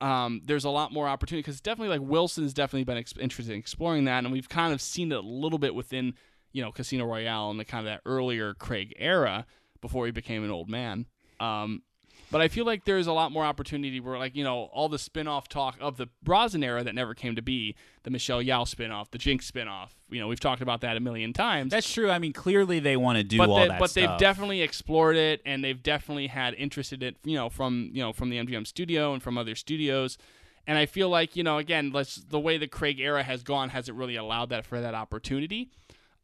[0.00, 3.58] um, there's a lot more opportunity because definitely like Wilson's definitely been ex- interested in
[3.58, 6.14] exploring that, and we've kind of seen it a little bit within
[6.52, 9.46] you know Casino Royale and the kind of that earlier Craig era
[9.80, 11.06] before he became an old man.
[11.38, 11.82] Um,
[12.30, 14.98] but I feel like there's a lot more opportunity where like you know all the
[14.98, 19.10] spin-off talk of the Brosnan era that never came to be, the Michelle Yeoh spin-off,
[19.10, 19.94] the Jinx spin-off.
[20.10, 22.10] You know we've talked about that a million times That's true.
[22.10, 24.10] I mean, clearly they want to do but all they, that but stuff.
[24.10, 28.02] they've definitely explored it and they've definitely had interest in it you know from you
[28.02, 30.18] know from the MGM studio and from other studios
[30.66, 33.70] and I feel like you know again let's the way the Craig era has gone
[33.70, 35.70] hasn't really allowed that for that opportunity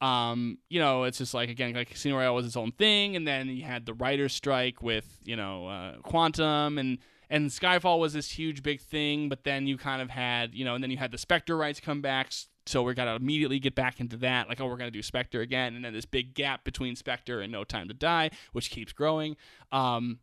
[0.00, 3.26] um you know it's just like again like Casino Royale was its own thing and
[3.26, 6.98] then you had the writer's strike with you know uh, Quantum and
[7.30, 10.74] and Skyfall was this huge big thing but then you kind of had you know
[10.74, 12.30] and then you had the Spectre rights come back
[12.66, 15.74] so we're gonna immediately get back into that like oh we're gonna do Spectre again
[15.74, 19.36] and then this big gap between Spectre and No Time to Die which keeps growing.
[19.72, 20.18] Um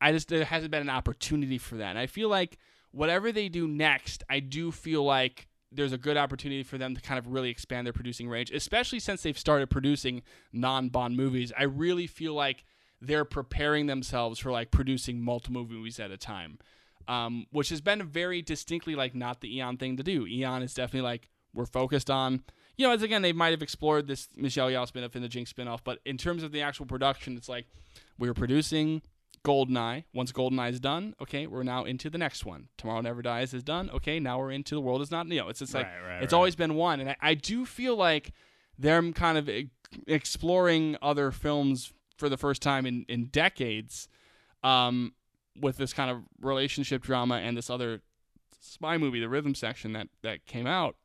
[0.00, 2.58] I just there hasn't been an opportunity for that and I feel like
[2.92, 7.00] whatever they do next I do feel like there's a good opportunity for them to
[7.00, 10.22] kind of really expand their producing range, especially since they've started producing
[10.52, 11.52] non-Bond movies.
[11.56, 12.64] I really feel like
[13.00, 16.58] they're preparing themselves for like producing multiple movies at a time,
[17.06, 20.26] um, which has been very distinctly like not the Eon thing to do.
[20.26, 22.42] Eon is definitely like we're focused on.
[22.76, 25.52] You know, as again, they might have explored this Michelle Yeoh spinoff and the Jinx
[25.52, 27.66] spinoff, but in terms of the actual production, it's like
[28.18, 29.02] we're producing
[29.44, 30.04] Goldeneye.
[30.12, 32.68] Once Goldeneye is done, okay, we're now into the next one.
[32.76, 33.90] Tomorrow Never Dies is done.
[33.90, 35.50] Okay, now we're into The World Is Not Enough.
[35.50, 36.36] It's just like Right, right, it's right.
[36.36, 38.32] always been one, and I, I do feel like
[38.78, 39.70] they're kind of e-
[40.06, 44.08] exploring other films for the first time in in decades,
[44.62, 45.14] um,
[45.60, 48.02] with this kind of relationship drama and this other
[48.60, 50.96] spy movie, the Rhythm Section that that came out.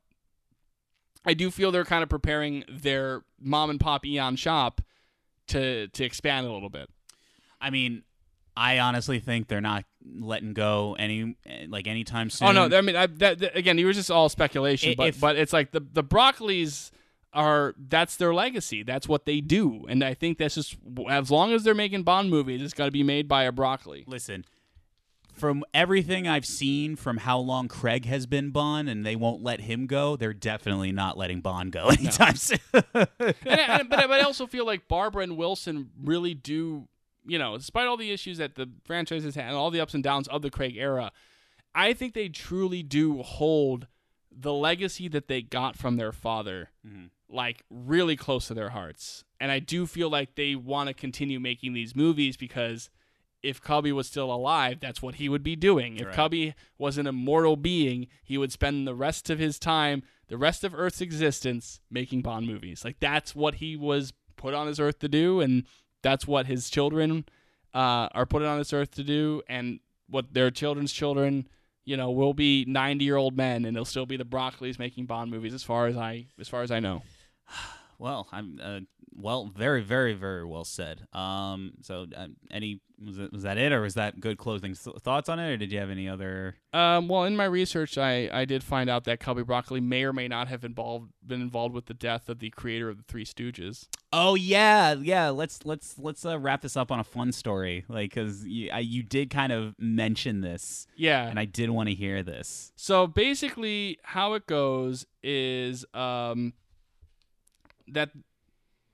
[1.26, 4.82] I do feel they're kind of preparing their mom and pop Eon shop
[5.48, 6.90] to to expand a little bit.
[7.62, 8.04] I mean,
[8.56, 9.86] I honestly think they're not
[10.20, 11.36] letting go any
[11.68, 12.50] like anytime soon.
[12.50, 15.20] Oh no, I mean I, that, that- again, you were just all speculation, but if-
[15.20, 16.92] but it's like the the Broccoli's
[17.34, 18.84] are that's their legacy.
[18.84, 20.78] That's what they do, and I think that's just
[21.10, 24.04] as long as they're making Bond movies, it's got to be made by a Broccoli.
[24.06, 24.46] Listen,
[25.34, 29.62] from everything I've seen from how long Craig has been Bond and they won't let
[29.62, 32.60] him go, they're definitely not letting Bond go anytime soon.
[32.74, 36.88] and I, and- but, I- but I also feel like Barbara and Wilson really do,
[37.26, 39.94] you know, despite all the issues that the franchise has had and all the ups
[39.94, 41.12] and downs of the Craig era,
[41.76, 43.88] I think they truly do hold
[44.32, 47.06] the legacy that they got from their father, mm-hmm.
[47.30, 49.24] like really close to their hearts.
[49.40, 52.90] And I do feel like they want to continue making these movies because
[53.42, 55.98] if Cubby was still alive, that's what he would be doing.
[55.98, 56.16] If Right.
[56.16, 60.64] Cubby was an immortal being, he would spend the rest of his time, the rest
[60.64, 62.86] of Earth's existence, making Bond movies.
[62.86, 65.64] Like that's what he was put on his earth to do, and
[66.04, 67.26] that's what his children
[67.74, 71.48] uh, are put on this earth to do, and what their children's children,
[71.86, 75.54] you know, will be ninety-year-old men, and they'll still be the Broccoli's making Bond movies,
[75.56, 77.02] as far as I, as far as I know.
[78.04, 78.80] well, I'm uh,
[79.16, 81.08] well, very, very, very well said.
[81.14, 84.98] Um, so, uh, any was it, was that it, or was that good closing th-
[85.02, 86.56] thoughts on it, or did you have any other?
[86.74, 90.14] Um, well, in my research, I, I did find out that Cubby Broccoli may or
[90.14, 93.24] may not have involved been involved with the death of the creator of the Three
[93.26, 93.88] Stooges.
[94.12, 95.30] Oh yeah, yeah.
[95.30, 98.80] Let's let's let's uh, wrap this up on a fun story, like because you, I,
[98.80, 101.28] you did kind of mention this, Yeah.
[101.28, 102.72] and I did want to hear this.
[102.76, 106.54] so basically, how it goes is um,
[107.94, 108.12] that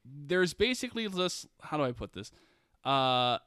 [0.05, 1.45] there's basically this.
[1.61, 2.31] How do I put this?
[2.83, 3.39] Uh,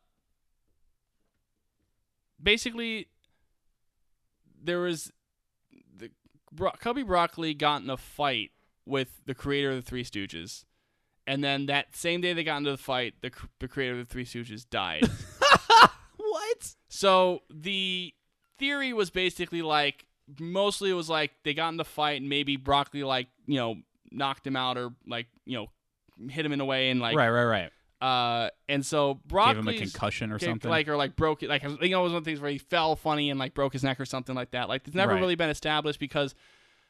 [2.43, 3.09] basically,
[4.63, 5.13] there was
[5.97, 6.11] the
[6.51, 8.51] Bro- Cubby Broccoli got in a fight
[8.85, 10.65] with the creator of the Three Stooges,
[11.27, 13.31] and then that same day they got into the fight, the
[13.61, 15.09] the creator of the Three Stooges died.
[16.33, 16.75] What?
[16.89, 18.15] So the
[18.59, 20.07] theory was basically like
[20.41, 23.77] mostly it was like they got in the fight and maybe Broccoli like you know
[24.13, 25.67] knocked him out or like you know
[26.31, 27.71] hit him in a way and like right, right, right.
[28.07, 30.71] uh and so Gave him a concussion or something.
[30.71, 32.51] like or like broke it like you know it was one of the things where
[32.51, 35.13] he fell funny and like broke his neck or something like that like it's never
[35.15, 35.21] Right.
[35.21, 36.35] really been established because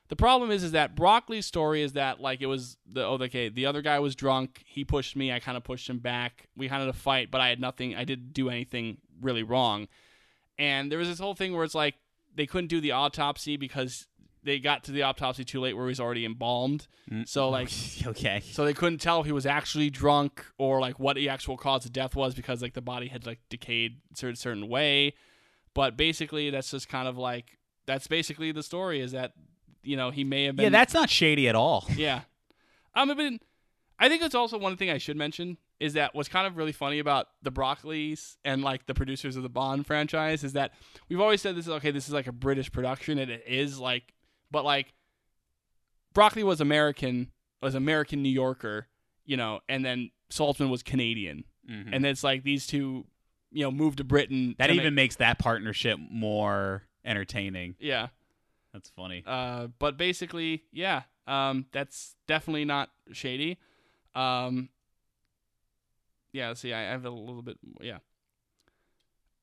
[0.09, 3.49] The problem is, is that Broccoli's story is that like it was the oh okay
[3.49, 4.63] the other guy was drunk.
[4.67, 5.33] He pushed me.
[5.33, 6.49] I kind of pushed him back.
[6.57, 7.95] We kind of had a fight, but I had nothing.
[7.95, 9.89] I didn't do anything really wrong.
[10.59, 11.95] And there was this whole thing where it's like
[12.35, 14.07] they couldn't do the autopsy because
[14.45, 16.87] they got to the autopsy too late where he was already embalmed.
[17.27, 17.71] So like
[18.07, 18.43] okay.
[18.45, 21.85] so they couldn't tell if he was actually drunk or like what the actual cause
[21.85, 25.15] of death was because like the body had like decayed a certain certain way.
[25.75, 29.33] But basically, that's just kind of like that's basically the story is that
[29.83, 31.87] you know he may have been Yeah, that's not shady at all.
[31.97, 32.23] yeah.
[32.95, 33.41] Um, I mean,
[33.99, 36.73] I think it's also one thing I should mention is that what's kind of really
[36.73, 40.73] funny about the Broccolis and like the producers of the Bond franchise is that
[41.09, 41.91] we've always said this is okay.
[41.91, 44.13] This is like a British production, and it is like,
[44.53, 44.93] but like,
[46.15, 48.87] Broccoli was American, was American New Yorker,
[49.25, 53.07] you know, and then Saltzman was Canadian, and it's like these two,
[53.51, 54.55] you know, moved to Britain.
[54.59, 57.77] That to even make- makes that partnership more entertaining.
[57.81, 58.09] yeah.
[58.75, 59.23] That's funny.
[59.27, 63.59] Uh, but basically, yeah, um, that's definitely not shady.
[64.15, 64.71] Um,
[66.33, 67.99] yeah, let's see, I have a little bit, yeah.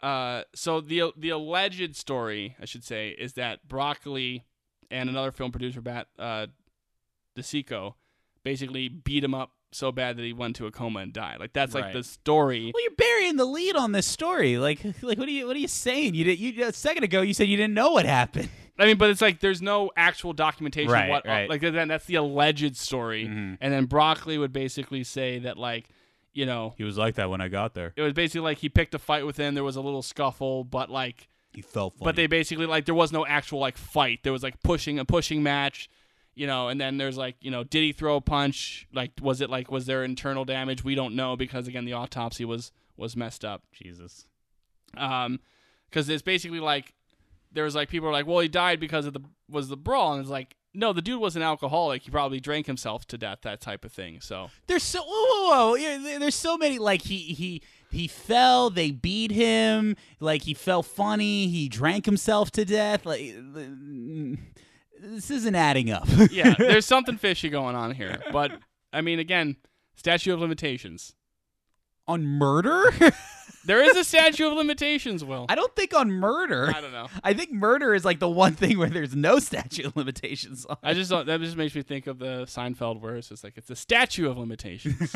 [0.01, 4.45] Uh, so the the alleged story, I should say, is that Broccoli
[4.91, 6.47] and another film producer, Pat uh,
[7.37, 7.93] DiCicco,
[8.43, 11.39] basically beat him up so bad that he went to a coma and died.
[11.39, 12.71] Like that's like the story.
[12.73, 14.57] Well, you're burying the lead on this story.
[14.57, 16.15] Like, like what are you what are you saying?
[16.15, 18.49] You did you a second ago you said you didn't know what happened.
[18.79, 20.91] I mean, but it's like there's no actual documentation.
[20.91, 21.49] Right, what, right.
[21.49, 23.57] Like then that's the alleged story, Mhm.
[23.59, 25.89] and then Broccoli would basically say that like,
[26.33, 27.91] you know, He was like that when I got there.
[27.97, 29.53] it was basically like he picked a fight with him.
[29.53, 31.27] There was a little scuffle, but like,
[31.59, 32.05] He felt funny.
[32.05, 34.19] but they basically like there was no actual like fight.
[34.23, 35.89] There was like pushing a pushing match,
[36.35, 38.87] you know, and then there's like you know did he throw a punch?
[38.93, 40.85] Like was it like was there internal damage?
[40.85, 43.63] We don't know because again the autopsy was was messed up.
[43.73, 44.25] Jesus.
[44.95, 45.41] Um,
[45.89, 46.93] because it's basically like
[47.51, 50.13] there was like people are like, well, he died because of the was the brawl,
[50.13, 52.03] and it's like, no, the dude was an alcoholic.
[52.03, 54.21] He probably drank himself to death, that type of thing.
[54.21, 55.75] So There's so whoa, whoa, whoa.
[55.75, 57.61] Yeah, There's so many like he he
[57.91, 63.05] he fell, they beat him, like he felt funny, he drank himself to death.
[63.05, 63.35] Like
[65.01, 66.07] this isn't adding up.
[66.31, 68.21] yeah, there's something fishy going on here.
[68.31, 68.51] But
[68.93, 69.55] I mean, again,
[69.95, 71.13] statute of limitations.
[72.07, 72.83] on murder?
[73.65, 75.23] There is a statute of limitations.
[75.23, 76.71] Will I don't think on murder.
[76.73, 77.07] I don't know.
[77.23, 80.77] I think murder is like the one thing where there's no statute of limitations on.
[80.81, 83.57] I just don't, that just makes me think of the Seinfeld where it's just like
[83.57, 85.13] it's a statute of limitations.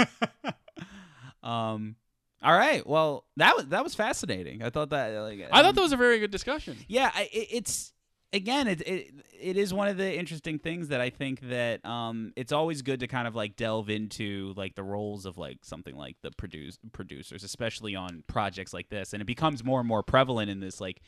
[1.41, 1.95] Um
[2.43, 2.85] all right.
[2.85, 4.61] Well, that was that was fascinating.
[4.61, 6.77] I thought that like I um, thought that was a very good discussion.
[6.87, 7.93] Yeah, I, it, it's
[8.33, 12.33] again, it, it it is one of the interesting things that I think that um
[12.35, 15.95] it's always good to kind of like delve into like the roles of like something
[15.95, 20.03] like the produce producers, especially on projects like this, and it becomes more and more
[20.03, 21.01] prevalent in this like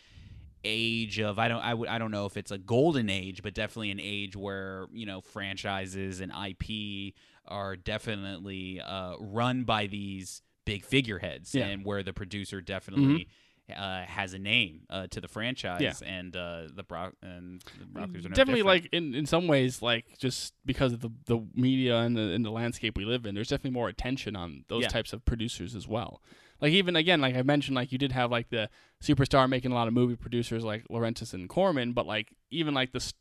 [0.64, 3.54] age of I don't I would I don't know if it's a golden age, but
[3.54, 7.14] definitely an age where you know franchises and IP
[7.48, 11.68] are definitely uh, run by these big figureheads, Yeah.
[11.68, 13.28] and where the producer definitely.
[13.76, 15.94] Uh, has a name uh, to the franchise, Yeah.
[16.08, 18.84] and uh, the Brock and the Broncos are no definitely different.
[18.84, 22.46] like in, in some ways like just because of the, the media and the, and
[22.46, 24.90] the landscape we live in there's definitely more attention on those Yeah.
[24.90, 26.22] types of producers as well
[26.62, 28.70] like even again like i mentioned like you did have like the
[29.04, 32.92] superstar making a lot of movie producers like Laurentiis and corman but like even like
[32.92, 33.16] the s-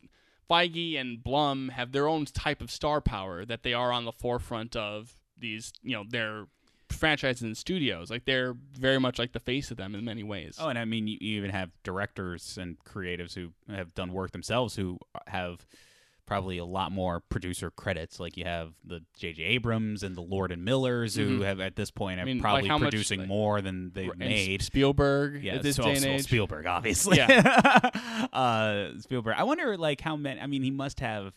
[0.51, 4.13] feige and blum have their own type of star power that they are on the
[4.13, 6.49] forefront of these you know their
[6.95, 10.57] franchises and studios like they're very much like the face of them in many ways
[10.61, 14.31] Oh, and I mean, you, you even have directors and creatives who have done work
[14.33, 15.67] themselves who have
[16.27, 18.19] probably a lot more producer credits.
[18.19, 19.43] Like you have the J.J.
[19.43, 21.45] Abrams and the Lord and Millers, who Mhm.
[21.45, 24.63] have at this point are mean, like, probably much, producing like- more than they've made.
[24.63, 27.21] spielberg Yeah, at this so, day and age Spielberg, obviously.
[28.33, 29.35] uh, Spielberg.
[29.37, 30.41] I wonder, like, how many?
[30.41, 31.35] I mean, he must have.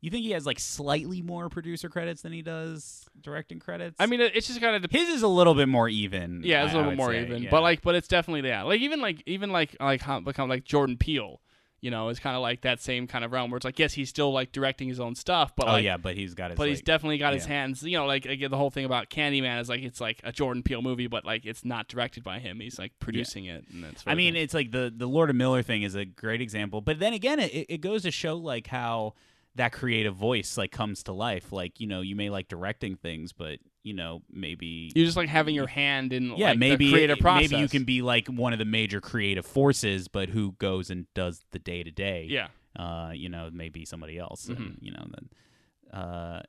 [0.00, 3.96] You think he has like slightly more producer credits than he does directing credits?
[4.00, 6.42] i mean it's just kind of his is a little bit more even.
[6.44, 7.50] Yeah, it's I- a little more say, even, yeah.
[7.50, 8.62] but like, but it's definitely yeah.
[8.62, 11.40] Like even like even like like how become like Jordan Peele,
[11.82, 13.92] you know, it's kind of like that same kind of realm where it's like yes,
[13.92, 16.56] he's still like directing his own stuff, but oh like, yeah, but he's got his.
[16.56, 17.82] but he's definitely got his hands.
[17.82, 20.62] You know, like again, the whole thing about Candyman is like it's like a Jordan
[20.62, 22.60] Peele movie, but like it's not directed by him.
[22.60, 24.02] He's like producing it, and that's.
[24.06, 26.98] I mean, it's like the the Lord of Miller thing is a great example, but
[26.98, 29.12] then again, it, it goes to show like how
[29.56, 31.52] that creative voice like comes to life.
[31.52, 35.28] Like you know, you may like directing things, but you know maybe you're just like
[35.28, 37.50] having your hand in yeah like, maybe the creative process.
[37.50, 41.06] maybe you can be like one of the major creative forces, but who goes and
[41.14, 42.26] does the day to day?
[42.28, 42.48] yeah.
[42.76, 44.76] uh, you know, maybe somebody else, and Mhm.
[44.80, 46.42] you know, then uh,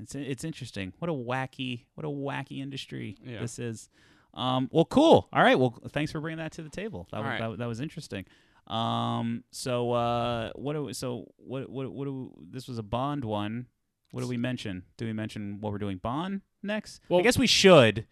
[0.00, 0.92] it's it's interesting.
[0.98, 3.40] What a wacky, what a wacky industry Yeah.
[3.40, 3.88] this is.
[4.34, 5.28] Um, well, cool.
[5.32, 5.58] All right.
[5.58, 7.08] Well, thanks for bringing that to the table.
[7.10, 7.40] That was, right.
[7.40, 8.24] that, that was interesting.
[8.68, 12.82] Um, so uh, what do we, so what what what do we, this was a
[12.82, 13.66] Bond one.
[14.10, 14.84] What do we mention?
[14.96, 17.00] Do we mention what we're doing Bond next?
[17.08, 18.06] Well- I guess we should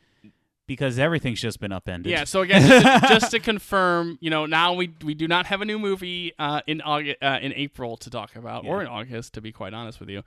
[0.66, 2.10] because everything's just been upended.
[2.10, 2.24] Yeah.
[2.24, 5.60] So again, just to, just to confirm, you know, now we we do not have
[5.60, 9.34] a new movie uh, in August, uh, in April to talk about, or in August,
[9.34, 10.22] to be quite honest with you.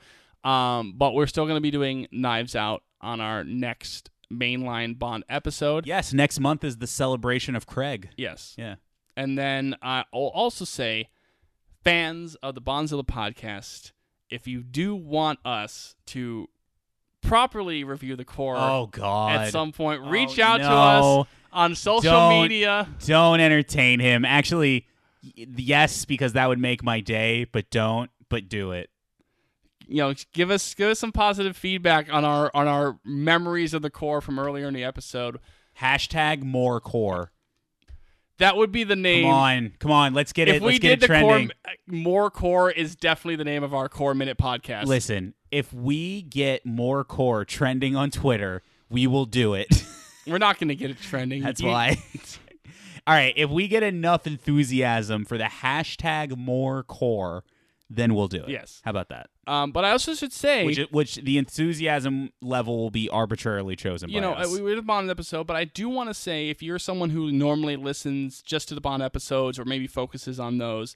[0.50, 5.26] Um, but we're still going to be doing Knives Out on our next mainline Bond
[5.28, 5.86] episode.
[5.86, 6.14] Yes.
[6.14, 8.10] Next month is the celebration of Craig.
[8.16, 8.56] Yes.
[8.58, 8.76] Yeah.
[9.20, 11.10] And then I'll also say,
[11.84, 13.92] fans of the Bondzilla podcast,
[14.30, 16.48] if you do want us to
[17.22, 19.36] properly review the core Oh God.
[19.42, 22.44] at some point, oh, reach Oh, out to us on social Don't.
[22.44, 22.88] media.
[23.06, 24.24] Don't entertain him.
[24.24, 24.88] Actually,
[25.22, 27.44] yes, because that would make my day.
[27.44, 28.10] But don't.
[28.30, 28.90] But do it.
[29.86, 33.82] You know, give us give us some positive feedback on our on our memories of
[33.82, 35.40] the core from earlier in the episode.
[35.82, 37.32] Hashtag more core.
[38.40, 39.26] That would be the name.
[39.26, 40.14] Come on, come on.
[40.14, 40.62] Let's get if it.
[40.64, 41.48] Let's get it the trending.
[41.50, 44.86] core, uh, more core is definitely the name of our core minute podcast.
[44.86, 49.84] Listen, if we get more core trending on Twitter, we will do it.
[50.28, 51.44] We're not going to get it trending.
[51.44, 51.98] That's why.
[53.08, 57.44] All right, if we get enough enthusiasm for the hashtag more core,
[57.90, 58.50] then we'll do it.
[58.50, 58.82] Yes.
[58.86, 59.30] How about that?
[59.50, 64.10] Um, but I also should say, Which, which the enthusiasm level will be arbitrarily chosen
[64.10, 64.48] you by know, us.
[64.48, 66.78] uh, we we did a Bond episode, but I do want to say if you're
[66.78, 70.96] someone who normally listens just to the Bond episodes or maybe focuses on those,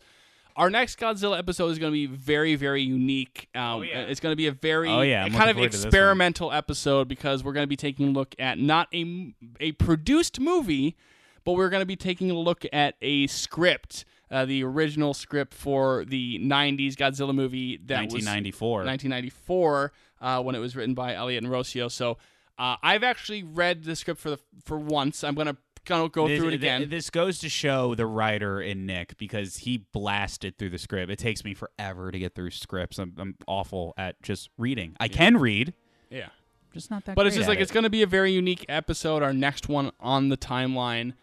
[0.55, 3.49] our next Godzilla episode is going to be very, very unique.
[3.55, 4.01] Um, yeah.
[4.01, 5.87] It's going to be a very Oh, yeah, kind of looking forward to this one.
[5.87, 10.39] experimental episode because we're going to be taking a look at not a, a produced
[10.39, 10.95] movie,
[11.43, 14.05] but we're going to be taking a look at a script.
[14.33, 18.77] Uh, the original script for the 90s Godzilla movie that was 1994.
[18.85, 21.91] 1994 uh, when it was written by Elliott and Rossio.
[21.91, 22.17] So
[22.57, 25.23] uh, I've actually read the script for the for once.
[25.23, 26.89] I'm gonna gonna go This, through it again.
[26.89, 31.11] This goes to show the writer in Nick because he blasted through the script.
[31.11, 32.99] It takes me forever to get through scripts.
[32.99, 34.95] I'm, I'm awful at just reading.
[34.99, 35.73] I can read,
[36.09, 36.29] yeah,
[36.73, 37.15] just not that.
[37.15, 37.63] but it's just like it.
[37.63, 39.21] it's gonna be a very unique episode.
[39.23, 41.13] Our next one on the timeline.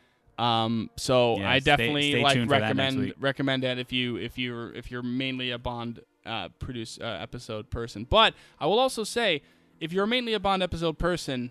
[0.41, 4.17] Um, so Yeah, I stay- definitely stay like for that recommend recommend that if you
[4.17, 8.07] if you're if you're mainly a Bond uh, produce uh, episode person.
[8.09, 9.43] But I will also say
[9.81, 11.51] if you're mainly a Bond episode person,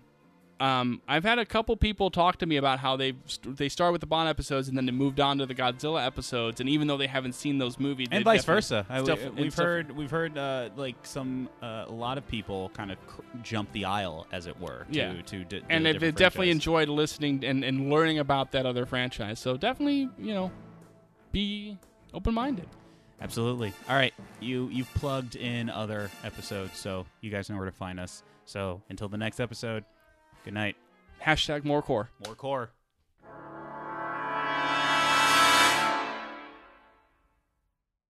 [0.60, 3.92] um, I've had a couple people talk to me about how they st- they start
[3.92, 6.86] with the Bond episodes and then they moved on to the Godzilla episodes, and even
[6.86, 8.84] though they haven't seen those movies, and vice versa.
[8.88, 12.28] I, stuff- we, we've stuff- heard we've heard uh, like some uh, a lot of
[12.28, 14.86] people kind of cr- jump the aisle, as it were.
[14.92, 15.22] To, Yeah.
[15.22, 19.38] to, d- and they've different definitely enjoyed listening and, and learning about that other franchise.
[19.38, 20.50] So definitely, you know,
[21.32, 21.78] be
[22.12, 22.68] open minded.
[23.22, 23.72] Absolutely.
[23.88, 28.00] All right, you you've plugged in other episodes, so you guys know where to find
[28.00, 28.22] us.
[28.46, 29.84] So until the next episode,
[30.44, 30.76] good night.
[31.22, 32.10] Hashtag more core.
[32.24, 32.70] More core.